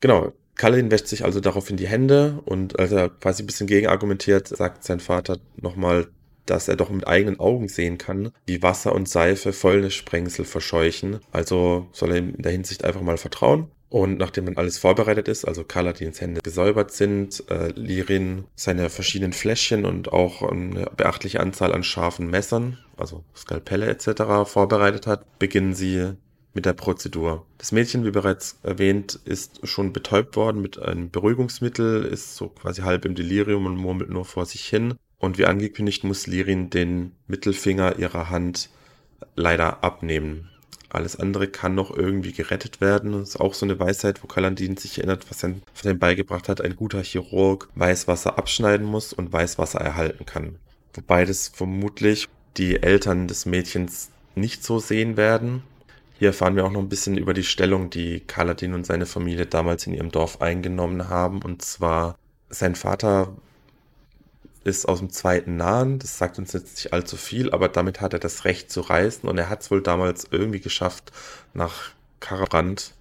Genau. 0.00 0.32
Kaladin 0.56 0.90
wäscht 0.90 1.06
sich 1.06 1.24
also 1.24 1.40
daraufhin 1.40 1.78
die 1.78 1.88
Hände 1.88 2.42
und 2.44 2.78
als 2.78 2.92
er 2.92 3.08
quasi 3.08 3.42
ein 3.42 3.46
bisschen 3.46 3.66
gegenargumentiert, 3.66 4.48
sagt 4.48 4.84
sein 4.84 5.00
Vater 5.00 5.38
nochmal, 5.56 6.08
dass 6.44 6.68
er 6.68 6.76
doch 6.76 6.90
mit 6.90 7.06
eigenen 7.06 7.40
Augen 7.40 7.68
sehen 7.68 7.96
kann, 7.96 8.32
wie 8.46 8.62
Wasser 8.62 8.94
und 8.94 9.08
Seife 9.08 9.52
Fäulnissprengsel 9.54 10.44
verscheuchen. 10.44 11.20
Also 11.32 11.88
soll 11.92 12.10
er 12.10 12.18
ihm 12.18 12.34
in 12.34 12.42
der 12.42 12.52
Hinsicht 12.52 12.84
einfach 12.84 13.00
mal 13.00 13.16
vertrauen. 13.16 13.70
Und 13.90 14.18
nachdem 14.18 14.46
dann 14.46 14.56
alles 14.56 14.78
vorbereitet 14.78 15.26
ist, 15.26 15.44
also 15.44 15.64
Kaladins 15.64 16.20
Hände 16.20 16.40
gesäubert 16.42 16.92
sind, 16.92 17.42
äh, 17.50 17.72
Lirin 17.74 18.44
seine 18.54 18.88
verschiedenen 18.88 19.32
Fläschchen 19.32 19.84
und 19.84 20.12
auch 20.12 20.42
eine 20.42 20.86
beachtliche 20.96 21.40
Anzahl 21.40 21.74
an 21.74 21.82
scharfen 21.82 22.30
Messern, 22.30 22.78
also 22.96 23.24
Skalpelle 23.36 23.88
etc. 23.88 24.48
vorbereitet 24.48 25.08
hat, 25.08 25.38
beginnen 25.40 25.74
sie 25.74 26.12
mit 26.54 26.66
der 26.66 26.72
Prozedur. 26.72 27.46
Das 27.58 27.72
Mädchen, 27.72 28.04
wie 28.04 28.12
bereits 28.12 28.60
erwähnt, 28.62 29.18
ist 29.24 29.66
schon 29.66 29.92
betäubt 29.92 30.36
worden 30.36 30.62
mit 30.62 30.80
einem 30.80 31.10
Beruhigungsmittel, 31.10 32.04
ist 32.04 32.36
so 32.36 32.48
quasi 32.48 32.82
halb 32.82 33.04
im 33.04 33.16
Delirium 33.16 33.66
und 33.66 33.76
murmelt 33.76 34.10
nur 34.10 34.24
vor 34.24 34.46
sich 34.46 34.66
hin. 34.66 34.94
Und 35.18 35.36
wie 35.36 35.46
angekündigt 35.46 36.04
muss 36.04 36.28
Lirin 36.28 36.70
den 36.70 37.12
Mittelfinger 37.26 37.98
ihrer 37.98 38.30
Hand 38.30 38.70
leider 39.34 39.82
abnehmen. 39.84 40.48
Alles 40.90 41.16
andere 41.16 41.46
kann 41.46 41.74
noch 41.74 41.96
irgendwie 41.96 42.32
gerettet 42.32 42.80
werden. 42.80 43.12
Das 43.12 43.30
ist 43.30 43.40
auch 43.40 43.54
so 43.54 43.64
eine 43.64 43.78
Weisheit, 43.78 44.22
wo 44.22 44.26
Kalandin 44.26 44.76
sich 44.76 44.98
erinnert, 44.98 45.30
was 45.30 45.42
er 45.44 45.54
von 45.72 45.90
ihm 45.90 45.98
beigebracht 45.98 46.48
hat. 46.48 46.60
Ein 46.60 46.76
guter 46.76 47.02
Chirurg 47.02 47.68
weiß, 47.76 48.08
was 48.08 48.26
er 48.26 48.38
abschneiden 48.38 48.86
muss 48.86 49.12
und 49.12 49.32
weiß, 49.32 49.58
was 49.58 49.74
er 49.74 49.82
erhalten 49.82 50.26
kann. 50.26 50.56
Wobei 50.94 51.24
das 51.24 51.48
vermutlich 51.48 52.28
die 52.56 52.82
Eltern 52.82 53.28
des 53.28 53.46
Mädchens 53.46 54.10
nicht 54.34 54.64
so 54.64 54.78
sehen 54.80 55.16
werden. 55.16 55.62
Hier 56.18 56.28
erfahren 56.28 56.56
wir 56.56 56.66
auch 56.66 56.72
noch 56.72 56.80
ein 56.80 56.88
bisschen 56.88 57.16
über 57.16 57.34
die 57.34 57.44
Stellung, 57.44 57.88
die 57.88 58.20
Kaladin 58.20 58.74
und 58.74 58.84
seine 58.84 59.06
Familie 59.06 59.46
damals 59.46 59.86
in 59.86 59.94
ihrem 59.94 60.10
Dorf 60.10 60.42
eingenommen 60.42 61.08
haben. 61.08 61.40
Und 61.40 61.62
zwar, 61.62 62.18
sein 62.50 62.74
Vater 62.74 63.32
ist 64.64 64.86
aus 64.86 64.98
dem 64.98 65.10
zweiten 65.10 65.56
Nahen. 65.56 65.98
Das 65.98 66.18
sagt 66.18 66.38
uns 66.38 66.52
jetzt 66.52 66.76
nicht 66.76 66.92
allzu 66.92 67.16
viel, 67.16 67.50
aber 67.52 67.68
damit 67.68 68.00
hat 68.00 68.12
er 68.12 68.18
das 68.18 68.44
Recht 68.44 68.70
zu 68.70 68.80
reisen 68.82 69.28
und 69.28 69.38
er 69.38 69.48
hat 69.48 69.62
es 69.62 69.70
wohl 69.70 69.82
damals 69.82 70.26
irgendwie 70.30 70.60
geschafft, 70.60 71.12
nach 71.54 71.90
Karabrand 72.20 72.94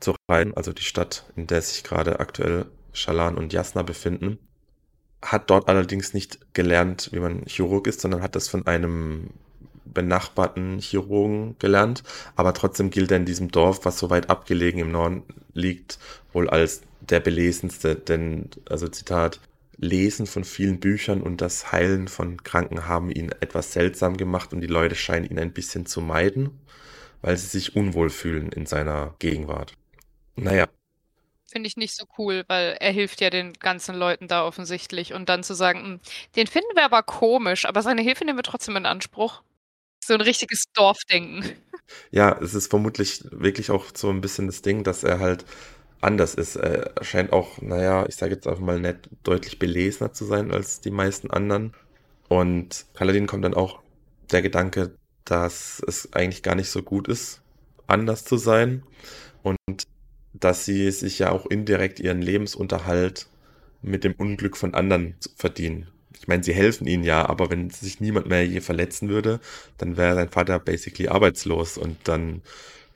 zu 0.00 0.14
reisen, 0.30 0.54
also 0.54 0.72
die 0.72 0.82
Stadt, 0.82 1.24
in 1.36 1.46
der 1.46 1.62
sich 1.62 1.84
gerade 1.84 2.20
aktuell 2.20 2.66
Shalan 2.92 3.36
und 3.36 3.52
Jasna 3.52 3.82
befinden. 3.82 4.38
hat 5.22 5.50
dort 5.50 5.68
allerdings 5.68 6.14
nicht 6.14 6.54
gelernt, 6.54 7.10
wie 7.12 7.20
man 7.20 7.44
Chirurg 7.46 7.86
ist, 7.86 8.00
sondern 8.00 8.22
hat 8.22 8.36
das 8.36 8.48
von 8.48 8.66
einem 8.66 9.30
benachbarten 9.84 10.78
Chirurgen 10.78 11.56
gelernt. 11.58 12.02
Aber 12.36 12.54
trotzdem 12.54 12.90
gilt 12.90 13.10
er 13.10 13.16
in 13.18 13.24
diesem 13.24 13.50
Dorf, 13.50 13.84
was 13.84 13.98
so 13.98 14.10
weit 14.10 14.30
abgelegen 14.30 14.80
im 14.80 14.92
Norden 14.92 15.24
liegt, 15.54 15.98
wohl 16.32 16.48
als 16.50 16.82
der 17.00 17.20
belesenste. 17.20 17.96
Denn, 17.96 18.50
also 18.68 18.88
Zitat, 18.88 19.40
Lesen 19.78 20.26
von 20.26 20.44
vielen 20.44 20.80
Büchern 20.80 21.22
und 21.22 21.40
das 21.40 21.72
Heilen 21.72 22.08
von 22.08 22.42
Kranken 22.42 22.86
haben 22.86 23.10
ihn 23.10 23.30
etwas 23.40 23.72
seltsam 23.72 24.16
gemacht 24.16 24.52
und 24.52 24.60
die 24.60 24.66
Leute 24.66 24.94
scheinen 24.94 25.26
ihn 25.26 25.38
ein 25.38 25.52
bisschen 25.52 25.86
zu 25.86 26.00
meiden, 26.00 26.50
weil 27.22 27.36
sie 27.36 27.46
sich 27.46 27.76
unwohl 27.76 28.10
fühlen 28.10 28.50
in 28.52 28.66
seiner 28.66 29.14
Gegenwart. 29.18 29.74
Naja, 30.36 30.66
Finde 31.48 31.68
ich 31.68 31.76
nicht 31.76 31.94
so 31.96 32.04
cool, 32.18 32.44
weil 32.48 32.76
er 32.80 32.92
hilft 32.92 33.20
ja 33.20 33.30
den 33.30 33.52
ganzen 33.54 33.94
Leuten 33.94 34.26
da 34.26 34.44
offensichtlich. 34.44 35.14
Und 35.14 35.28
dann 35.28 35.44
zu 35.44 35.54
sagen, 35.54 35.80
hm, 35.80 36.00
den 36.34 36.46
finden 36.48 36.74
wir 36.74 36.84
aber 36.84 37.02
komisch, 37.02 37.66
aber 37.66 37.82
seine 37.82 38.02
Hilfe 38.02 38.24
nehmen 38.24 38.38
wir 38.38 38.42
trotzdem 38.42 38.76
in 38.76 38.84
Anspruch. 38.84 39.42
So 40.04 40.14
ein 40.14 40.20
richtiges 40.20 40.64
Dorfdenken. 40.74 41.44
Ja, 42.10 42.36
es 42.42 42.54
ist 42.54 42.68
vermutlich 42.68 43.22
wirklich 43.30 43.70
auch 43.70 43.86
so 43.94 44.10
ein 44.10 44.20
bisschen 44.20 44.46
das 44.48 44.60
Ding, 44.60 44.82
dass 44.82 45.04
er 45.04 45.20
halt 45.20 45.44
anders 46.06 46.34
ist. 46.34 46.56
Er 46.56 46.92
scheint 47.02 47.32
auch, 47.32 47.60
naja, 47.60 48.06
ich 48.08 48.16
sage 48.16 48.34
jetzt 48.34 48.46
einfach 48.46 48.62
mal 48.62 48.80
nett, 48.80 49.08
deutlich 49.24 49.58
belesener 49.58 50.12
zu 50.12 50.24
sein 50.24 50.52
als 50.52 50.80
die 50.80 50.90
meisten 50.90 51.30
anderen. 51.30 51.74
Und 52.28 52.86
Kaladin 52.94 53.26
kommt 53.26 53.44
dann 53.44 53.54
auch 53.54 53.80
der 54.30 54.42
Gedanke, 54.42 54.94
dass 55.24 55.82
es 55.86 56.12
eigentlich 56.12 56.42
gar 56.42 56.54
nicht 56.54 56.70
so 56.70 56.82
gut 56.82 57.08
ist, 57.08 57.42
anders 57.86 58.24
zu 58.24 58.36
sein. 58.36 58.82
Und 59.42 59.58
dass 60.32 60.64
sie 60.64 60.90
sich 60.90 61.18
ja 61.18 61.30
auch 61.30 61.46
indirekt 61.46 62.00
ihren 62.00 62.22
Lebensunterhalt 62.22 63.26
mit 63.82 64.04
dem 64.04 64.14
Unglück 64.14 64.56
von 64.56 64.74
anderen 64.74 65.14
verdienen. 65.36 65.88
Ich 66.18 66.28
meine, 66.28 66.42
sie 66.42 66.54
helfen 66.54 66.86
ihnen 66.86 67.04
ja, 67.04 67.28
aber 67.28 67.50
wenn 67.50 67.70
sich 67.70 68.00
niemand 68.00 68.26
mehr 68.26 68.46
je 68.46 68.60
verletzen 68.60 69.08
würde, 69.08 69.40
dann 69.78 69.96
wäre 69.96 70.14
sein 70.14 70.30
Vater 70.30 70.58
basically 70.58 71.08
arbeitslos 71.08 71.78
und 71.78 71.96
dann 72.04 72.42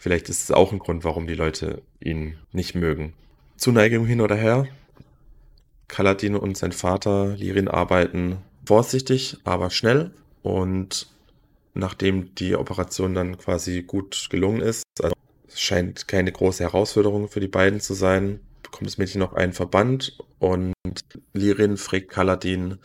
vielleicht 0.00 0.28
ist 0.30 0.42
es 0.42 0.50
auch 0.50 0.72
ein 0.72 0.80
Grund, 0.80 1.04
warum 1.04 1.26
die 1.26 1.34
Leute 1.34 1.82
ihn 2.00 2.38
nicht 2.50 2.74
mögen. 2.74 3.12
Zuneigung 3.56 4.06
hin 4.06 4.22
oder 4.22 4.34
her. 4.34 4.66
Kaladin 5.86 6.34
und 6.34 6.56
sein 6.56 6.72
Vater 6.72 7.36
Lirin 7.36 7.68
arbeiten 7.68 8.38
vorsichtig, 8.64 9.36
aber 9.44 9.70
schnell 9.70 10.12
und 10.42 11.08
nachdem 11.74 12.34
die 12.34 12.56
Operation 12.56 13.14
dann 13.14 13.36
quasi 13.36 13.82
gut 13.82 14.28
gelungen 14.30 14.60
ist, 14.60 14.84
also 15.02 15.14
es 15.46 15.60
scheint 15.60 16.08
keine 16.08 16.32
große 16.32 16.64
Herausforderung 16.64 17.28
für 17.28 17.40
die 17.40 17.48
beiden 17.48 17.80
zu 17.80 17.94
sein. 17.94 18.40
Bekommt 18.62 18.86
das 18.86 18.98
Mädchen 18.98 19.18
noch 19.18 19.34
einen 19.34 19.52
Verband 19.52 20.18
und 20.38 20.72
Lirin 21.34 21.76
fragt 21.76 22.08
Kaladin, 22.08 22.78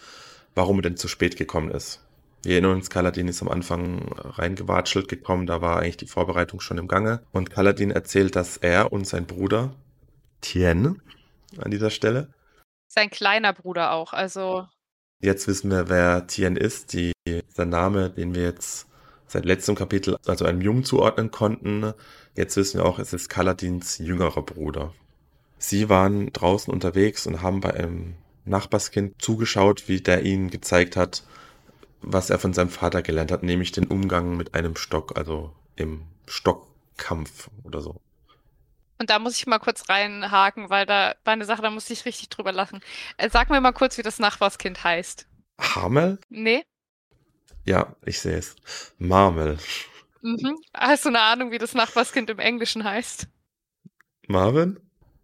warum 0.55 0.80
er 0.80 0.84
denn 0.84 0.97
zu 0.97 1.07
spät 1.07 1.38
gekommen 1.38 1.72
ist. 1.72 2.04
Wir 2.45 2.53
erinnern 2.53 2.73
uns, 2.73 2.91
Kaladin 2.91 3.27
ist 3.27 3.41
am 3.41 3.49
Anfang 3.49 4.07
reingewatschelt 4.19 5.07
gekommen, 5.07 5.47
da 5.47 5.61
war 5.61 5.79
eigentlich 5.79 5.97
die 5.97 6.05
Vorbereitung 6.05 6.59
schon 6.59 6.77
im 6.77 6.87
Gange. 6.87 7.23
Und 7.31 7.49
Kaladin 7.49 7.89
erzählt, 7.89 8.35
dass 8.35 8.57
er 8.57 8.93
und 8.93 9.07
sein 9.07 9.25
Bruder 9.25 9.73
Tien 10.41 11.01
an 11.57 11.71
dieser 11.71 11.89
Stelle. 11.89 12.31
Sein 12.87 13.09
kleiner 13.09 13.51
Bruder 13.51 13.93
auch, 13.93 14.13
also. 14.13 14.67
Jetzt 15.19 15.47
wissen 15.47 15.71
wir, 15.71 15.89
wer 15.89 16.27
Tien 16.27 16.55
ist. 16.55 16.93
Die, 16.93 17.13
der 17.25 17.65
Name, 17.65 18.11
den 18.11 18.35
wir 18.35 18.43
jetzt 18.43 18.85
seit 19.25 19.45
letztem 19.45 19.73
Kapitel 19.73 20.15
also 20.27 20.45
einem 20.45 20.61
Jungen 20.61 20.83
zuordnen 20.83 21.31
konnten. 21.31 21.93
Jetzt 22.35 22.57
wissen 22.57 22.79
wir 22.79 22.85
auch, 22.85 22.99
es 22.99 23.11
ist 23.11 23.27
Kaladins 23.27 23.97
jüngerer 23.97 24.43
Bruder. 24.43 24.93
Sie 25.57 25.89
waren 25.89 26.31
draußen 26.31 26.71
unterwegs 26.71 27.25
und 27.25 27.41
haben 27.41 27.61
bei 27.61 27.73
einem 27.73 28.13
Nachbarskind 28.45 29.19
zugeschaut, 29.19 29.87
wie 29.87 29.99
der 29.99 30.21
ihnen 30.21 30.51
gezeigt 30.51 30.95
hat, 30.95 31.23
was 32.01 32.29
er 32.29 32.39
von 32.39 32.53
seinem 32.53 32.69
Vater 32.69 33.01
gelernt 33.01 33.31
hat, 33.31 33.43
nämlich 33.43 33.71
den 33.71 33.87
Umgang 33.87 34.37
mit 34.37 34.53
einem 34.53 34.75
Stock, 34.75 35.17
also 35.17 35.55
im 35.75 36.03
Stockkampf 36.27 37.49
oder 37.63 37.81
so. 37.81 38.01
Und 38.97 39.09
da 39.09 39.19
muss 39.19 39.37
ich 39.37 39.45
mal 39.47 39.59
kurz 39.59 39.89
reinhaken, 39.89 40.69
weil 40.69 40.85
da 40.85 41.15
war 41.25 41.33
eine 41.33 41.45
Sache, 41.45 41.61
da 41.61 41.69
musste 41.69 41.93
ich 41.93 42.05
richtig 42.05 42.29
drüber 42.29 42.51
lachen. 42.51 42.79
Äh, 43.17 43.29
sag 43.29 43.49
mir 43.49 43.59
mal 43.59 43.73
kurz, 43.73 43.97
wie 43.97 44.03
das 44.03 44.19
Nachbarskind 44.19 44.83
heißt. 44.83 45.27
Hamel? 45.59 46.19
Nee. 46.29 46.63
Ja, 47.65 47.95
ich 48.05 48.19
sehe 48.19 48.37
es. 48.37 48.55
Marmel. 48.97 49.57
Mhm. 50.21 50.57
Hast 50.73 51.05
du 51.05 51.09
eine 51.09 51.21
Ahnung, 51.21 51.51
wie 51.51 51.57
das 51.57 51.73
Nachbarskind 51.73 52.29
im 52.29 52.39
Englischen 52.39 52.83
heißt? 52.83 53.27
Marvin? 54.27 54.79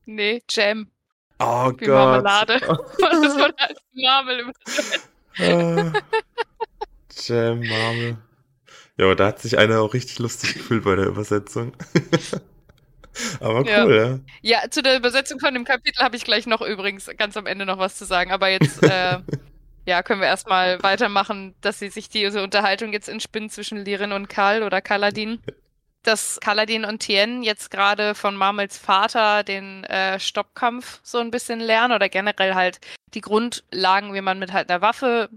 Nee, 0.06 0.44
Jam. 0.50 0.92
Oh 1.40 1.72
Wie 1.78 1.86
Gott. 1.86 2.24
Marmelade. 2.24 2.60
das 2.60 3.36
wurde 3.36 3.56
als 3.58 3.80
Marmel 3.94 4.40
übersetzt. 4.42 5.10
Jam, 7.16 7.60
Marmel. 7.60 8.18
Ja, 8.98 9.16
da 9.16 9.28
hat 9.28 9.40
sich 9.40 9.58
einer 9.58 9.82
auch 9.82 9.94
richtig 9.94 10.20
lustig 10.20 10.54
gefühlt 10.54 10.84
bei 10.84 10.96
der 10.96 11.08
Übersetzung. 11.08 11.74
Aber 13.40 13.66
Ja. 13.66 13.84
cool, 13.84 13.96
ja. 13.96 14.20
Ja, 14.62 14.70
zu 14.70 14.82
der 14.82 14.98
Übersetzung 14.98 15.40
von 15.40 15.54
dem 15.54 15.66
Kapitel 15.66 16.04
habe 16.04 16.16
ich 16.16 16.24
gleich 16.24 16.46
noch 16.48 16.62
übrigens 16.62 17.10
ganz 17.18 17.36
am 17.38 17.46
Ende 17.46 17.66
noch 17.66 17.78
was 17.78 17.96
zu 17.96 18.06
sagen. 18.06 18.32
Aber 18.32 18.50
jetzt 18.50 18.84
äh, 18.84 19.20
ja, 19.86 20.04
können 20.04 20.22
wir 20.22 20.28
erstmal 20.28 20.82
weitermachen, 20.84 21.56
dass 21.62 21.80
sie 21.80 21.90
sich 21.90 22.10
diese 22.10 22.44
Unterhaltung 22.44 22.94
jetzt 22.94 23.10
entspinnt 23.10 23.52
zwischen 23.52 23.84
Lirin 23.84 24.12
und 24.12 24.30
Karl 24.30 24.64
oder 24.64 24.82
Kaladin. 24.82 25.42
Dass 26.04 26.40
Kaladin 26.40 26.84
und 26.86 27.00
Tien 27.00 27.44
jetzt 27.44 27.70
gerade 27.70 28.16
von 28.16 28.36
Marmels 28.36 28.78
Vater 28.78 29.44
den 29.44 29.84
äh, 29.84 30.20
Stoppkampf 30.20 31.00
so 31.04 31.20
ein 31.20 31.30
bisschen 31.30 31.60
lernen 31.60 31.94
oder 31.94 32.10
generell 32.10 32.56
halt 32.56 32.80
die 33.14 33.22
Grundlagen, 33.22 34.14
wie 34.14 34.22
man 34.22 34.40
mit 34.40 34.52
halt 34.52 34.70
einer 34.70 34.82
Waffe, 34.82 35.30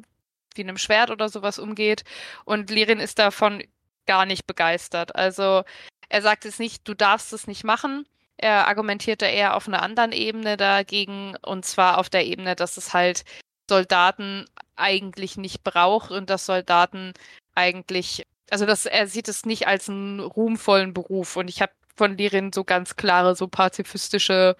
wie 0.56 0.62
einem 0.62 0.78
Schwert 0.78 1.10
oder 1.10 1.28
sowas 1.28 1.58
umgeht. 1.58 2.04
Und 2.44 2.70
Lirin 2.70 3.00
ist 3.00 3.18
davon 3.18 3.62
gar 4.06 4.26
nicht 4.26 4.46
begeistert. 4.46 5.14
Also 5.16 5.64
er 6.08 6.22
sagt 6.22 6.44
jetzt 6.44 6.60
nicht, 6.60 6.86
du 6.88 6.94
darfst 6.94 7.32
es 7.32 7.46
nicht 7.46 7.64
machen. 7.64 8.06
Er 8.36 8.66
argumentiert 8.66 9.22
da 9.22 9.26
eher 9.26 9.56
auf 9.56 9.68
einer 9.68 9.82
anderen 9.82 10.12
Ebene 10.12 10.56
dagegen, 10.56 11.36
und 11.42 11.64
zwar 11.64 11.98
auf 11.98 12.10
der 12.10 12.26
Ebene, 12.26 12.56
dass 12.56 12.76
es 12.76 12.92
halt 12.92 13.24
Soldaten 13.68 14.46
eigentlich 14.76 15.36
nicht 15.36 15.62
braucht 15.64 16.10
und 16.10 16.30
dass 16.30 16.46
Soldaten 16.46 17.14
eigentlich, 17.54 18.24
also 18.50 18.66
dass 18.66 18.86
er 18.86 19.06
sieht 19.06 19.28
es 19.28 19.46
nicht 19.46 19.66
als 19.66 19.88
einen 19.88 20.20
ruhmvollen 20.20 20.92
Beruf. 20.92 21.36
Und 21.36 21.48
ich 21.48 21.62
habe 21.62 21.72
von 21.96 22.16
Lirin 22.16 22.52
so 22.52 22.64
ganz 22.64 22.96
klare, 22.96 23.36
so 23.36 23.46
pazifistische 23.46 24.56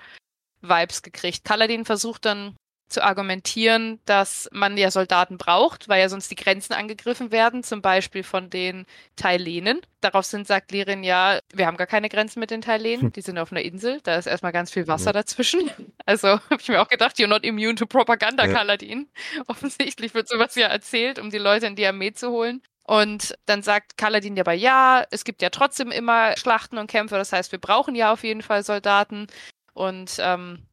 Vibes 0.63 1.03
gekriegt. 1.03 1.45
Kaladin 1.45 1.85
versucht 1.85 2.25
dann 2.25 2.57
zu 2.95 3.05
argumentieren, 3.05 4.01
dass 4.07 4.49
man 4.53 4.77
ja 4.77 4.91
Soldaten 4.91 5.37
braucht, 5.37 5.89
weil 5.89 6.01
ja 6.01 6.09
sonst 6.09 6.31
die 6.31 6.37
Grenzen 6.37 6.73
angegriffen 6.73 7.31
werden, 7.33 7.63
zum 7.63 7.83
Beispiel 7.83 8.23
von 8.23 8.49
den 8.49 8.87
Tailenen. 9.17 9.81
Daraufhin 10.01 10.45
sagt 10.45 10.73
Lirin 10.73 11.05
ja, 11.05 11.41
wir 11.53 11.67
haben 11.67 11.77
gar 11.77 11.87
keine 11.87 12.09
Grenzen 12.09 12.41
mit 12.41 12.51
den 12.51 12.63
Tailenen, 12.63 13.13
die 13.13 13.21
sind 13.21 13.39
auf 13.39 13.53
einer 13.53 13.63
Insel, 13.63 14.01
da 14.03 14.17
ist 14.17 14.27
erstmal 14.27 14.53
ganz 14.53 14.71
viel 14.71 14.89
Wasser 14.89 15.13
dazwischen. 15.13 15.71
Also 16.07 16.29
habe 16.29 16.61
ich 16.61 16.69
mir 16.69 16.83
auch 16.83 16.89
gedacht, 16.89 17.17
you're 17.17 17.27
not 17.27 17.45
immune 17.45 17.77
to 17.77 17.87
propaganda, 17.87 18.45
Ja. 18.45 18.53
Kaladin. 18.53 19.09
Offensichtlich 19.47 20.13
wird 20.13 20.29
sowas 20.29 20.55
ja 20.55 20.67
erzählt, 20.67 21.19
um 21.19 21.31
die 21.31 21.39
Leute 21.39 21.67
in 21.67 21.77
die 21.77 21.87
Armee 21.87 22.13
zu 22.13 22.31
holen. 22.31 22.61
Und 22.83 23.35
dann 23.47 23.63
sagt 23.63 23.97
Kaladin 23.97 24.39
aber, 24.39 24.53
ja, 24.53 25.07
es 25.11 25.25
gibt 25.25 25.41
ja 25.41 25.49
trotzdem 25.49 25.91
immer 25.91 26.37
Schlachten 26.37 26.77
und 26.77 26.91
Kämpfe, 26.91 27.17
das 27.17 27.33
heißt, 27.33 27.53
wir 27.53 27.59
brauchen 27.59 27.95
ja 27.95 28.13
auf 28.13 28.23
jeden 28.23 28.43
Fall 28.43 28.63
Soldaten. 28.63 29.29
Und 29.73 30.17
ähm, 30.21 30.67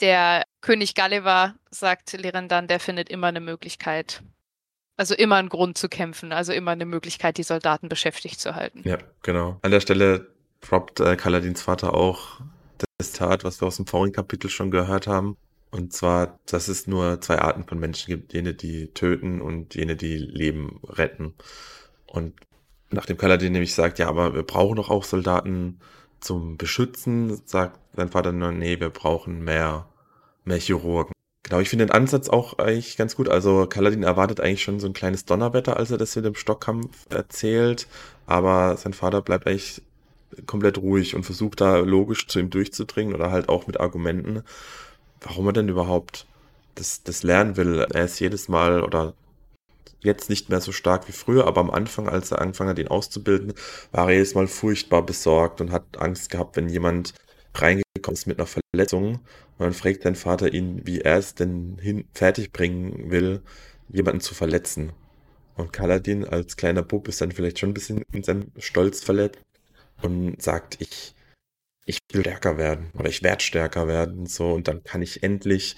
der 0.00 0.44
König 0.60 0.94
Gulliver, 0.94 1.54
sagt 1.70 2.12
Liren 2.12 2.48
dann, 2.48 2.68
der 2.68 2.80
findet 2.80 3.08
immer 3.08 3.28
eine 3.28 3.40
Möglichkeit. 3.40 4.22
Also 4.96 5.14
immer 5.14 5.36
einen 5.36 5.48
Grund 5.48 5.78
zu 5.78 5.88
kämpfen, 5.88 6.32
also 6.32 6.52
immer 6.52 6.72
eine 6.72 6.84
Möglichkeit, 6.84 7.38
die 7.38 7.42
Soldaten 7.42 7.88
beschäftigt 7.88 8.38
zu 8.38 8.54
halten. 8.54 8.82
Ja, 8.84 8.98
genau. 9.22 9.58
An 9.62 9.70
der 9.70 9.80
Stelle 9.80 10.26
droppt 10.60 11.00
äh, 11.00 11.16
Kaladins 11.16 11.62
Vater 11.62 11.94
auch 11.94 12.40
das 12.98 13.12
Tat, 13.12 13.44
was 13.44 13.62
wir 13.62 13.68
aus 13.68 13.76
dem 13.76 13.86
vorigen 13.86 14.14
Kapitel 14.14 14.50
schon 14.50 14.70
gehört 14.70 15.06
haben. 15.06 15.36
Und 15.70 15.92
zwar, 15.92 16.38
dass 16.46 16.68
es 16.68 16.86
nur 16.86 17.20
zwei 17.20 17.38
Arten 17.38 17.64
von 17.64 17.78
Menschen 17.78 18.08
gibt. 18.08 18.34
Jene, 18.34 18.54
die 18.54 18.88
töten 18.88 19.40
und 19.40 19.74
jene, 19.74 19.96
die 19.96 20.18
Leben 20.18 20.80
retten. 20.84 21.34
Und 22.06 22.34
nachdem 22.90 23.16
Kaladin 23.16 23.52
nämlich 23.52 23.74
sagt, 23.74 23.98
ja, 23.98 24.08
aber 24.08 24.34
wir 24.34 24.42
brauchen 24.42 24.76
doch 24.76 24.90
auch 24.90 25.04
Soldaten 25.04 25.80
zum 26.20 26.56
Beschützen, 26.56 27.40
sagt 27.44 27.78
sein 27.96 28.08
Vater 28.08 28.32
nur, 28.32 28.52
nee, 28.52 28.78
wir 28.80 28.90
brauchen 28.90 29.42
mehr, 29.42 29.86
mehr 30.44 30.58
Chirurgen. 30.58 31.12
Genau, 31.42 31.60
ich 31.60 31.68
finde 31.68 31.86
den 31.86 31.92
Ansatz 31.92 32.28
auch 32.28 32.58
eigentlich 32.58 32.96
ganz 32.96 33.16
gut. 33.16 33.28
Also 33.28 33.66
Kaladin 33.66 34.02
erwartet 34.02 34.40
eigentlich 34.40 34.62
schon 34.62 34.78
so 34.78 34.86
ein 34.86 34.92
kleines 34.92 35.24
Donnerwetter, 35.24 35.76
als 35.76 35.90
er 35.90 35.98
das 35.98 36.14
mit 36.14 36.24
dem 36.24 36.34
Stockkampf 36.34 37.06
erzählt. 37.08 37.88
Aber 38.26 38.76
sein 38.76 38.92
Vater 38.92 39.22
bleibt 39.22 39.46
eigentlich 39.46 39.82
komplett 40.46 40.78
ruhig 40.78 41.16
und 41.16 41.24
versucht 41.24 41.60
da 41.60 41.78
logisch 41.78 42.28
zu 42.28 42.38
ihm 42.38 42.50
durchzudringen 42.50 43.14
oder 43.14 43.30
halt 43.30 43.48
auch 43.48 43.66
mit 43.66 43.80
Argumenten, 43.80 44.44
warum 45.20 45.46
er 45.46 45.52
denn 45.52 45.68
überhaupt 45.68 46.26
das, 46.76 47.02
das 47.02 47.22
lernen 47.22 47.56
will. 47.56 47.86
Er 47.92 48.04
ist 48.04 48.20
jedes 48.20 48.48
Mal 48.48 48.82
oder 48.82 49.14
jetzt 50.00 50.30
nicht 50.30 50.48
mehr 50.48 50.60
so 50.60 50.72
stark 50.72 51.08
wie 51.08 51.12
früher, 51.12 51.46
aber 51.46 51.60
am 51.60 51.70
Anfang, 51.70 52.08
als 52.08 52.30
er 52.30 52.40
angefangen 52.40 52.70
hat, 52.70 52.78
ihn 52.78 52.88
auszubilden, 52.88 53.54
war 53.92 54.08
er 54.08 54.14
jedes 54.14 54.34
Mal 54.34 54.46
furchtbar 54.46 55.04
besorgt 55.04 55.60
und 55.60 55.72
hat 55.72 55.98
Angst 55.98 56.30
gehabt, 56.30 56.56
wenn 56.56 56.68
jemand 56.68 57.14
reingekommen 57.54 58.14
ist 58.14 58.26
mit 58.26 58.38
einer 58.38 58.48
Verletzung. 58.48 59.14
Und 59.14 59.20
dann 59.58 59.72
fragt 59.72 60.02
sein 60.02 60.14
Vater 60.14 60.52
ihn, 60.52 60.86
wie 60.86 61.00
er 61.00 61.18
es 61.18 61.34
denn 61.34 61.78
hin 61.80 62.04
fertigbringen 62.14 63.10
will, 63.10 63.42
jemanden 63.88 64.20
zu 64.20 64.34
verletzen. 64.34 64.92
Und 65.56 65.72
Kaladin 65.72 66.24
als 66.24 66.56
kleiner 66.56 66.82
Bub 66.82 67.08
ist 67.08 67.20
dann 67.20 67.32
vielleicht 67.32 67.58
schon 67.58 67.70
ein 67.70 67.74
bisschen 67.74 68.02
in 68.12 68.22
seinem 68.22 68.52
Stolz 68.58 69.02
verletzt 69.02 69.40
und 70.00 70.40
sagt, 70.40 70.80
ich, 70.80 71.14
ich 71.84 71.98
will 72.12 72.22
stärker 72.22 72.56
werden 72.56 72.90
oder 72.98 73.08
ich 73.08 73.22
werde 73.22 73.42
stärker 73.42 73.86
werden. 73.86 74.26
So, 74.26 74.52
und 74.52 74.68
dann 74.68 74.82
kann 74.82 75.02
ich 75.02 75.22
endlich 75.22 75.76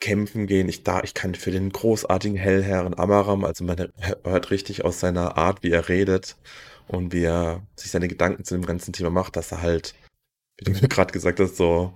kämpfen 0.00 0.46
gehen. 0.46 0.68
Ich, 0.68 0.82
da, 0.82 1.02
ich 1.02 1.14
kann 1.14 1.34
für 1.34 1.50
den 1.50 1.70
großartigen 1.70 2.36
Hellherren 2.36 2.98
Amaram, 2.98 3.44
also 3.44 3.64
man 3.64 3.92
hört 4.24 4.50
richtig 4.50 4.84
aus 4.84 5.00
seiner 5.00 5.36
Art, 5.38 5.62
wie 5.62 5.70
er 5.70 5.88
redet 5.88 6.36
und 6.88 7.12
wie 7.12 7.24
er 7.24 7.62
sich 7.76 7.90
seine 7.90 8.08
Gedanken 8.08 8.44
zu 8.44 8.54
dem 8.54 8.66
ganzen 8.66 8.92
Thema 8.92 9.10
macht, 9.10 9.36
dass 9.36 9.52
er 9.52 9.62
halt, 9.62 9.94
wie 10.58 10.72
du 10.72 10.88
gerade 10.88 11.12
gesagt 11.12 11.40
hast, 11.40 11.56
so 11.56 11.94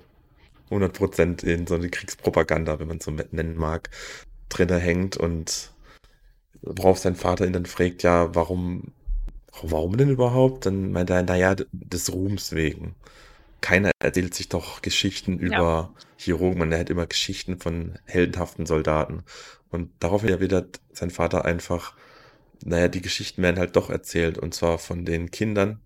100% 0.71 1.45
in 1.45 1.67
so 1.67 1.75
eine 1.75 1.89
Kriegspropaganda, 1.91 2.79
wenn 2.79 2.89
man 2.89 2.99
es 2.99 3.05
so 3.05 3.11
nennen 3.11 3.57
mag, 3.57 3.91
drinne 4.49 4.79
hängt 4.79 5.17
und 5.17 5.73
worauf 6.63 6.99
sein 6.99 7.17
Vater 7.17 7.47
ihn 7.47 7.53
dann 7.53 7.67
fragt, 7.67 8.03
ja, 8.03 8.35
warum, 8.35 8.93
warum 9.63 9.97
denn 9.97 10.11
überhaupt? 10.11 10.67
Dann 10.67 10.93
meint 10.93 11.11
er, 11.11 11.23
naja, 11.23 11.55
des 11.73 12.13
Ruhms 12.13 12.53
wegen. 12.53 12.95
Keiner 13.61 13.91
erzählt 13.99 14.35
sich 14.35 14.49
doch 14.49 14.83
Geschichten 14.83 15.39
über 15.39 15.57
ja. 15.57 15.95
Chirurgen, 16.17 16.59
man 16.59 16.73
hat 16.73 16.91
immer 16.91 17.07
Geschichten 17.07 17.59
von 17.59 17.99
heldenhaften 18.05 18.67
Soldaten. 18.67 19.25
Und 19.71 19.91
daraufhin 20.01 20.31
erwidert 20.31 20.81
sein 20.93 21.11
Vater 21.11 21.45
einfach, 21.45 21.95
naja, 22.65 22.89
die 22.89 23.03
Geschichten 23.03 23.43
werden 23.43 23.59
halt 23.59 23.77
doch 23.77 23.91
erzählt, 23.91 24.39
und 24.39 24.55
zwar 24.55 24.79
von 24.79 25.05
den 25.05 25.31
Kindern, 25.31 25.81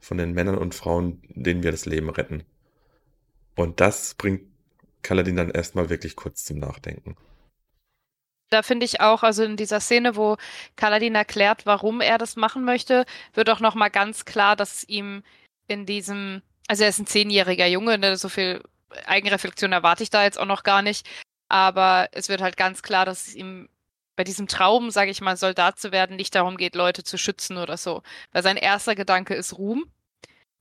von 0.00 0.18
den 0.18 0.32
Männern 0.32 0.58
und 0.58 0.74
Frauen, 0.74 1.22
denen 1.28 1.62
wir 1.62 1.70
das 1.70 1.86
Leben 1.86 2.10
retten. 2.10 2.44
Und 3.56 3.80
das 3.80 4.14
bringt 4.14 4.42
Kaladin 5.02 5.36
dann 5.36 5.50
erstmal 5.50 5.90
wirklich 5.90 6.16
kurz 6.16 6.44
zum 6.44 6.58
Nachdenken. 6.58 7.16
Da 8.50 8.62
finde 8.62 8.86
ich 8.86 9.00
auch, 9.00 9.22
also 9.22 9.42
in 9.42 9.56
dieser 9.56 9.80
Szene, 9.80 10.16
wo 10.16 10.36
Kaladin 10.76 11.14
erklärt, 11.14 11.66
warum 11.66 12.00
er 12.00 12.18
das 12.18 12.36
machen 12.36 12.64
möchte, 12.64 13.04
wird 13.32 13.50
auch 13.50 13.60
nochmal 13.60 13.90
ganz 13.90 14.24
klar, 14.24 14.54
dass 14.56 14.76
es 14.76 14.88
ihm 14.88 15.22
in 15.66 15.86
diesem, 15.86 16.42
also 16.68 16.82
er 16.84 16.88
ist 16.88 16.98
ein 16.98 17.06
zehnjähriger 17.06 17.66
Junge, 17.66 17.98
ne, 17.98 18.16
so 18.16 18.28
viel 18.28 18.62
Eigenreflexion 19.06 19.72
erwarte 19.72 20.02
ich 20.02 20.10
da 20.10 20.24
jetzt 20.24 20.38
auch 20.38 20.46
noch 20.46 20.62
gar 20.62 20.82
nicht, 20.82 21.06
aber 21.48 22.08
es 22.12 22.28
wird 22.28 22.40
halt 22.40 22.56
ganz 22.56 22.82
klar, 22.82 23.04
dass 23.04 23.26
es 23.28 23.34
ihm 23.34 23.68
bei 24.16 24.24
diesem 24.24 24.46
Traum, 24.46 24.90
sage 24.90 25.10
ich 25.10 25.20
mal, 25.20 25.36
Soldat 25.36 25.78
zu 25.78 25.92
werden, 25.92 26.16
nicht 26.16 26.34
darum 26.34 26.56
geht, 26.56 26.74
Leute 26.74 27.02
zu 27.02 27.18
schützen 27.18 27.56
oder 27.58 27.76
so. 27.76 28.02
Weil 28.32 28.42
sein 28.42 28.56
erster 28.56 28.94
Gedanke 28.94 29.34
ist 29.34 29.58
Ruhm. 29.58 29.90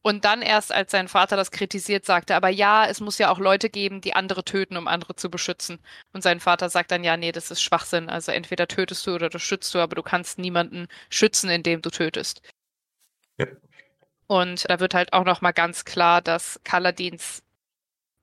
Und 0.01 0.25
dann 0.25 0.41
erst, 0.41 0.73
als 0.73 0.91
sein 0.91 1.07
Vater 1.07 1.37
das 1.37 1.51
kritisiert, 1.51 2.05
sagte, 2.05 2.35
aber 2.35 2.49
ja, 2.49 2.85
es 2.87 2.99
muss 2.99 3.19
ja 3.19 3.31
auch 3.31 3.39
Leute 3.39 3.69
geben, 3.69 4.01
die 4.01 4.15
andere 4.15 4.43
töten, 4.43 4.75
um 4.75 4.87
andere 4.87 5.15
zu 5.15 5.29
beschützen. 5.29 5.79
Und 6.11 6.23
sein 6.23 6.41
Vater 6.41 6.69
sagt 6.69 6.91
dann, 6.91 7.05
ja, 7.05 7.15
nee, 7.15 7.31
das 7.31 7.51
ist 7.51 7.61
Schwachsinn. 7.61 8.09
Also 8.09 8.33
entweder 8.33 8.67
tötest 8.67 9.07
du 9.07 9.15
oder 9.15 9.29
du 9.29 9.39
schützt 9.39 9.73
du, 9.73 9.79
aber 9.79 9.95
du 9.95 10.03
kannst 10.03 10.39
niemanden 10.39 10.87
schützen, 11.09 11.49
indem 11.49 11.81
du 11.81 11.89
tötest. 11.89 12.41
Ja. 13.37 13.47
Und 14.27 14.69
da 14.69 14.79
wird 14.79 14.93
halt 14.93 15.13
auch 15.13 15.25
nochmal 15.25 15.53
ganz 15.53 15.85
klar, 15.85 16.21
dass 16.21 16.59
Kaladins 16.63 17.43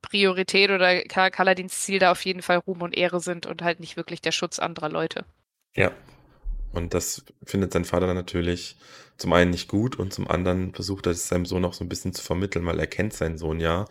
Priorität 0.01 0.71
oder 0.71 1.01
Kaladins 1.03 1.81
Ziel 1.81 1.99
da 1.99 2.11
auf 2.11 2.25
jeden 2.25 2.41
Fall 2.41 2.57
Ruhm 2.57 2.81
und 2.81 2.97
Ehre 2.97 3.19
sind 3.19 3.45
und 3.45 3.61
halt 3.61 3.79
nicht 3.79 3.97
wirklich 3.97 4.21
der 4.21 4.31
Schutz 4.31 4.59
anderer 4.59 4.89
Leute. 4.89 5.25
Ja. 5.75 5.91
Und 6.73 6.93
das 6.93 7.23
findet 7.43 7.73
sein 7.73 7.85
Vater 7.85 8.07
dann 8.07 8.15
natürlich 8.15 8.77
zum 9.17 9.33
einen 9.33 9.51
nicht 9.51 9.67
gut 9.67 9.97
und 9.97 10.13
zum 10.13 10.29
anderen 10.29 10.73
versucht 10.73 11.05
er 11.05 11.11
es 11.11 11.27
seinem 11.27 11.45
Sohn 11.45 11.65
auch 11.65 11.73
so 11.73 11.83
ein 11.83 11.89
bisschen 11.89 12.13
zu 12.13 12.23
vermitteln, 12.23 12.65
weil 12.65 12.79
er 12.79 12.87
kennt 12.87 13.13
seinen 13.13 13.37
Sohn 13.37 13.59
ja. 13.59 13.85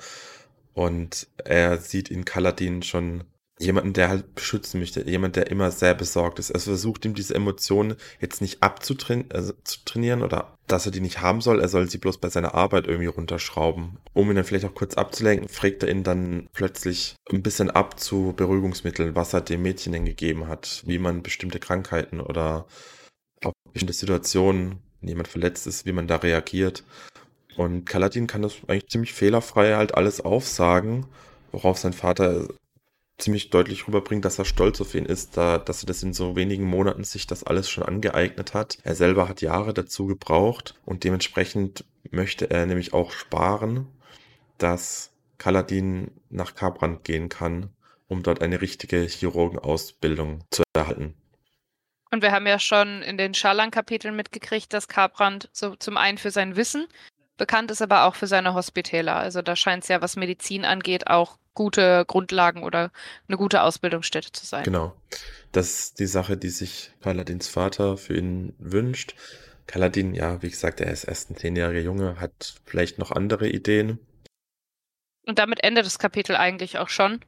Und 0.73 1.29
er 1.37 1.79
sieht 1.79 2.11
in 2.11 2.25
Kaladin 2.25 2.83
schon 2.83 3.25
jemanden, 3.61 3.93
der 3.93 4.09
halt 4.09 4.35
beschützen 4.35 4.81
möchte, 4.81 5.09
jemand, 5.09 5.37
der 5.37 5.51
immer 5.51 5.71
sehr 5.71 5.95
besorgt 5.95 6.39
ist. 6.39 6.51
Er 6.51 6.61
versucht 6.61 7.05
ihm 7.05 7.15
diese 7.15 7.35
Emotionen 7.35 7.95
jetzt 8.21 8.41
nicht 8.41 8.63
abzutrainieren 8.63 9.31
also 9.31 10.25
oder 10.25 10.57
dass 10.67 10.87
er 10.87 10.93
die 10.93 11.01
nicht 11.01 11.21
haben 11.21 11.41
soll. 11.41 11.61
Er 11.61 11.69
soll 11.69 11.91
sie 11.91 11.99
bloß 11.99 12.19
bei 12.19 12.31
seiner 12.31 12.55
Arbeit 12.55 12.87
irgendwie 12.87 13.07
runterschrauben. 13.07 13.99
Um 14.15 14.31
ihn 14.31 14.37
dann 14.37 14.45
vielleicht 14.45 14.65
auch 14.65 14.75
kurz 14.75 14.95
abzulenken, 14.95 15.49
fragt 15.49 15.83
er 15.83 15.91
ihn 15.91 16.05
dann 16.05 16.49
plötzlich 16.53 17.17
ein 17.31 17.43
bisschen 17.43 17.71
ab 17.71 18.01
zu 18.01 18.33
Beruhigungsmitteln, 18.37 19.15
was 19.15 19.35
er 19.35 19.43
dem 19.43 19.63
Mädchen 19.63 19.93
denn 19.93 20.07
gegeben 20.07 20.49
hat, 20.49 20.83
wie 20.87 20.99
man 20.99 21.23
bestimmte 21.23 21.61
Krankheiten 21.61 22.21
oder 22.21 22.67
auch 23.45 23.53
bestimmte 23.73 23.95
Situationen, 23.95 24.79
wenn 25.01 25.09
jemand 25.11 25.29
verletzt 25.29 25.67
ist, 25.67 25.85
wie 25.87 25.93
man 25.93 26.07
da 26.07 26.17
reagiert. 26.17 26.85
Und 27.57 27.85
Kaladin 27.85 28.27
kann 28.27 28.43
das 28.43 28.55
eigentlich 28.69 28.89
ziemlich 28.89 29.13
fehlerfrei 29.13 29.75
halt 29.75 29.95
alles 29.95 30.21
aufsagen, 30.21 31.07
worauf 31.53 31.79
sein 31.79 31.93
Vater 31.93 32.49
ziemlich 33.21 33.51
deutlich 33.51 33.87
rüberbringt, 33.87 34.25
dass 34.25 34.39
er 34.39 34.45
stolz 34.45 34.81
auf 34.81 34.95
ihn 34.95 35.07
ist, 35.07 35.37
da, 35.37 35.59
dass 35.59 35.83
er 35.83 35.87
das 35.87 36.03
in 36.03 36.12
so 36.12 36.37
wenigen 36.37 36.64
Monaten 36.64 37.05
sich 37.05 37.27
das 37.27 37.45
alles 37.45 37.71
schon 37.71 37.85
angeeignet 37.85 38.55
hat. 38.55 38.79
Er 38.83 38.95
selber 38.95 39.29
hat 39.29 39.43
Jahre 39.43 39.75
dazu 39.75 40.07
gebraucht 40.07 40.75
und 40.85 41.05
dementsprechend 41.05 41.85
möchte 42.11 42.51
er 42.51 42.66
nämlich 42.66 42.93
auch 42.93 43.12
sparen, 43.12 43.87
dass 44.59 45.12
Kaladin 45.39 46.11
nach 46.29 46.55
Kabrand 46.55 47.05
gehen 47.05 47.29
kann, 47.29 47.71
um 48.09 48.23
dort 48.23 48.43
eine 48.43 48.61
richtige 48.61 49.01
Chirurgenausbildung 49.01 50.45
zu 50.51 50.62
erhalten. 50.75 51.14
Und 52.11 52.23
wir 52.23 52.33
haben 52.33 52.47
ja 52.47 52.59
schon 52.59 53.03
in 53.03 53.16
den 53.16 53.35
Scharlan-Kapiteln 53.35 54.16
mitgekriegt, 54.16 54.73
dass 54.73 54.89
Kabrand 54.89 55.49
so 55.53 55.77
zum 55.77 55.97
einen 55.97 56.18
für 56.18 56.31
sein 56.31 56.57
Wissen 56.57 56.87
bekannt 57.37 57.71
ist, 57.71 57.81
aber 57.81 58.05
auch 58.05 58.16
für 58.16 58.27
seine 58.27 58.55
Hospitäler. 58.55 59.16
Also 59.16 59.43
da 59.43 59.57
scheint 59.57 59.85
es 59.85 59.89
ja, 59.89 60.03
was 60.03 60.16
Medizin 60.16 60.64
angeht, 60.64 61.07
auch 61.07 61.39
gute 61.55 62.05
Grundlagen 62.07 62.63
oder 62.63 62.91
eine 63.29 63.37
gute 63.37 63.63
Ausbildungsstätte 63.63 64.33
zu 64.33 64.47
sein. 64.47 64.65
Genau. 64.65 64.95
Das 65.53 65.81
ist 65.81 65.99
die 65.99 66.07
Sache, 66.07 66.37
die 66.37 66.49
sich 66.49 66.93
Paladins 67.01 67.49
Vater 67.49 67.97
für 67.97 68.17
ihn 68.17 68.55
wünscht. 68.59 69.15
Kaladin, 69.67 70.15
ja, 70.15 70.43
wie 70.43 70.51
gesagt, 70.51 70.81
er 70.81 70.93
ist 70.93 71.05
erst 71.05 71.31
ein 71.31 71.37
zehnjähriger 71.37 71.81
Junge, 71.81 72.21
hat 72.21 72.55
vielleicht 72.65 72.99
noch 72.99 73.11
andere 73.11 73.49
Ideen. 73.49 73.99
Und 75.27 75.39
damit 75.39 75.63
endet 75.63 75.87
das 75.87 75.99
Kapitel 75.99 76.37
eigentlich 76.37 76.79
auch 76.79 76.89
schon. 76.89 77.21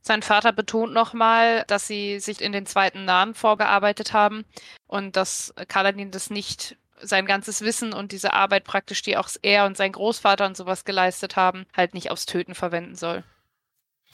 Sein 0.00 0.22
Vater 0.22 0.52
betont 0.52 0.92
nochmal, 0.92 1.64
dass 1.66 1.86
sie 1.86 2.20
sich 2.20 2.40
in 2.40 2.52
den 2.52 2.66
zweiten 2.66 3.04
Nahen 3.04 3.34
vorgearbeitet 3.34 4.12
haben 4.12 4.44
und 4.86 5.16
dass 5.16 5.54
Kaladin 5.68 6.10
das 6.10 6.30
nicht 6.30 6.76
sein 7.00 7.26
ganzes 7.26 7.62
Wissen 7.62 7.92
und 7.92 8.12
diese 8.12 8.32
Arbeit 8.32 8.64
praktisch, 8.64 9.02
die 9.02 9.16
auch 9.16 9.28
er 9.42 9.66
und 9.66 9.76
sein 9.76 9.92
Großvater 9.92 10.46
und 10.46 10.56
sowas 10.56 10.84
geleistet 10.84 11.36
haben, 11.36 11.66
halt 11.76 11.94
nicht 11.94 12.10
aufs 12.10 12.26
Töten 12.26 12.54
verwenden 12.54 12.94
soll. 12.94 13.24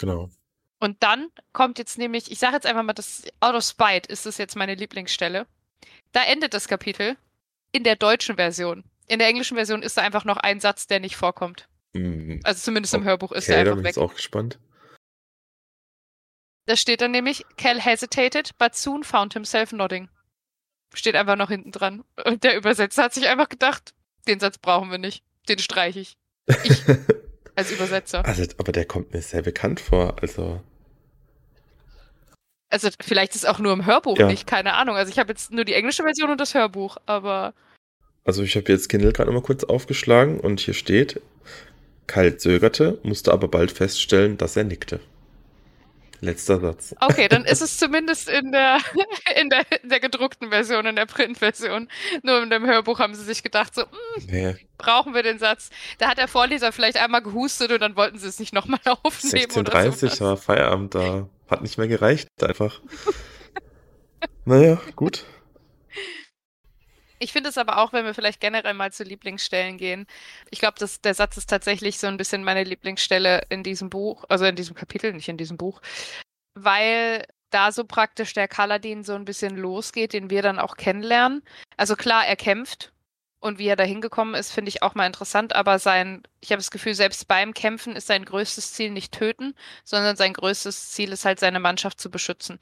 Genau. 0.01 0.31
Und 0.79 1.03
dann 1.03 1.29
kommt 1.53 1.79
jetzt 1.79 1.99
nämlich, 1.99 2.31
ich 2.31 2.39
sage 2.39 2.55
jetzt 2.55 2.67
einfach 2.67 2.83
mal, 2.83 2.95
das 2.95 3.23
Out 3.41 3.55
of 3.55 3.65
Spite 3.65 4.11
ist 4.11 4.25
das 4.25 4.39
jetzt 4.39 4.57
meine 4.57 4.75
Lieblingsstelle. 4.75 5.47
Da 6.13 6.25
endet 6.25 6.55
das 6.55 6.69
Kapitel 6.69 7.17
in 7.71 7.85
der 7.85 7.97
deutschen 7.97 8.37
Version. 8.37 8.85
In 9.07 9.19
der 9.19 9.29
englischen 9.29 9.57
Version 9.57 9.83
ist 9.83 9.99
da 9.99 10.03
einfach 10.03 10.25
noch 10.25 10.39
ein 10.39 10.59
Satz, 10.59 10.87
der 10.87 11.01
nicht 11.01 11.17
vorkommt. 11.17 11.69
Mm. 11.93 12.39
Also 12.45 12.63
zumindest 12.63 12.95
im 12.95 13.05
Hörbuch 13.05 13.33
ist 13.33 13.45
okay, 13.45 13.63
der 13.63 13.73
einfach 13.73 13.85
weg. 13.85 13.91
Ich 13.91 13.95
bin 13.97 14.05
auch 14.05 14.15
gespannt. 14.15 14.59
Da 16.67 16.77
steht 16.77 17.03
dann 17.03 17.11
nämlich, 17.11 17.45
Cal 17.57 17.81
hesitated, 17.81 18.57
but 18.57 18.75
soon 18.75 19.05
found 19.05 19.35
himself 19.35 19.73
nodding. 19.73 20.09
Steht 20.95 21.15
einfach 21.15 21.37
noch 21.37 21.49
hinten 21.51 21.73
dran. 21.73 22.05
Und 22.25 22.43
der 22.43 22.57
Übersetzer 22.57 23.05
hat 23.05 23.15
sich 23.15 23.29
einfach 23.29 23.49
gedacht, 23.49 23.93
den 24.27 24.41
Satz 24.41 24.57
brauchen 24.57 24.91
wir 24.91 24.99
nicht. 24.99 25.23
Den 25.49 25.59
streiche 25.59 26.01
ich. 26.01 26.17
Ich 26.65 26.83
als 27.61 27.71
Übersetzer. 27.71 28.25
Also, 28.27 28.45
aber 28.59 28.73
der 28.73 28.85
kommt 28.85 29.13
mir 29.13 29.23
sehr 29.23 29.43
bekannt 29.43 29.81
vor. 29.81 30.17
Also. 30.21 30.61
Also 32.69 32.89
vielleicht 33.01 33.35
ist 33.35 33.43
es 33.43 33.49
auch 33.49 33.59
nur 33.59 33.73
im 33.73 33.85
Hörbuch 33.85 34.19
ja. 34.19 34.27
nicht, 34.27 34.47
keine 34.47 34.75
Ahnung. 34.75 34.97
Also 34.97 35.11
ich 35.11 35.19
habe 35.19 35.31
jetzt 35.31 35.51
nur 35.53 35.65
die 35.65 35.75
englische 35.75 36.03
Version 36.05 36.31
und 36.31 36.41
das 36.41 36.55
Hörbuch, 36.55 36.99
aber. 37.07 37.55
Also 38.25 38.43
ich 38.43 38.57
habe 38.57 38.71
jetzt 38.71 38.89
Kindle 38.89 39.13
gerade 39.13 39.31
mal 39.33 39.43
kurz 39.43 39.65
aufgeschlagen 39.65 40.39
und 40.41 40.61
hier 40.61 40.75
steht, 40.75 41.21
Kyle 42.07 42.37
zögerte, 42.37 42.99
musste 43.03 43.33
aber 43.33 43.49
bald 43.49 43.73
feststellen, 43.73 44.39
dass 44.39 44.57
er 44.57 44.65
nickte. 44.65 45.01
Letzter 46.21 46.61
Satz. 46.61 46.95
Okay, 47.01 47.29
dann 47.29 47.45
ist 47.45 47.63
es 47.63 47.79
zumindest 47.79 48.29
in 48.29 48.53
der, 48.53 48.79
in 49.41 49.49
der, 49.49 49.65
in 49.83 49.89
der 49.89 50.01
gedruckten 50.01 50.51
Version, 50.51 50.85
in 50.87 50.97
der 50.97 51.07
Printversion. 51.07 51.89
Nur 52.23 52.43
in 52.43 52.51
dem 52.51 52.67
Hörbuch 52.67 52.99
haben 52.99 53.15
sie 53.15 53.25
sich 53.25 53.43
gedacht, 53.43 53.75
so, 53.75 53.85
nee. 54.27 54.55
brauchen 54.77 55.15
wir 55.15 55.23
den 55.23 55.39
Satz. 55.39 55.71
Da 55.99 56.09
hat 56.09 56.19
der 56.19 56.29
Vorleser 56.29 56.73
vielleicht 56.73 56.99
einmal 56.99 57.23
gehustet 57.23 57.73
und 57.73 57.81
dann 57.81 57.97
wollten 57.97 58.19
sie 58.19 58.29
es 58.29 58.39
nicht 58.39 58.53
nochmal 58.53 58.81
aufnehmen. 59.03 59.51
16.30 59.51 60.21
war 60.21 60.37
Feierabend 60.37 60.95
da. 60.95 61.29
Hat 61.49 61.63
nicht 61.63 61.79
mehr 61.79 61.89
gereicht, 61.89 62.29
einfach. 62.43 62.81
naja, 64.45 64.81
gut. 64.95 65.25
Ich 67.23 67.33
finde 67.33 67.51
es 67.51 67.59
aber 67.59 67.77
auch, 67.77 67.93
wenn 67.93 68.07
wir 68.07 68.15
vielleicht 68.15 68.41
generell 68.41 68.73
mal 68.73 68.93
zu 68.93 69.05
Lieblingsstellen 69.05 69.77
gehen. 69.77 70.07
Ich 70.51 70.59
glaube, 70.59 70.85
der 71.05 71.15
Satz 71.15 71.37
ist 71.37 71.51
tatsächlich 71.51 71.99
so 71.99 72.07
ein 72.07 72.17
bisschen 72.17 72.43
meine 72.43 72.65
Lieblingsstelle 72.65 73.43
in 73.51 73.63
diesem 73.63 73.91
Buch, 73.91 74.25
also 74.31 74.47
in 74.47 74.57
diesem 74.57 74.75
Kapitel, 74.75 75.13
nicht 75.13 75.29
in 75.29 75.37
diesem 75.37 75.59
Buch, 75.59 75.83
weil 76.55 77.27
da 77.51 77.73
so 77.73 77.85
praktisch 77.85 78.33
der 78.33 78.49
Kaladin 78.49 79.05
so 79.05 79.15
ein 79.15 79.27
bisschen 79.27 79.57
losgeht, 79.57 80.15
den 80.15 80.31
wir 80.31 80.41
dann 80.41 80.59
auch 80.59 80.77
kennenlernen. 80.77 81.43
Also 81.77 81.95
klar, 81.95 82.27
er 82.27 82.37
kämpft 82.37 82.93
und 83.41 83.59
wie 83.59 83.67
er 83.67 83.77
da 83.77 83.85
hingekommen 83.85 84.35
ist, 84.35 84.51
finde 84.51 84.71
ich 84.71 84.83
auch 84.83 84.95
mal 84.95 85.07
interessant. 85.07 85.55
Aber 85.55 85.79
sein, 85.79 86.23
ich 86.41 86.53
habe 86.53 86.61
das 86.61 86.71
Gefühl, 86.71 86.95
selbst 86.95 87.29
beim 87.29 87.53
Kämpfen 87.53 87.97
ist 87.97 88.07
sein 88.07 88.25
größtes 88.25 88.73
Ziel 88.73 88.91
nicht 88.91 89.13
töten, 89.13 89.55
sondern 89.85 90.17
sein 90.17 90.33
größtes 90.33 90.91
Ziel 90.93 91.13
ist 91.13 91.27
halt, 91.27 91.39
seine 91.41 91.61
Mannschaft 91.61 92.01
zu 92.01 92.11
beschützen. 92.11 92.61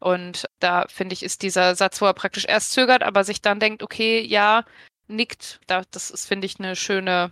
Und 0.00 0.46
da 0.58 0.86
finde 0.88 1.12
ich, 1.12 1.22
ist 1.22 1.42
dieser 1.42 1.74
Satz, 1.74 2.00
wo 2.00 2.06
er 2.06 2.14
praktisch 2.14 2.46
erst 2.48 2.72
zögert, 2.72 3.02
aber 3.02 3.22
sich 3.22 3.42
dann 3.42 3.60
denkt, 3.60 3.82
okay, 3.82 4.20
ja, 4.20 4.64
nickt. 5.08 5.60
Da, 5.66 5.82
das 5.90 6.10
ist, 6.10 6.26
finde 6.26 6.46
ich, 6.46 6.58
eine 6.58 6.74
schöne, 6.74 7.30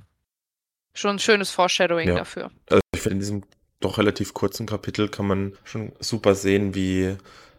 schon 0.94 1.16
ein 1.16 1.18
schönes 1.18 1.50
Foreshadowing 1.50 2.08
Ja. 2.08 2.16
dafür. 2.16 2.50
Also 2.68 2.80
ich 2.94 3.00
finde, 3.00 3.14
in 3.14 3.20
diesem 3.20 3.42
doch 3.80 3.98
relativ 3.98 4.34
kurzen 4.34 4.66
Kapitel 4.66 5.08
kann 5.08 5.26
man 5.26 5.52
schon 5.64 5.92
super 6.00 6.34
sehen, 6.34 6.74
wie 6.74 7.16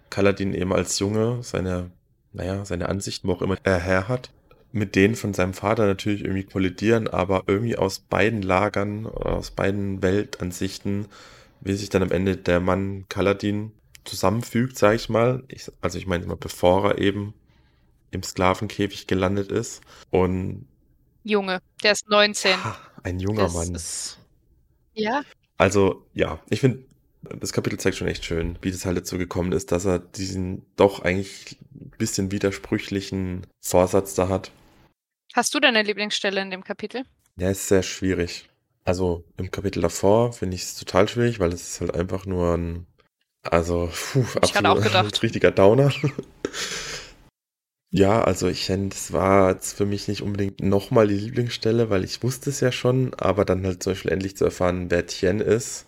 Kaladin 0.10 0.54
eben 0.54 0.74
als 0.74 1.00
Junge 1.00 1.40
seine, 1.44 1.92
naja, 2.34 2.66
seine 2.66 2.90
Ansichten, 2.90 3.28
wo 3.28 3.34
auch 3.34 3.42
immer 3.42 3.58
er 3.64 3.80
her 3.80 4.08
hat, 4.08 4.30
mit 4.72 4.96
denen 4.96 5.16
von 5.16 5.34
seinem 5.34 5.54
Vater 5.54 5.86
natürlich 5.86 6.22
irgendwie 6.22 6.44
kollidieren, 6.44 7.08
aber 7.08 7.44
irgendwie 7.48 7.78
aus 7.78 8.00
beiden 8.00 8.42
Lagern, 8.42 9.08
aus 9.08 9.52
beiden 9.52 10.04
Weltansichten, 10.04 11.08
wie 11.62 11.74
sich 11.74 11.90
dann 11.90 12.04
am 12.04 12.12
Ende 12.12 12.38
der 12.38 12.60
Mann 12.60 13.06
Kaladin 13.10 13.72
zusammenfügt, 14.10 14.78
sage 14.78 14.96
ich 14.96 15.10
mal. 15.10 15.44
Ich, 15.48 15.72
also 15.82 15.98
ich 15.98 16.08
meine 16.08 16.24
immer, 16.26 16.36
bevor 16.38 16.92
er 16.92 16.98
eben 17.00 17.34
im 18.12 18.24
Sklavenkäfig 18.24 19.08
gelandet 19.08 19.52
ist. 19.52 19.82
Und 20.10 20.68
Junge, 21.24 21.62
der 21.84 21.92
ist 21.94 22.10
19. 22.10 22.52
ja, 22.52 22.78
ein 23.04 23.20
junger 23.20 23.44
das 23.44 23.54
Mann. 23.54 23.76
ist. 23.76 24.18
Ja, 24.94 25.24
Also, 25.58 26.06
ja, 26.14 26.42
ich 26.50 26.60
finde, 26.62 26.86
das 27.22 27.54
Kapitel 27.54 27.80
zeigt 27.80 27.98
schon 27.98 28.08
echt 28.08 28.26
schön, 28.26 28.58
wie 28.62 28.72
das 28.72 28.86
halt 28.86 28.98
dazu 28.98 29.18
gekommen 29.18 29.52
ist, 29.52 29.72
dass 29.72 29.86
er 29.86 30.00
diesen 30.00 30.66
doch 30.76 31.02
eigentlich 31.02 31.58
ein 31.76 31.92
bisschen 31.98 32.32
widersprüchlichen 32.32 33.46
Vorsatz 33.62 34.16
da 34.16 34.30
hat. 34.30 34.52
Hast 35.34 35.54
du 35.54 35.60
deine 35.60 35.84
Lieblingsstelle 35.84 36.42
in 36.42 36.52
dem 36.52 36.64
Kapitel? 36.64 37.04
Der 37.36 37.52
ist 37.52 37.68
sehr 37.68 37.84
schwierig. 37.84 38.50
Also 38.86 39.24
im 39.38 39.52
Kapitel 39.52 39.82
davor 39.82 40.34
finde 40.34 40.56
ich 40.56 40.64
es 40.64 40.76
total 40.76 41.08
schwierig, 41.08 41.40
weil 41.40 41.54
es 41.54 41.62
ist 41.74 41.82
halt 41.82 41.94
einfach 41.94 42.26
nur 42.26 42.56
ein, 42.58 42.88
also, 43.44 43.90
puh, 44.12 44.26
Ich 44.44 44.54
gerade 44.54 44.70
auch 44.70 44.78
absolut 44.78 44.84
gedacht. 44.84 45.24
richtiger 45.24 45.52
Downer. 45.52 45.92
Ja, 47.92 48.22
also 48.22 48.48
ich 48.48 48.66
finde, 48.66 48.96
es 48.96 49.14
war 49.14 49.50
jetzt 49.50 49.76
für 49.76 49.86
mich 49.88 50.08
nicht 50.08 50.22
unbedingt 50.22 50.62
nochmal 50.62 51.08
die 51.08 51.16
Lieblingsstelle, 51.18 51.90
weil 51.90 52.04
ich 52.04 52.22
wusste 52.22 52.52
es 52.52 52.60
ja 52.60 52.72
schon, 52.72 53.16
aber 53.16 53.46
dann 53.46 53.66
halt 53.66 53.82
zum 53.82 53.94
Beispiel 53.94 54.12
endlich 54.12 54.38
zu 54.38 54.46
erfahren, 54.46 54.92
wer 54.92 55.08
Tien 55.08 55.40
ist. 55.40 55.88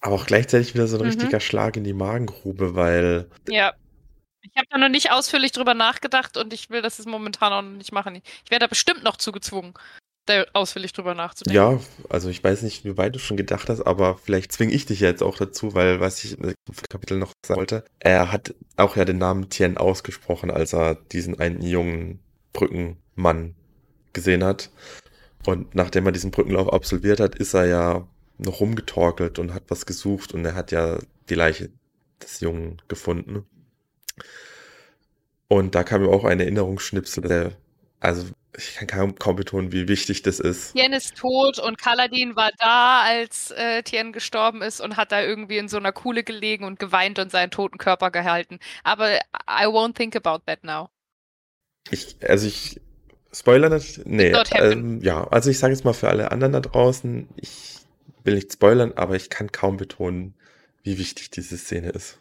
Aber 0.00 0.14
auch 0.16 0.26
gleichzeitig 0.26 0.74
wieder 0.74 0.86
so 0.86 0.96
ein 0.96 1.00
Mhm. 1.02 1.06
richtiger 1.06 1.40
Schlag 1.40 1.76
in 1.76 1.84
die 1.84 1.92
Magengrube, 1.94 2.74
weil 2.74 3.28
Ja. 3.48 3.72
Ich 4.42 4.52
habe 4.56 4.68
da 4.70 4.78
noch 4.78 4.88
nicht 4.90 5.10
ausführlich 5.10 5.52
drüber 5.52 5.74
nachgedacht 5.74 6.36
und 6.36 6.52
ich 6.52 6.70
will 6.70 6.80
das 6.82 6.98
jetzt 6.98 7.06
momentan 7.08 7.52
auch 7.52 7.62
noch 7.62 7.76
nicht 7.78 7.92
machen. 7.92 8.22
Ich 8.44 8.50
werde 8.50 8.64
da 8.64 8.68
bestimmt 8.68 9.02
noch 9.02 9.16
zugezwungen, 9.16 9.74
da 10.26 10.44
ausführlich 10.52 10.92
drüber 10.92 11.14
nachzudenken. 11.14 11.56
ja, 11.56 11.80
also 12.08 12.28
ich 12.28 12.42
weiß 12.42 12.62
nicht, 12.62 12.84
wie 12.84 12.96
weit 12.96 13.14
du 13.14 13.18
schon 13.18 13.36
gedacht 13.36 13.68
hast, 13.68 13.80
aber 13.80 14.18
vielleicht 14.18 14.52
zwinge 14.52 14.72
ich 14.72 14.86
dich 14.86 15.00
jetzt 15.00 15.22
auch 15.22 15.36
dazu, 15.36 15.74
weil 15.74 16.00
was 16.00 16.22
ich 16.24 16.38
im 16.38 16.54
Kapitel 16.88 17.18
noch 17.18 17.32
sagen 17.44 17.58
wollte, 17.58 17.84
er 18.00 18.32
hat 18.32 18.54
auch 18.76 18.96
ja 18.96 19.04
den 19.04 19.18
Namen 19.18 19.48
Tien 19.48 19.76
ausgesprochen, 19.76 20.50
als 20.50 20.72
er 20.72 20.96
diesen 20.96 21.38
einen 21.38 21.62
jungen 21.62 22.20
Brückenmann 22.52 23.54
gesehen 24.12 24.44
hat. 24.44 24.70
Und 25.46 25.74
nachdem 25.74 26.06
er 26.06 26.12
diesen 26.12 26.32
Brückenlauf 26.32 26.72
absolviert 26.72 27.20
hat, 27.20 27.36
ist 27.36 27.54
er 27.54 27.66
ja 27.66 28.08
noch 28.38 28.60
rumgetorkelt 28.60 29.38
und 29.38 29.54
hat 29.54 29.64
was 29.68 29.86
gesucht 29.86 30.34
und 30.34 30.44
er 30.44 30.54
hat 30.54 30.72
ja 30.72 30.98
die 31.28 31.34
Leiche 31.34 31.70
des 32.20 32.40
Jungen 32.40 32.82
gefunden. 32.88 33.46
Und 35.48 35.74
da 35.74 35.84
kam 35.84 36.02
mir 36.02 36.08
auch 36.08 36.24
ein 36.24 36.40
Erinnerungsschnipsel, 36.40 37.22
der, 37.22 37.52
also 38.00 38.26
ich 38.56 38.74
kann 38.74 38.86
kaum, 38.86 39.14
kaum 39.16 39.36
betonen, 39.36 39.72
wie 39.72 39.88
wichtig 39.88 40.22
das 40.22 40.40
ist. 40.40 40.72
Tien 40.74 40.92
ist 40.92 41.16
tot 41.16 41.58
und 41.58 41.78
Kaladin 41.78 42.36
war 42.36 42.50
da, 42.58 43.02
als 43.02 43.50
äh, 43.50 43.82
Tien 43.82 44.12
gestorben 44.12 44.62
ist 44.62 44.80
und 44.80 44.96
hat 44.96 45.12
da 45.12 45.22
irgendwie 45.22 45.58
in 45.58 45.68
so 45.68 45.76
einer 45.76 45.92
Kuhle 45.92 46.24
gelegen 46.24 46.64
und 46.64 46.78
geweint 46.78 47.18
und 47.18 47.30
seinen 47.30 47.50
toten 47.50 47.78
Körper 47.78 48.10
gehalten. 48.10 48.58
Aber 48.82 49.16
I 49.48 49.66
won't 49.66 49.94
think 49.94 50.16
about 50.16 50.44
that 50.46 50.64
now. 50.64 50.88
Ich, 51.90 52.16
also 52.26 52.46
ich 52.46 52.80
spoiler 53.32 53.68
nicht. 53.68 54.06
Nee, 54.06 54.32
ähm, 54.54 55.02
ja, 55.02 55.26
also 55.28 55.50
ich 55.50 55.58
sage 55.58 55.74
jetzt 55.74 55.84
mal 55.84 55.92
für 55.92 56.08
alle 56.08 56.32
anderen 56.32 56.52
da 56.52 56.60
draußen, 56.60 57.28
ich 57.36 57.76
will 58.24 58.34
nicht 58.34 58.52
spoilern, 58.52 58.92
aber 58.96 59.16
ich 59.16 59.30
kann 59.30 59.52
kaum 59.52 59.76
betonen, 59.76 60.34
wie 60.82 60.98
wichtig 60.98 61.30
diese 61.30 61.58
Szene 61.58 61.90
ist. 61.90 62.18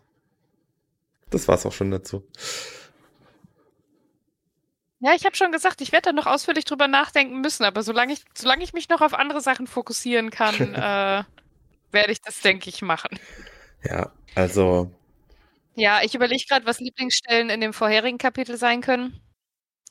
Das 1.30 1.48
war's 1.48 1.66
auch 1.66 1.74
schon 1.74 1.92
dazu. 1.92 2.28
Ja, 5.06 5.14
ich 5.14 5.24
habe 5.24 5.36
schon 5.36 5.52
gesagt, 5.52 5.82
ich 5.82 5.92
werde 5.92 6.10
da 6.10 6.14
noch 6.14 6.26
ausführlich 6.26 6.66
drüber 6.66 6.88
nachdenken 6.88 7.40
müssen, 7.40 7.64
aber 7.64 7.84
solange 7.84 8.14
ich, 8.14 8.26
solange 8.34 8.64
ich 8.64 8.74
mich 8.74 8.90
noch 8.90 9.02
auf 9.02 9.14
andere 9.14 9.40
Sachen 9.40 9.68
fokussieren 9.68 10.32
kann, 10.32 10.56
äh, 10.74 11.24
werde 11.92 12.12
ich 12.12 12.22
das, 12.22 12.42
denke 12.42 12.70
ich, 12.70 12.82
machen. 12.82 13.20
Ja, 13.84 14.12
also 14.34 14.92
Ja, 15.76 16.02
ich 16.02 16.16
überlege 16.16 16.44
gerade, 16.50 16.66
was 16.66 16.80
Lieblingsstellen 16.80 17.52
in 17.52 17.62
dem 17.62 17.72
vorherigen 17.72 18.18
Kapitel 18.18 18.58
sein 18.58 18.82
können. 18.82 19.22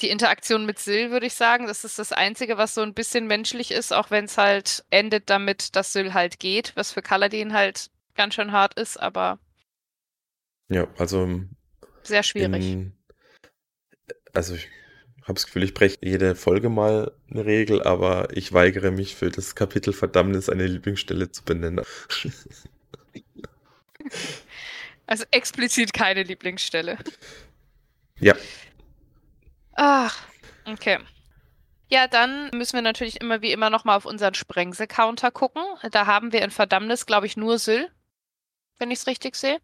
Die 0.01 0.11
Interaktion 0.11 0.67
mit 0.67 0.81
Syl, 0.81 1.13
würde 1.13 1.27
ich 1.27 1.35
sagen, 1.35 1.69
das 1.69 1.85
ist 1.85 2.01
das 2.01 2.11
Einzige, 2.11 2.59
was 2.59 2.75
so 2.75 2.81
ein 2.81 2.93
bisschen 2.93 3.29
menschlich 3.29 3.71
ist, 3.71 3.93
auch 3.93 4.11
wenn 4.11 4.25
es 4.25 4.37
halt 4.37 4.85
endet 4.91 5.31
damit, 5.31 5.77
dass 5.77 5.93
Syl 5.93 6.13
halt 6.13 6.41
geht, 6.41 6.73
was 6.75 6.91
für 6.91 7.03
Kaladin 7.03 7.53
halt 7.53 7.89
ganz 8.17 8.35
schön 8.35 8.51
hart 8.51 8.75
ist, 8.75 8.97
aber 8.97 9.39
ja, 10.69 10.89
also 10.99 11.41
sehr 12.03 12.25
schwierig. 12.25 12.65
in, 12.65 12.93
also 14.33 14.57
ich 14.57 14.69
habe 15.25 15.35
das 15.35 15.47
Gefühl, 15.47 15.65
ich 15.65 15.75
breche 15.75 15.99
jede 16.03 16.35
Folge 16.35 16.69
mal 16.69 17.13
eine 17.31 17.45
Regel, 17.47 17.83
aber 17.83 18.29
ich 18.37 18.53
weigere 18.53 18.91
mich 18.91 19.17
für 19.17 19.31
das 19.31 19.55
Kapitel 19.55 19.93
Verdammnis 19.93 20.49
eine 20.49 20.67
Lieblingsstelle 20.67 21.31
zu 21.31 21.45
benennen. 21.45 21.85
Also 25.07 25.25
explizit 25.31 25.93
keine 25.93 26.23
Lieblingsstelle. 26.23 26.97
Ja. 28.19 28.35
Ach, 29.73 30.27
okay. 30.65 30.99
Ja, 31.89 32.09
dann 32.09 32.51
müssen 32.55 32.75
wir 32.75 32.83
natürlich 32.83 33.21
immer 33.21 33.43
wie 33.43 33.53
immer 33.53 33.71
nochmal 33.71 33.97
auf 33.97 34.07
unseren 34.07 34.35
Sprengsel-Counter 34.35 35.31
gucken. 35.31 35.63
Da 35.93 36.07
haben 36.07 36.33
wir 36.33 36.43
in 36.43 36.51
Verdammnis, 36.51 37.07
glaube 37.07 37.27
ich, 37.27 37.37
nur 37.37 37.59
Syl, 37.59 37.91
wenn 38.79 38.91
ich 38.91 39.01
es 39.01 39.07
richtig 39.07 39.37
sehe. 39.37 39.59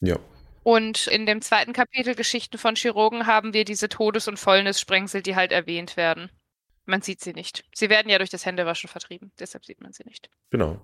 Ja. 0.00 0.16
Und 0.62 1.06
in 1.06 1.26
dem 1.26 1.40
zweiten 1.40 1.72
Kapitel 1.72 2.14
Geschichten 2.14 2.58
von 2.58 2.76
Chirurgen 2.76 3.26
haben 3.26 3.54
wir 3.54 3.64
diese 3.64 3.88
Todes- 3.88 4.28
und 4.28 4.38
Fäulnissprengsel, 4.38 5.22
die 5.22 5.36
halt 5.36 5.52
erwähnt 5.52 5.96
werden. 5.96 6.30
Man 6.84 7.02
sieht 7.02 7.20
sie 7.20 7.32
nicht. 7.32 7.64
Sie 7.74 7.88
werden 7.88 8.10
ja 8.10 8.18
durch 8.18 8.30
das 8.30 8.44
Händewaschen 8.44 8.88
vertrieben, 8.88 9.32
deshalb 9.38 9.64
sieht 9.64 9.80
man 9.80 9.92
sie 9.92 10.04
nicht. 10.04 10.28
Genau. 10.50 10.80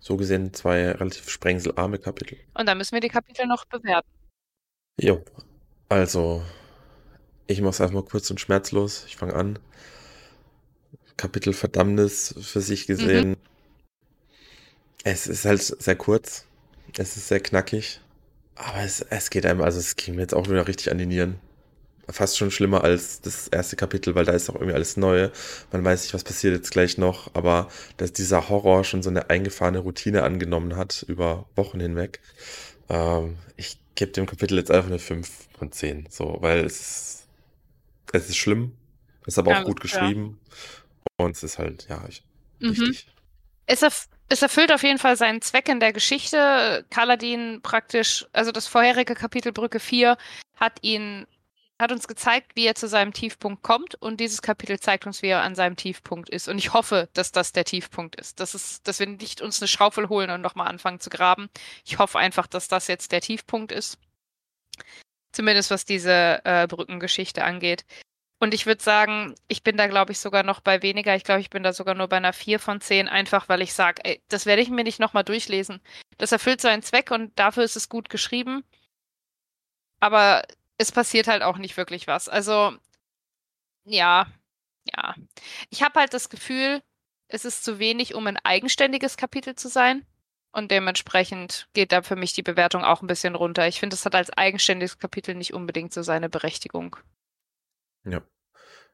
So 0.00 0.16
gesehen 0.16 0.52
zwei 0.54 0.90
relativ 0.92 1.28
sprengselarme 1.30 1.98
Kapitel. 1.98 2.38
Und 2.54 2.66
dann 2.66 2.78
müssen 2.78 2.92
wir 2.92 3.00
die 3.00 3.08
Kapitel 3.08 3.46
noch 3.46 3.64
bewerten. 3.64 4.08
Jo, 4.98 5.24
also 5.88 6.42
ich 7.46 7.60
mache 7.60 7.70
es 7.70 7.80
einfach 7.80 7.94
mal 7.94 8.04
kurz 8.04 8.30
und 8.30 8.40
schmerzlos. 8.40 9.04
Ich 9.06 9.16
fange 9.16 9.34
an. 9.34 9.58
Kapitel 11.16 11.52
Verdammnis 11.52 12.34
für 12.40 12.60
sich 12.60 12.86
gesehen. 12.86 13.36
Es 15.04 15.26
ist 15.26 15.44
halt 15.44 15.62
sehr 15.62 15.96
kurz. 15.96 16.46
Es 16.96 17.16
ist 17.16 17.28
sehr 17.28 17.40
knackig. 17.40 18.00
Aber 18.56 18.80
es, 18.82 19.00
es 19.02 19.30
geht 19.30 19.46
einem, 19.46 19.60
also 19.60 19.78
es 19.78 19.96
ging 19.96 20.14
mir 20.16 20.22
jetzt 20.22 20.34
auch 20.34 20.48
wieder 20.48 20.66
richtig 20.66 20.90
an 20.90 20.98
die 20.98 21.06
Nieren. 21.06 21.38
Fast 22.08 22.38
schon 22.38 22.50
schlimmer 22.52 22.84
als 22.84 23.20
das 23.20 23.48
erste 23.48 23.76
Kapitel, 23.76 24.14
weil 24.14 24.24
da 24.24 24.32
ist 24.32 24.50
auch 24.50 24.54
irgendwie 24.56 24.74
alles 24.74 24.96
neu. 24.96 25.30
Man 25.72 25.84
weiß 25.84 26.02
nicht, 26.02 26.14
was 26.14 26.24
passiert 26.24 26.54
jetzt 26.54 26.70
gleich 26.70 26.98
noch, 26.98 27.34
aber 27.34 27.68
dass 27.96 28.12
dieser 28.12 28.48
Horror 28.48 28.84
schon 28.84 29.02
so 29.02 29.10
eine 29.10 29.30
eingefahrene 29.30 29.80
Routine 29.80 30.22
angenommen 30.22 30.76
hat 30.76 31.04
über 31.08 31.46
Wochen 31.56 31.80
hinweg. 31.80 32.20
Ähm, 32.88 33.38
ich 33.56 33.78
gebe 33.96 34.12
dem 34.12 34.26
Kapitel 34.26 34.58
jetzt 34.58 34.70
einfach 34.70 34.88
eine 34.90 35.00
5 35.00 35.30
von 35.58 35.72
10, 35.72 36.06
so, 36.10 36.38
weil 36.40 36.64
es 36.64 36.80
ist, 36.80 37.28
es 38.12 38.28
ist 38.30 38.36
schlimm, 38.36 38.72
ist 39.26 39.38
aber 39.38 39.52
auch 39.52 39.56
Alles 39.56 39.66
gut 39.66 39.80
klar. 39.80 40.02
geschrieben 40.02 40.38
und 41.18 41.36
es 41.36 41.42
ist 41.44 41.58
halt, 41.58 41.86
ja, 41.88 42.04
ich, 42.08 42.24
Mhm. 42.60 42.70
wichtig. 42.70 43.08
Es, 43.66 43.82
erf 43.82 44.08
es 44.28 44.42
erfüllt 44.42 44.72
auf 44.72 44.82
jeden 44.82 44.98
Fall 44.98 45.16
seinen 45.16 45.42
Zweck 45.42 45.68
in 45.68 45.80
der 45.80 45.92
Geschichte. 45.92 46.84
Kaladin 46.90 47.60
praktisch, 47.62 48.26
also 48.32 48.52
das 48.52 48.66
vorherige 48.66 49.14
Kapitel 49.14 49.52
Brücke 49.52 49.80
4 49.80 50.16
hat 50.56 50.78
ihn, 50.82 51.26
hat 51.78 51.92
uns 51.92 52.08
gezeigt, 52.08 52.52
wie 52.54 52.66
er 52.66 52.74
zu 52.74 52.88
seinem 52.88 53.12
Tiefpunkt 53.12 53.62
kommt 53.62 53.94
und 53.96 54.18
dieses 54.18 54.42
Kapitel 54.42 54.80
zeigt 54.80 55.06
uns, 55.06 55.22
wie 55.22 55.28
er 55.28 55.42
an 55.42 55.54
seinem 55.54 55.76
Tiefpunkt 55.76 56.28
ist. 56.30 56.48
Und 56.48 56.58
ich 56.58 56.72
hoffe, 56.72 57.08
dass 57.12 57.32
das 57.32 57.52
der 57.52 57.64
Tiefpunkt 57.64 58.16
ist. 58.16 58.40
Das 58.40 58.54
ist, 58.54 58.88
dass 58.88 58.98
wir 58.98 59.06
nicht 59.06 59.40
uns 59.40 59.60
eine 59.60 59.68
Schaufel 59.68 60.08
holen 60.08 60.30
und 60.30 60.40
nochmal 60.40 60.68
anfangen 60.68 61.00
zu 61.00 61.10
graben. 61.10 61.48
Ich 61.84 61.98
hoffe 61.98 62.18
einfach, 62.18 62.46
dass 62.46 62.68
das 62.68 62.88
jetzt 62.88 63.12
der 63.12 63.20
Tiefpunkt 63.20 63.72
ist. 63.72 63.98
Zumindest 65.32 65.70
was 65.70 65.84
diese 65.84 66.40
äh, 66.44 66.66
Brückengeschichte 66.66 67.44
angeht. 67.44 67.84
Und 68.38 68.52
ich 68.54 68.66
würde 68.66 68.82
sagen, 68.82 69.34
ich 69.48 69.62
bin 69.62 69.76
da, 69.78 69.86
glaube 69.86 70.12
ich, 70.12 70.20
sogar 70.20 70.42
noch 70.42 70.60
bei 70.60 70.82
weniger. 70.82 71.16
Ich 71.16 71.24
glaube, 71.24 71.40
ich 71.40 71.50
bin 71.50 71.62
da 71.62 71.72
sogar 71.72 71.94
nur 71.94 72.08
bei 72.08 72.18
einer 72.18 72.32
4 72.34 72.58
von 72.60 72.80
10, 72.80 73.08
einfach 73.08 73.48
weil 73.48 73.62
ich 73.62 73.72
sage, 73.72 74.20
das 74.28 74.44
werde 74.46 74.62
ich 74.62 74.68
mir 74.70 74.84
nicht 74.84 75.00
nochmal 75.00 75.24
durchlesen. 75.24 75.80
Das 76.18 76.32
erfüllt 76.32 76.60
seinen 76.60 76.82
Zweck 76.82 77.10
und 77.10 77.38
dafür 77.38 77.64
ist 77.64 77.76
es 77.76 77.88
gut 77.88 78.10
geschrieben. 78.10 78.64
Aber 80.00 80.42
es 80.78 80.90
passiert 80.92 81.26
halt 81.28 81.42
auch 81.42 81.58
nicht 81.58 81.76
wirklich 81.76 82.06
was. 82.06 82.28
Also, 82.28 82.76
Ja, 83.84 84.26
ja. 84.94 85.14
Ich 85.70 85.82
habe 85.82 86.00
halt 86.00 86.12
das 86.14 86.28
Gefühl, 86.28 86.82
es 87.28 87.44
ist 87.44 87.64
zu 87.64 87.78
wenig, 87.78 88.14
um 88.14 88.26
ein 88.26 88.38
eigenständiges 88.38 89.16
Kapitel 89.16 89.54
zu 89.56 89.68
sein. 89.68 90.06
Und 90.52 90.70
dementsprechend 90.70 91.68
geht 91.74 91.92
da 91.92 92.02
für 92.02 92.16
mich 92.16 92.32
die 92.32 92.42
Bewertung 92.42 92.84
auch 92.84 93.02
ein 93.02 93.06
bisschen 93.08 93.34
runter. 93.34 93.68
Ich 93.68 93.80
finde, 93.80 93.94
es 93.94 94.04
hat 94.06 94.14
als 94.14 94.30
eigenständiges 94.30 94.98
Kapitel 94.98 95.34
nicht 95.34 95.54
unbedingt 95.54 95.92
so 95.92 96.02
seine 96.02 96.28
Berechtigung. 96.30 96.96
Ja. 98.08 98.22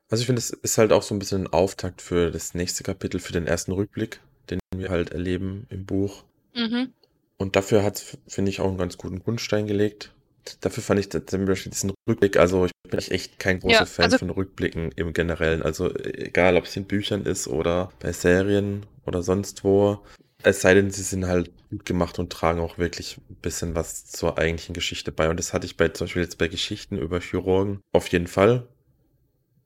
Also 0.08 0.22
ich 0.22 0.26
finde, 0.26 0.40
es 0.40 0.50
ist 0.50 0.78
halt 0.78 0.92
auch 0.92 1.02
so 1.02 1.14
ein 1.14 1.18
bisschen 1.18 1.44
ein 1.44 1.52
Auftakt 1.52 2.02
für 2.02 2.30
das 2.30 2.54
nächste 2.54 2.82
Kapitel, 2.82 3.18
für 3.18 3.32
den 3.32 3.46
ersten 3.46 3.72
Rückblick, 3.72 4.20
den 4.50 4.58
wir 4.76 4.90
halt 4.90 5.10
erleben 5.10 5.66
im 5.70 5.86
Buch. 5.86 6.24
Mhm. 6.54 6.92
Und 7.38 7.56
dafür 7.56 7.82
hat 7.82 7.96
es, 7.96 8.18
finde 8.28 8.50
ich, 8.50 8.60
auch 8.60 8.68
einen 8.68 8.78
ganz 8.78 8.98
guten 8.98 9.20
Grundstein 9.20 9.66
gelegt. 9.66 10.12
Dafür 10.60 10.82
fand 10.82 11.00
ich 11.00 11.10
zum 11.10 11.46
Beispiel 11.46 11.70
diesen 11.70 11.92
Rückblick, 12.08 12.36
also 12.36 12.66
ich 12.66 12.72
bin 12.88 12.98
echt 12.98 13.38
kein 13.38 13.60
großer 13.60 13.80
Ja, 13.80 13.86
Fan 13.86 14.04
also 14.04 14.18
von 14.18 14.30
Rückblicken 14.30 14.92
im 14.92 15.12
Generellen. 15.12 15.62
Also 15.62 15.94
egal, 15.94 16.56
ob 16.56 16.64
es 16.64 16.76
in 16.76 16.84
Büchern 16.84 17.24
ist 17.24 17.48
oder 17.48 17.92
bei 18.00 18.12
Serien 18.12 18.84
oder 19.06 19.22
sonst 19.22 19.64
wo. 19.64 20.00
Es 20.42 20.60
sei 20.60 20.74
denn, 20.74 20.90
sie 20.90 21.02
sind 21.02 21.26
halt 21.26 21.50
gut 21.70 21.84
gemacht 21.84 22.18
und 22.18 22.30
tragen 22.30 22.60
auch 22.60 22.76
wirklich 22.76 23.18
ein 23.30 23.36
bisschen 23.36 23.74
was 23.76 24.06
zur 24.06 24.36
eigentlichen 24.38 24.74
Geschichte 24.74 25.12
bei. 25.12 25.30
Und 25.30 25.38
das 25.38 25.52
hatte 25.52 25.66
ich 25.66 25.76
bei 25.76 25.88
zum 25.88 26.06
Beispiel 26.06 26.22
jetzt 26.22 26.38
bei 26.38 26.48
Geschichten 26.48 26.98
über 26.98 27.20
Chirurgen 27.20 27.80
auf 27.92 28.08
jeden 28.08 28.26
Fall. 28.26 28.68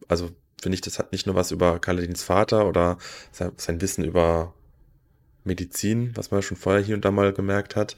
Also 0.09 0.31
finde 0.61 0.75
ich, 0.75 0.81
das 0.81 0.99
hat 0.99 1.13
nicht 1.13 1.27
nur 1.27 1.35
was 1.35 1.51
über 1.51 1.79
Kaladins 1.79 2.23
Vater 2.23 2.67
oder 2.69 2.99
sein, 3.33 3.81
Wissen 3.81 4.05
über 4.05 4.55
Medizin, 5.45 6.17
was 6.17 6.31
man 6.31 6.43
schon 6.43 6.57
vorher 6.57 6.83
hier 6.83 6.95
und 6.97 7.05
da 7.05 7.11
mal 7.11 7.33
gemerkt 7.33 7.77
hat, 7.77 7.97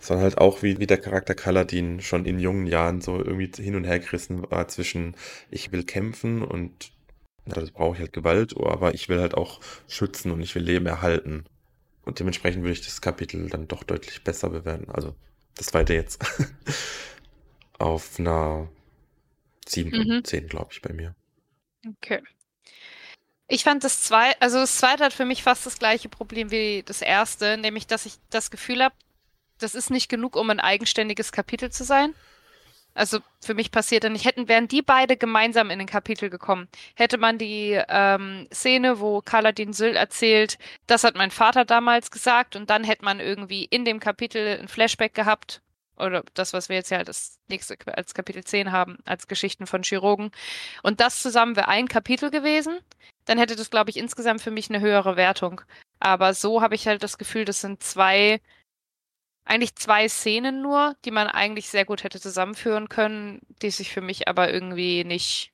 sondern 0.00 0.24
halt 0.24 0.38
auch, 0.38 0.62
wie, 0.62 0.78
wie 0.78 0.86
der 0.86 0.98
Charakter 0.98 1.34
Kaladin 1.34 2.00
schon 2.00 2.24
in 2.24 2.38
jungen 2.38 2.66
Jahren 2.66 3.00
so 3.00 3.16
irgendwie 3.18 3.50
hin 3.62 3.76
und 3.76 3.84
her 3.84 3.98
gerissen 4.00 4.50
war 4.50 4.68
zwischen 4.68 5.14
ich 5.50 5.72
will 5.72 5.84
kämpfen 5.84 6.42
und 6.42 6.92
ja, 7.46 7.54
das 7.54 7.70
brauche 7.72 7.94
ich 7.96 8.00
halt 8.00 8.12
Gewalt, 8.12 8.54
aber 8.56 8.94
ich 8.94 9.08
will 9.08 9.20
halt 9.20 9.34
auch 9.34 9.60
schützen 9.88 10.30
und 10.30 10.40
ich 10.42 10.54
will 10.54 10.62
Leben 10.62 10.86
erhalten. 10.86 11.44
Und 12.04 12.20
dementsprechend 12.20 12.62
würde 12.62 12.72
ich 12.72 12.84
das 12.84 13.00
Kapitel 13.00 13.48
dann 13.50 13.68
doch 13.68 13.84
deutlich 13.84 14.22
besser 14.24 14.50
bewerten. 14.50 14.90
Also 14.90 15.14
das 15.56 15.66
zweite 15.66 15.94
jetzt. 15.94 16.20
Auf 17.78 18.18
einer 18.18 18.68
7 19.66 19.90
von 19.92 20.06
Mhm. 20.06 20.24
10, 20.24 20.48
glaube 20.48 20.70
ich, 20.72 20.82
bei 20.82 20.92
mir. 20.92 21.14
Okay. 21.86 22.22
Ich 23.48 23.64
fand 23.64 23.82
das 23.82 24.02
zweite, 24.02 24.40
also 24.40 24.58
das 24.58 24.76
zweite 24.76 25.04
hat 25.04 25.12
für 25.12 25.24
mich 25.24 25.42
fast 25.42 25.66
das 25.66 25.78
gleiche 25.78 26.08
Problem 26.08 26.50
wie 26.50 26.84
das 26.84 27.02
erste, 27.02 27.56
nämlich 27.56 27.86
dass 27.86 28.06
ich 28.06 28.14
das 28.30 28.50
Gefühl 28.50 28.82
habe, 28.82 28.94
das 29.58 29.74
ist 29.74 29.90
nicht 29.90 30.08
genug, 30.08 30.36
um 30.36 30.50
ein 30.50 30.60
eigenständiges 30.60 31.32
Kapitel 31.32 31.70
zu 31.70 31.84
sein. 31.84 32.14
Also 32.94 33.20
für 33.40 33.54
mich 33.54 33.70
passiert 33.70 34.04
dann 34.04 34.12
nicht, 34.12 34.24
hätten, 34.24 34.48
wären 34.48 34.68
die 34.68 34.82
beide 34.82 35.16
gemeinsam 35.16 35.70
in 35.70 35.80
ein 35.80 35.86
Kapitel 35.86 36.28
gekommen, 36.28 36.68
hätte 36.94 37.18
man 37.18 37.38
die 37.38 37.80
ähm, 37.88 38.48
Szene, 38.52 39.00
wo 39.00 39.20
Kaladin 39.20 39.72
Syl 39.72 39.96
erzählt, 39.96 40.58
das 40.86 41.04
hat 41.04 41.14
mein 41.14 41.30
Vater 41.30 41.64
damals 41.64 42.10
gesagt, 42.10 42.56
und 42.56 42.68
dann 42.68 42.84
hätte 42.84 43.04
man 43.04 43.20
irgendwie 43.20 43.64
in 43.64 43.84
dem 43.84 44.00
Kapitel 44.00 44.58
ein 44.60 44.68
Flashback 44.68 45.14
gehabt, 45.14 45.60
oder 46.00 46.24
das, 46.34 46.52
was 46.52 46.68
wir 46.68 46.76
jetzt 46.76 46.90
ja 46.90 46.98
als 46.98 47.38
nächste 47.48 47.76
als 47.86 48.14
Kapitel 48.14 48.44
10 48.44 48.72
haben, 48.72 48.98
als 49.04 49.28
Geschichten 49.28 49.66
von 49.66 49.82
Chirurgen. 49.82 50.30
Und 50.82 51.00
das 51.00 51.20
zusammen 51.20 51.56
wäre 51.56 51.68
ein 51.68 51.88
Kapitel 51.88 52.30
gewesen, 52.30 52.78
dann 53.26 53.38
hätte 53.38 53.56
das, 53.56 53.70
glaube 53.70 53.90
ich, 53.90 53.96
insgesamt 53.96 54.42
für 54.42 54.50
mich 54.50 54.70
eine 54.70 54.80
höhere 54.80 55.16
Wertung. 55.16 55.60
Aber 56.00 56.34
so 56.34 56.62
habe 56.62 56.74
ich 56.74 56.86
halt 56.88 57.02
das 57.02 57.18
Gefühl, 57.18 57.44
das 57.44 57.60
sind 57.60 57.82
zwei 57.82 58.40
eigentlich 59.44 59.74
zwei 59.74 60.08
Szenen 60.08 60.62
nur, 60.62 60.94
die 61.04 61.10
man 61.10 61.26
eigentlich 61.26 61.68
sehr 61.68 61.84
gut 61.84 62.04
hätte 62.04 62.20
zusammenführen 62.20 62.88
können, 62.88 63.40
die 63.62 63.70
sich 63.70 63.92
für 63.92 64.00
mich 64.00 64.28
aber 64.28 64.52
irgendwie 64.52 65.04
nicht, 65.04 65.52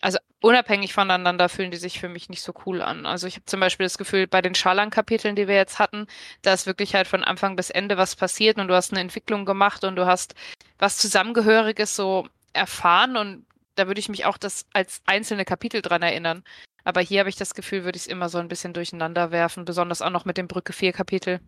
also 0.00 0.18
unabhängig 0.44 0.92
voneinander 0.92 1.48
fühlen 1.48 1.70
die 1.70 1.78
sich 1.78 1.98
für 1.98 2.10
mich 2.10 2.28
nicht 2.28 2.42
so 2.42 2.52
cool 2.66 2.82
an. 2.82 3.06
Also 3.06 3.26
ich 3.26 3.36
habe 3.36 3.46
zum 3.46 3.60
Beispiel 3.60 3.86
das 3.86 3.96
Gefühl, 3.96 4.26
bei 4.26 4.42
den 4.42 4.54
Schallan-Kapiteln, 4.54 5.36
die 5.36 5.48
wir 5.48 5.54
jetzt 5.56 5.78
hatten, 5.78 6.06
da 6.42 6.52
ist 6.52 6.66
wirklich 6.66 6.94
halt 6.94 7.08
von 7.08 7.24
Anfang 7.24 7.56
bis 7.56 7.70
Ende 7.70 7.96
was 7.96 8.14
passiert 8.14 8.58
und 8.58 8.68
du 8.68 8.74
hast 8.74 8.92
eine 8.92 9.00
Entwicklung 9.00 9.46
gemacht 9.46 9.84
und 9.84 9.96
du 9.96 10.04
hast 10.04 10.34
was 10.78 10.98
Zusammengehöriges 10.98 11.96
so 11.96 12.28
erfahren 12.52 13.16
und 13.16 13.46
da 13.74 13.86
würde 13.86 14.00
ich 14.00 14.10
mich 14.10 14.26
auch 14.26 14.36
das 14.36 14.66
als 14.74 15.00
einzelne 15.06 15.46
Kapitel 15.46 15.80
dran 15.80 16.02
erinnern. 16.02 16.44
Aber 16.84 17.00
hier 17.00 17.20
habe 17.20 17.30
ich 17.30 17.36
das 17.36 17.54
Gefühl, 17.54 17.84
würde 17.84 17.96
ich 17.96 18.02
es 18.02 18.08
immer 18.08 18.28
so 18.28 18.36
ein 18.36 18.48
bisschen 18.48 18.74
durcheinander 18.74 19.30
werfen, 19.30 19.64
besonders 19.64 20.02
auch 20.02 20.10
noch 20.10 20.26
mit 20.26 20.36
dem 20.36 20.46
Brücke 20.46 20.74
4 20.74 20.92
Kapitel. 20.92 21.40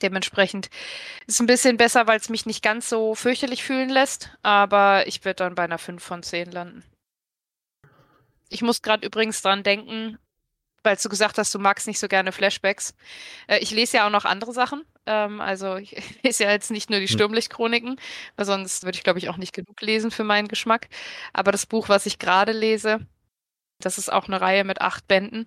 Dementsprechend 0.00 0.70
ist 1.26 1.40
ein 1.40 1.46
bisschen 1.46 1.76
besser, 1.76 2.06
weil 2.06 2.18
es 2.18 2.30
mich 2.30 2.46
nicht 2.46 2.62
ganz 2.62 2.88
so 2.88 3.14
fürchterlich 3.14 3.62
fühlen 3.62 3.90
lässt, 3.90 4.30
aber 4.42 5.06
ich 5.06 5.24
würde 5.26 5.36
dann 5.36 5.54
bei 5.54 5.64
einer 5.64 5.78
5 5.78 6.02
von 6.02 6.22
10 6.22 6.50
landen. 6.50 6.82
Ich 8.48 8.62
muss 8.62 8.82
gerade 8.82 9.06
übrigens 9.06 9.42
dran 9.42 9.62
denken, 9.62 10.18
weil 10.82 10.96
du 10.96 11.08
gesagt 11.08 11.36
hast, 11.38 11.54
du 11.54 11.58
magst 11.58 11.86
nicht 11.86 11.98
so 11.98 12.08
gerne 12.08 12.32
Flashbacks. 12.32 12.94
Äh, 13.48 13.58
ich 13.58 13.70
lese 13.72 13.98
ja 13.98 14.06
auch 14.06 14.10
noch 14.10 14.24
andere 14.24 14.52
Sachen. 14.52 14.84
Ähm, 15.06 15.40
also 15.40 15.76
ich 15.76 15.96
lese 16.22 16.44
ja 16.44 16.50
jetzt 16.52 16.70
nicht 16.70 16.90
nur 16.90 17.00
die 17.00 17.08
Hm. 17.08 17.14
Sturmlichtchroniken, 17.14 18.00
weil 18.36 18.46
sonst 18.46 18.84
würde 18.84 18.96
ich, 18.96 19.04
glaube 19.04 19.18
ich, 19.18 19.28
auch 19.28 19.36
nicht 19.36 19.52
genug 19.54 19.80
lesen 19.82 20.10
für 20.10 20.24
meinen 20.24 20.48
Geschmack. 20.48 20.88
Aber 21.32 21.52
das 21.52 21.66
Buch, 21.66 21.88
was 21.88 22.06
ich 22.06 22.18
gerade 22.18 22.52
lese, 22.52 23.00
das 23.80 23.98
ist 23.98 24.12
auch 24.12 24.26
eine 24.28 24.40
Reihe 24.40 24.64
mit 24.64 24.80
acht 24.80 25.06
Bänden. 25.08 25.46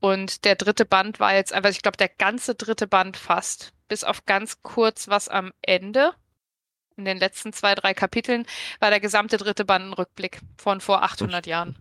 Und 0.00 0.44
der 0.44 0.56
dritte 0.56 0.84
Band 0.84 1.20
war 1.20 1.34
jetzt 1.34 1.52
einfach, 1.52 1.70
ich 1.70 1.82
glaube, 1.82 1.96
der 1.96 2.08
ganze 2.10 2.54
dritte 2.54 2.86
Band 2.86 3.16
fast, 3.16 3.72
bis 3.88 4.04
auf 4.04 4.26
ganz 4.26 4.62
kurz 4.62 5.08
was 5.08 5.28
am 5.28 5.52
Ende, 5.62 6.12
in 6.96 7.04
den 7.06 7.18
letzten 7.18 7.52
zwei, 7.52 7.74
drei 7.74 7.94
Kapiteln, 7.94 8.46
war 8.80 8.90
der 8.90 9.00
gesamte 9.00 9.36
dritte 9.38 9.64
Band 9.64 9.86
ein 9.86 9.92
Rückblick 9.94 10.40
von 10.58 10.80
vor 10.80 11.02
800 11.02 11.46
Jahren. 11.46 11.76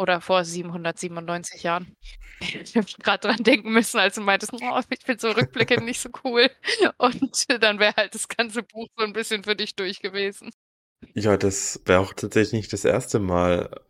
Oder 0.00 0.22
vor 0.22 0.44
797 0.44 1.62
Jahren. 1.62 1.94
Ich 2.42 2.74
habe 2.74 2.86
gerade 3.02 3.28
dran 3.28 3.42
denken 3.44 3.70
müssen, 3.70 3.98
als 3.98 4.14
du 4.14 4.22
meintest, 4.22 4.54
oh, 4.54 4.80
ich 4.88 5.00
finde 5.04 5.20
so 5.20 5.30
Rückblicke 5.30 5.78
nicht 5.84 6.00
so 6.00 6.08
cool. 6.24 6.48
Und 6.96 7.62
dann 7.62 7.78
wäre 7.78 7.94
halt 7.94 8.14
das 8.14 8.28
ganze 8.28 8.62
Buch 8.62 8.88
so 8.96 9.04
ein 9.04 9.12
bisschen 9.12 9.44
für 9.44 9.54
dich 9.54 9.76
durch 9.76 10.00
gewesen. 10.00 10.50
Ja, 11.12 11.36
das 11.36 11.82
wäre 11.84 12.00
auch 12.00 12.14
tatsächlich 12.14 12.54
nicht 12.54 12.72
das 12.72 12.86
erste 12.86 13.18
Mal. 13.18 13.82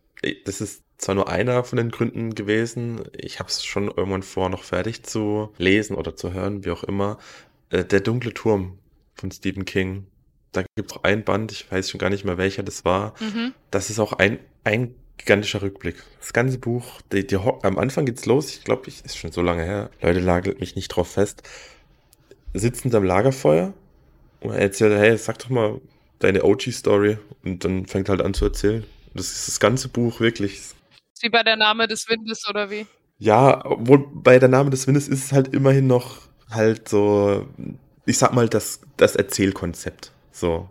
Das 0.43 0.59
ist 0.59 0.83
zwar 0.97 1.15
nur 1.15 1.29
einer 1.29 1.63
von 1.63 1.77
den 1.77 1.91
Gründen 1.91 2.35
gewesen. 2.35 3.05
Ich 3.15 3.39
habe 3.39 3.47
es 3.47 3.63
schon 3.63 3.87
irgendwann 3.87 4.21
vor, 4.23 4.49
noch 4.49 4.63
fertig 4.63 5.03
zu 5.03 5.53
lesen 5.57 5.95
oder 5.95 6.17
zu 6.17 6.33
hören, 6.33 6.65
wie 6.65 6.71
auch 6.71 6.83
immer. 6.83 7.19
Äh, 7.69 7.85
Der 7.85 8.01
dunkle 8.01 8.33
Turm 8.33 8.79
von 9.15 9.31
Stephen 9.31 9.63
King. 9.63 10.07
Da 10.51 10.63
gibt 10.75 10.91
es 10.91 10.97
auch 10.97 11.03
ein 11.05 11.23
Band, 11.23 11.53
ich 11.53 11.71
weiß 11.71 11.89
schon 11.89 11.99
gar 11.99 12.09
nicht 12.09 12.25
mehr 12.25 12.37
welcher 12.37 12.63
das 12.63 12.83
war. 12.83 13.13
Mhm. 13.21 13.53
Das 13.69 13.89
ist 13.89 13.99
auch 13.99 14.11
ein, 14.11 14.39
ein 14.65 14.93
gigantischer 15.21 15.61
Rückblick. 15.61 15.95
Das 16.19 16.33
ganze 16.33 16.57
Buch, 16.57 17.01
die, 17.11 17.25
die, 17.25 17.37
am 17.37 17.77
Anfang 17.77 18.05
geht's 18.05 18.25
los, 18.25 18.49
ich 18.49 18.63
glaube, 18.63 18.83
ich 18.87 19.03
ist 19.05 19.17
schon 19.17 19.31
so 19.31 19.41
lange 19.41 19.63
her. 19.63 19.89
Leute, 20.01 20.19
lagelt 20.19 20.59
mich 20.59 20.75
nicht 20.75 20.89
drauf 20.89 21.11
fest. 21.11 21.43
Sitzend 22.53 22.93
am 22.95 23.03
Lagerfeuer 23.03 23.73
und 24.41 24.51
er 24.51 24.59
erzählt, 24.59 24.93
hey, 24.97 25.17
sag 25.17 25.39
doch 25.39 25.49
mal 25.49 25.79
deine 26.19 26.43
OG-Story 26.43 27.17
und 27.43 27.63
dann 27.63 27.85
fängt 27.85 28.09
halt 28.09 28.21
an 28.21 28.33
zu 28.33 28.45
erzählen. 28.45 28.85
Das 29.13 29.31
ist 29.31 29.47
das 29.47 29.59
ganze 29.59 29.89
Buch 29.89 30.19
wirklich. 30.19 30.61
Wie 31.21 31.29
bei 31.29 31.43
der 31.43 31.55
Name 31.55 31.87
des 31.87 32.07
Windes 32.09 32.47
oder 32.49 32.69
wie? 32.69 32.85
Ja, 33.19 33.63
obwohl 33.65 34.07
bei 34.13 34.39
der 34.39 34.49
Name 34.49 34.69
des 34.69 34.87
Windes 34.87 35.07
ist 35.07 35.25
es 35.25 35.31
halt 35.31 35.53
immerhin 35.53 35.87
noch 35.87 36.21
halt 36.49 36.89
so, 36.89 37.47
ich 38.05 38.17
sag 38.17 38.33
mal, 38.33 38.49
das, 38.49 38.81
das 38.97 39.15
Erzählkonzept. 39.15 40.11
So. 40.31 40.67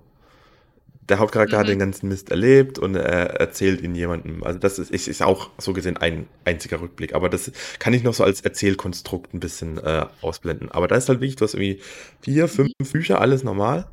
Der 1.11 1.19
Hauptcharakter 1.19 1.59
hat 1.59 1.67
Mhm. 1.67 1.71
den 1.71 1.79
ganzen 1.81 2.09
Mist 2.09 2.31
erlebt 2.31 2.79
und 2.79 2.95
er 2.95 3.41
erzählt 3.41 3.83
ihn 3.83 3.95
jemandem. 3.95 4.43
Also 4.45 4.59
das 4.59 4.79
ist, 4.79 4.91
ist, 4.91 5.09
ist 5.09 5.23
auch 5.23 5.51
so 5.59 5.73
gesehen 5.73 5.97
ein 5.97 6.27
einziger 6.45 6.81
Rückblick. 6.81 7.15
Aber 7.15 7.29
das 7.29 7.51
kann 7.81 7.93
ich 7.93 8.03
noch 8.05 8.15
so 8.15 8.25
als 8.25 8.41
Erzählkonstrukt 8.41 9.35
ein 9.35 9.41
bisschen 9.41 9.79
äh, 9.79 10.07
ausblenden. 10.23 10.71
Aber 10.71 10.87
da 10.89 10.97
ist 10.97 11.09
halt 11.09 11.21
wichtig, 11.21 11.37
du 11.37 11.45
hast 11.45 11.55
irgendwie 11.55 11.81
vier, 12.21 12.49
fünf 12.49 12.71
Bücher, 12.93 13.21
alles 13.21 13.43
normal. 13.45 13.87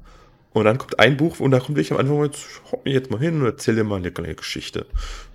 Und 0.54 0.66
dann 0.66 0.78
kommt 0.78 1.00
ein 1.00 1.18
Buch 1.18 1.40
und 1.40 1.52
da 1.52 1.60
kommt 1.60 1.76
wirklich 1.78 1.92
am 1.92 1.98
Anfang, 1.98 2.24
jetzt 2.24 2.46
hock 2.72 2.86
mich 2.86 2.94
jetzt 2.94 3.12
mal 3.12 3.20
hin 3.20 3.40
und 3.42 3.46
erzähl 3.46 3.76
dir 3.76 3.84
mal 3.84 3.98
eine 3.98 4.12
kleine 4.12 4.36
Geschichte. 4.36 4.86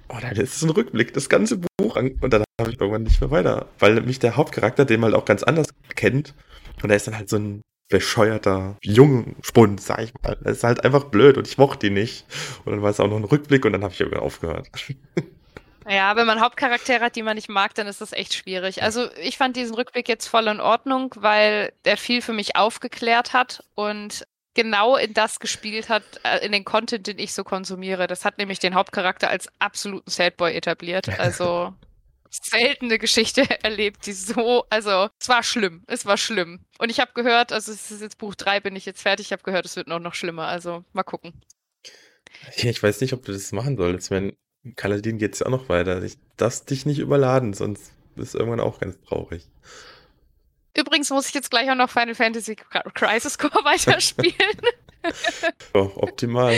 Oh, 0.08 0.16
dann 0.20 0.36
ist 0.36 0.56
es 0.56 0.62
ein 0.62 0.70
Rückblick, 0.70 1.12
das 1.14 1.28
ganze 1.28 1.58
Buch. 1.58 1.96
Und 1.96 2.32
dann 2.32 2.44
habe 2.60 2.70
ich 2.70 2.80
irgendwann 2.80 3.02
nicht 3.02 3.20
mehr 3.20 3.30
weiter. 3.30 3.66
Weil 3.78 4.00
mich 4.02 4.18
der 4.18 4.36
Hauptcharakter, 4.36 4.84
den 4.84 5.00
man 5.00 5.12
halt 5.12 5.20
auch 5.20 5.26
ganz 5.26 5.42
anders 5.42 5.68
kennt, 5.96 6.34
und 6.82 6.90
er 6.90 6.96
ist 6.96 7.06
dann 7.06 7.16
halt 7.16 7.28
so 7.28 7.36
ein 7.36 7.62
bescheuerter 7.92 8.78
Jungspund, 8.82 9.80
sag 9.80 10.00
ich 10.00 10.14
mal. 10.22 10.36
Das 10.40 10.56
ist 10.56 10.64
halt 10.64 10.82
einfach 10.82 11.04
blöd 11.04 11.36
und 11.36 11.46
ich 11.46 11.58
mochte 11.58 11.88
ihn 11.88 11.94
nicht. 11.94 12.24
Und 12.64 12.72
dann 12.72 12.82
war 12.82 12.90
es 12.90 12.98
auch 12.98 13.06
noch 13.06 13.18
ein 13.18 13.24
Rückblick 13.24 13.64
und 13.66 13.72
dann 13.72 13.84
habe 13.84 13.92
ich 13.92 14.00
irgendwann 14.00 14.24
aufgehört. 14.24 14.68
Ja, 15.88 16.14
wenn 16.14 16.28
man 16.28 16.40
Hauptcharaktere 16.40 17.04
hat, 17.04 17.16
die 17.16 17.24
man 17.24 17.34
nicht 17.34 17.48
mag, 17.48 17.74
dann 17.74 17.88
ist 17.88 18.00
das 18.00 18.12
echt 18.12 18.34
schwierig. 18.34 18.84
Also 18.84 19.08
ich 19.20 19.36
fand 19.36 19.56
diesen 19.56 19.74
Rückblick 19.74 20.08
jetzt 20.08 20.28
voll 20.28 20.46
in 20.46 20.60
Ordnung, 20.60 21.12
weil 21.16 21.72
der 21.84 21.96
viel 21.96 22.22
für 22.22 22.32
mich 22.32 22.54
aufgeklärt 22.54 23.32
hat 23.32 23.64
und 23.74 24.24
genau 24.54 24.96
in 24.96 25.12
das 25.12 25.40
gespielt 25.40 25.88
hat, 25.88 26.04
äh, 26.22 26.46
in 26.46 26.52
den 26.52 26.64
Content, 26.64 27.08
den 27.08 27.18
ich 27.18 27.34
so 27.34 27.42
konsumiere. 27.42 28.06
Das 28.06 28.24
hat 28.24 28.38
nämlich 28.38 28.60
den 28.60 28.76
Hauptcharakter 28.76 29.28
als 29.28 29.48
absoluten 29.58 30.08
Sadboy 30.08 30.54
etabliert. 30.54 31.08
Also 31.18 31.74
seltene 32.32 32.98
Geschichte 32.98 33.42
erlebt, 33.62 34.06
die 34.06 34.12
so, 34.12 34.64
also 34.70 35.08
es 35.20 35.28
war 35.28 35.42
schlimm, 35.42 35.84
es 35.86 36.06
war 36.06 36.16
schlimm. 36.16 36.64
Und 36.78 36.90
ich 36.90 37.00
habe 37.00 37.12
gehört, 37.14 37.52
also 37.52 37.72
es 37.72 37.90
ist 37.90 38.00
jetzt 38.00 38.18
Buch 38.18 38.34
3, 38.34 38.60
bin 38.60 38.76
ich 38.76 38.86
jetzt 38.86 39.02
fertig, 39.02 39.26
ich 39.26 39.32
habe 39.32 39.42
gehört, 39.42 39.66
es 39.66 39.76
wird 39.76 39.88
noch, 39.88 40.00
noch 40.00 40.14
schlimmer. 40.14 40.46
Also 40.46 40.84
mal 40.92 41.02
gucken. 41.02 41.40
Ja, 42.56 42.70
ich 42.70 42.82
weiß 42.82 43.00
nicht, 43.00 43.12
ob 43.12 43.24
du 43.24 43.32
das 43.32 43.52
machen 43.52 43.76
solltest. 43.76 44.10
Wenn 44.10 44.36
Kaladin 44.76 45.18
geht 45.18 45.34
es 45.34 45.40
ja 45.40 45.46
auch 45.46 45.50
noch 45.50 45.68
weiter. 45.68 46.02
Ich 46.02 46.18
darfst 46.36 46.70
dich 46.70 46.86
nicht 46.86 46.98
überladen, 46.98 47.52
sonst 47.52 47.92
bist 48.14 48.34
du 48.34 48.38
irgendwann 48.38 48.60
auch 48.60 48.80
ganz 48.80 48.96
traurig. 49.02 49.48
Übrigens 50.76 51.10
muss 51.10 51.28
ich 51.28 51.34
jetzt 51.34 51.50
gleich 51.50 51.70
auch 51.70 51.74
noch 51.74 51.90
Final 51.90 52.14
Fantasy 52.14 52.56
Crisis 52.94 53.38
Core 53.38 53.52
weiterspielen. 53.64 54.34
ja, 55.74 55.80
optimal. 55.80 56.56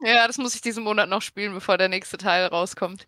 Ja, 0.00 0.26
das 0.26 0.38
muss 0.38 0.54
ich 0.54 0.60
diesen 0.60 0.84
Monat 0.84 1.08
noch 1.08 1.22
spielen, 1.22 1.54
bevor 1.54 1.78
der 1.78 1.88
nächste 1.88 2.18
Teil 2.18 2.46
rauskommt. 2.46 3.06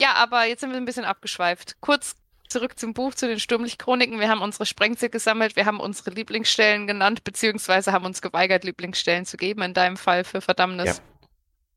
Ja, 0.00 0.14
aber 0.14 0.44
jetzt 0.44 0.60
sind 0.60 0.70
wir 0.70 0.76
ein 0.76 0.84
bisschen 0.84 1.04
abgeschweift. 1.04 1.76
Kurz 1.80 2.16
zurück 2.48 2.78
zum 2.78 2.94
Buch, 2.94 3.14
zu 3.14 3.28
den 3.28 3.40
Sturmlichtchroniken. 3.40 4.20
Wir 4.20 4.28
haben 4.28 4.40
unsere 4.40 4.66
Sprengziel 4.66 5.10
gesammelt, 5.10 5.56
wir 5.56 5.66
haben 5.66 5.80
unsere 5.80 6.10
Lieblingsstellen 6.10 6.86
genannt, 6.86 7.24
beziehungsweise 7.24 7.92
haben 7.92 8.06
uns 8.06 8.22
geweigert, 8.22 8.64
Lieblingsstellen 8.64 9.26
zu 9.26 9.36
geben, 9.36 9.62
in 9.62 9.74
deinem 9.74 9.96
Fall 9.96 10.24
für 10.24 10.40
Verdammnis. 10.40 10.96
Ja. 10.98 11.02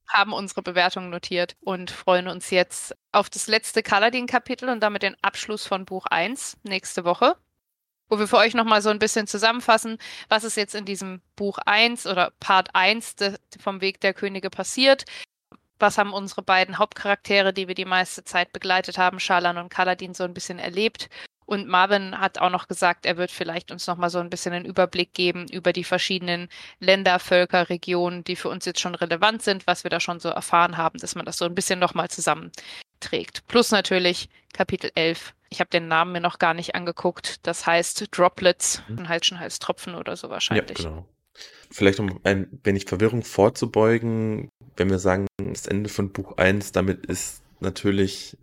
Haben 0.07 0.34
unsere 0.34 0.61
Bewertungen 0.61 1.09
notiert 1.09 1.55
und 1.61 1.89
freuen 1.91 2.28
uns 2.28 2.49
jetzt 2.49 2.95
auf 3.11 3.30
das 3.30 3.47
letzte 3.47 3.82
Kaladin-Kapitel 3.82 4.69
und 4.69 4.82
damit 4.82 5.03
den 5.03 5.15
Abschluss 5.22 5.65
von 5.65 5.86
Buch 5.86 6.05
1 6.05 6.57
nächste 6.63 7.05
Woche 7.05 7.36
wo 8.11 8.19
wir 8.19 8.28
für 8.28 8.38
euch 8.38 8.53
nochmal 8.53 8.82
so 8.82 8.89
ein 8.89 8.99
bisschen 8.99 9.26
zusammenfassen, 9.26 9.97
was 10.28 10.43
ist 10.43 10.57
jetzt 10.57 10.76
in 10.76 10.84
diesem 10.84 11.22
Buch 11.38 11.57
1 11.65 12.05
oder 12.05 12.34
Part 12.41 12.76
1 12.76 13.15
de, 13.15 13.38
vom 13.57 13.80
Weg 13.80 14.01
der 14.01 14.13
Könige 14.13 14.49
passiert. 14.49 15.05
Was 15.82 15.97
haben 15.97 16.13
unsere 16.13 16.41
beiden 16.41 16.77
Hauptcharaktere, 16.77 17.53
die 17.53 17.67
wir 17.67 17.75
die 17.75 17.86
meiste 17.86 18.23
Zeit 18.23 18.53
begleitet 18.53 18.97
haben, 18.97 19.19
Shalan 19.19 19.57
und 19.57 19.69
Kaladin, 19.69 20.13
so 20.13 20.23
ein 20.23 20.34
bisschen 20.34 20.59
erlebt? 20.59 21.09
Und 21.45 21.67
Marvin 21.67 22.17
hat 22.17 22.39
auch 22.39 22.49
noch 22.49 22.67
gesagt, 22.67 23.05
er 23.05 23.17
wird 23.17 23.32
vielleicht 23.32 23.71
uns 23.71 23.88
nochmal 23.88 24.09
so 24.09 24.19
ein 24.19 24.29
bisschen 24.29 24.53
einen 24.53 24.63
Überblick 24.63 25.13
geben 25.13 25.47
über 25.49 25.73
die 25.73 25.84
verschiedenen 25.84 26.47
Länder, 26.79 27.19
Völker, 27.19 27.69
Regionen, 27.69 28.23
die 28.23 28.38
für 28.38 28.47
uns 28.47 28.63
jetzt 28.65 28.79
schon 28.79 28.95
relevant 28.95 29.41
sind, 29.41 29.67
was 29.67 29.84
wir 29.84 29.89
da 29.89 29.99
schon 29.99 30.19
so 30.19 30.29
erfahren 30.29 30.77
haben, 30.77 30.99
dass 30.99 31.15
man 31.15 31.25
das 31.25 31.38
so 31.38 31.45
ein 31.45 31.55
bisschen 31.55 31.79
nochmal 31.79 32.09
zusammenträgt. 32.09 33.45
Plus 33.47 33.71
natürlich 33.71 34.29
Kapitel 34.53 34.91
11 34.95 35.34
ich 35.51 35.59
habe 35.59 35.69
den 35.69 35.89
Namen 35.89 36.13
mir 36.13 36.21
noch 36.21 36.39
gar 36.39 36.53
nicht 36.53 36.75
angeguckt. 36.75 37.45
Das 37.45 37.67
heißt 37.67 38.07
Droplets, 38.17 38.82
mhm. 38.88 39.09
halt 39.09 39.25
schon 39.25 39.39
heißt 39.39 39.61
Tropfen 39.61 39.95
oder 39.95 40.15
so 40.15 40.29
wahrscheinlich. 40.29 40.79
Ja, 40.79 40.89
genau. 40.89 41.05
Vielleicht 41.69 41.99
um 41.99 42.19
ein 42.23 42.47
wenig 42.63 42.86
Verwirrung 42.86 43.23
vorzubeugen, 43.23 44.49
wenn 44.75 44.89
wir 44.89 44.99
sagen, 44.99 45.27
das 45.38 45.67
Ende 45.67 45.89
von 45.89 46.11
Buch 46.11 46.38
1, 46.38 46.71
damit 46.71 47.05
ist 47.05 47.41
natürlich 47.59 48.38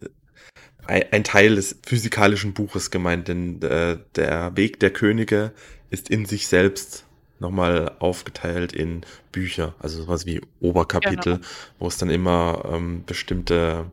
ein 0.87 1.25
Teil 1.25 1.57
des 1.57 1.77
physikalischen 1.85 2.55
Buches 2.55 2.91
gemeint, 2.91 3.29
denn 3.29 3.61
äh, 3.61 3.99
der 4.15 4.57
Weg 4.57 4.81
der 4.81 4.91
Könige 4.91 5.53
ist 5.91 6.09
in 6.09 6.25
sich 6.25 6.49
selbst 6.49 7.05
nochmal 7.41 7.95
aufgeteilt 7.99 8.73
in 8.73 9.03
Bücher, 9.31 9.75
also 9.79 10.03
sowas 10.03 10.25
wie 10.25 10.41
Oberkapitel, 10.61 11.35
genau. 11.35 11.47
wo 11.79 11.89
es 11.89 11.99
dann 11.99 12.09
immer 12.09 12.65
ähm, 12.73 13.05
bestimmte 13.05 13.91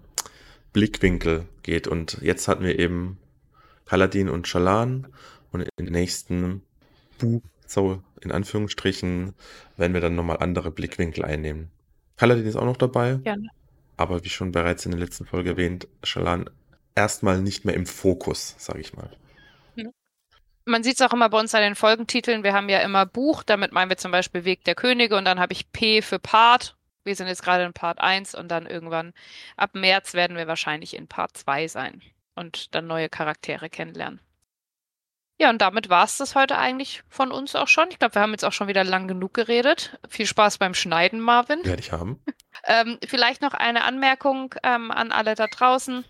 Blickwinkel 0.72 1.46
geht. 1.64 1.88
Und 1.88 2.20
jetzt 2.22 2.48
hatten 2.48 2.64
wir 2.64 2.80
eben 2.80 3.18
Paladin 3.86 4.30
und 4.30 4.48
Shalan 4.48 5.08
und 5.52 5.68
im 5.78 5.86
nächsten 5.86 6.62
Buch, 7.18 7.42
so 7.68 8.02
in 8.22 8.32
Anführungsstrichen, 8.32 9.34
werden 9.78 9.94
wir 9.94 10.02
dann 10.02 10.16
nochmal 10.16 10.38
andere 10.38 10.72
Blickwinkel 10.72 11.26
einnehmen. 11.26 11.72
Paladin 12.16 12.46
ist 12.46 12.56
auch 12.56 12.66
noch 12.66 12.78
dabei. 12.78 13.16
Gerne. 13.24 13.50
Aber 13.98 14.24
wie 14.24 14.30
schon 14.30 14.52
bereits 14.52 14.86
in 14.86 14.92
der 14.92 15.00
letzten 15.00 15.26
Folge 15.26 15.52
erwähnt, 15.52 15.88
Shalan 16.04 16.50
erstmal 16.96 17.42
nicht 17.42 17.66
mehr 17.66 17.76
im 17.76 17.86
Fokus, 17.86 18.56
sage 18.58 18.80
ich 18.80 18.94
mal. 18.94 19.10
Mhm. 19.76 19.92
Man 20.66 20.84
sieht 20.84 20.96
es 20.96 21.02
auch 21.02 21.14
immer 21.14 21.30
bei 21.30 21.40
uns 21.40 21.56
an 21.56 21.62
den 21.62 21.76
Folgentiteln. 21.76 22.44
Wir 22.44 22.54
haben 22.54 22.70
ja 22.70 22.80
immer 22.80 23.06
Buch, 23.06 23.44
damit 23.44 23.72
meinen 23.72 23.90
wir 23.90 23.98
zum 23.98 24.12
Beispiel 24.12 24.46
Weg 24.46 24.64
der 24.64 24.76
Könige 24.76 25.18
und 25.18 25.26
dann 25.26 25.40
habe 25.40 25.54
ich 25.54 25.72
P 25.72 26.02
für 26.02 26.20
Part 26.20 26.76
wir 27.06 27.16
sind 27.16 27.28
jetzt 27.28 27.44
gerade 27.44 27.64
in 27.64 27.74
Part 27.74 28.02
1 28.02 28.36
und 28.36 28.50
dann 28.50 28.66
irgendwann 28.66 29.14
ab 29.56 29.76
März 29.76 30.14
werden 30.14 30.36
wir 30.36 30.48
wahrscheinlich 30.48 30.96
in 30.96 31.08
Part 31.08 31.38
2 31.38 31.68
sein 31.68 32.02
und 32.34 32.74
dann 32.76 32.88
neue 32.88 33.10
Charaktere 33.10 33.70
kennenlernen. 33.70 34.20
Ja, 35.38 35.50
und 35.50 35.62
damit 35.62 35.90
war 35.90 36.06
es 36.06 36.18
das 36.18 36.34
heute 36.34 36.58
eigentlich 36.58 37.04
von 37.10 37.32
uns 37.32 37.56
auch 37.56 37.68
schon. 37.68 37.90
Ich 37.90 38.00
glaube, 38.00 38.16
wir 38.16 38.22
haben 38.22 38.32
jetzt 38.32 38.46
auch 38.46 38.54
schon 38.54 38.70
wieder 38.70 38.86
lang 38.86 39.08
genug 39.08 39.34
geredet. 39.34 40.00
Viel 40.08 40.26
Spaß 40.26 40.58
beim 40.58 40.74
Schneiden, 40.74 41.20
Marvin. 41.20 41.64
Werde 41.66 41.82
ich 41.82 41.92
haben. 41.92 42.24
ähm, 42.66 42.98
vielleicht 43.06 43.42
noch 43.42 43.54
eine 43.54 43.84
Anmerkung 43.84 44.56
ähm, 44.64 44.92
an 44.92 45.12
alle 45.12 45.36
da 45.36 45.48
draußen. 45.48 46.06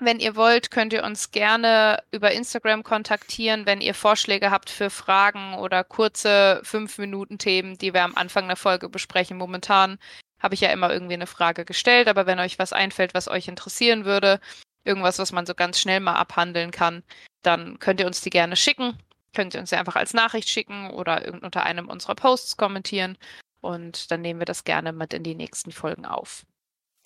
Wenn 0.00 0.18
ihr 0.18 0.34
wollt, 0.34 0.70
könnt 0.70 0.92
ihr 0.92 1.04
uns 1.04 1.30
gerne 1.30 2.02
über 2.10 2.32
Instagram 2.32 2.82
kontaktieren, 2.82 3.66
wenn 3.66 3.82
ihr 3.82 3.94
Vorschläge 3.94 4.50
habt 4.50 4.70
für 4.70 4.88
Fragen 4.90 5.54
oder 5.54 5.84
kurze 5.84 6.62
5-Minuten-Themen, 6.64 7.76
die 7.76 7.92
wir 7.92 8.02
am 8.02 8.14
Anfang 8.14 8.48
der 8.48 8.56
Folge 8.56 8.88
besprechen. 8.88 9.36
Momentan 9.36 9.98
habe 10.40 10.54
ich 10.54 10.62
ja 10.62 10.70
immer 10.70 10.90
irgendwie 10.90 11.14
eine 11.14 11.26
Frage 11.26 11.66
gestellt, 11.66 12.08
aber 12.08 12.26
wenn 12.26 12.40
euch 12.40 12.58
was 12.58 12.72
einfällt, 12.72 13.12
was 13.12 13.28
euch 13.28 13.46
interessieren 13.46 14.06
würde, 14.06 14.40
irgendwas, 14.84 15.18
was 15.18 15.32
man 15.32 15.46
so 15.46 15.54
ganz 15.54 15.78
schnell 15.78 16.00
mal 16.00 16.14
abhandeln 16.14 16.70
kann, 16.70 17.02
dann 17.42 17.78
könnt 17.78 18.00
ihr 18.00 18.06
uns 18.06 18.20
die 18.20 18.30
gerne 18.30 18.56
schicken. 18.56 18.98
Könnt 19.34 19.54
ihr 19.54 19.60
uns 19.60 19.70
ja 19.70 19.78
einfach 19.78 19.96
als 19.96 20.12
Nachricht 20.12 20.48
schicken 20.48 20.90
oder 20.90 21.32
unter 21.40 21.62
einem 21.64 21.88
unserer 21.88 22.16
Posts 22.16 22.56
kommentieren 22.56 23.16
und 23.60 24.10
dann 24.10 24.22
nehmen 24.22 24.40
wir 24.40 24.46
das 24.46 24.64
gerne 24.64 24.92
mit 24.92 25.14
in 25.14 25.22
die 25.22 25.34
nächsten 25.34 25.70
Folgen 25.70 26.04
auf. 26.04 26.44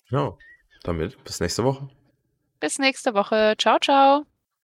Genau. 0.09 0.37
Damit 0.83 1.23
bis 1.23 1.39
nächste 1.39 1.63
Woche. 1.63 1.87
Bis 2.59 2.79
nächste 2.79 3.13
Woche. 3.13 3.55
Ciao, 3.57 3.79
ciao. 3.79 4.25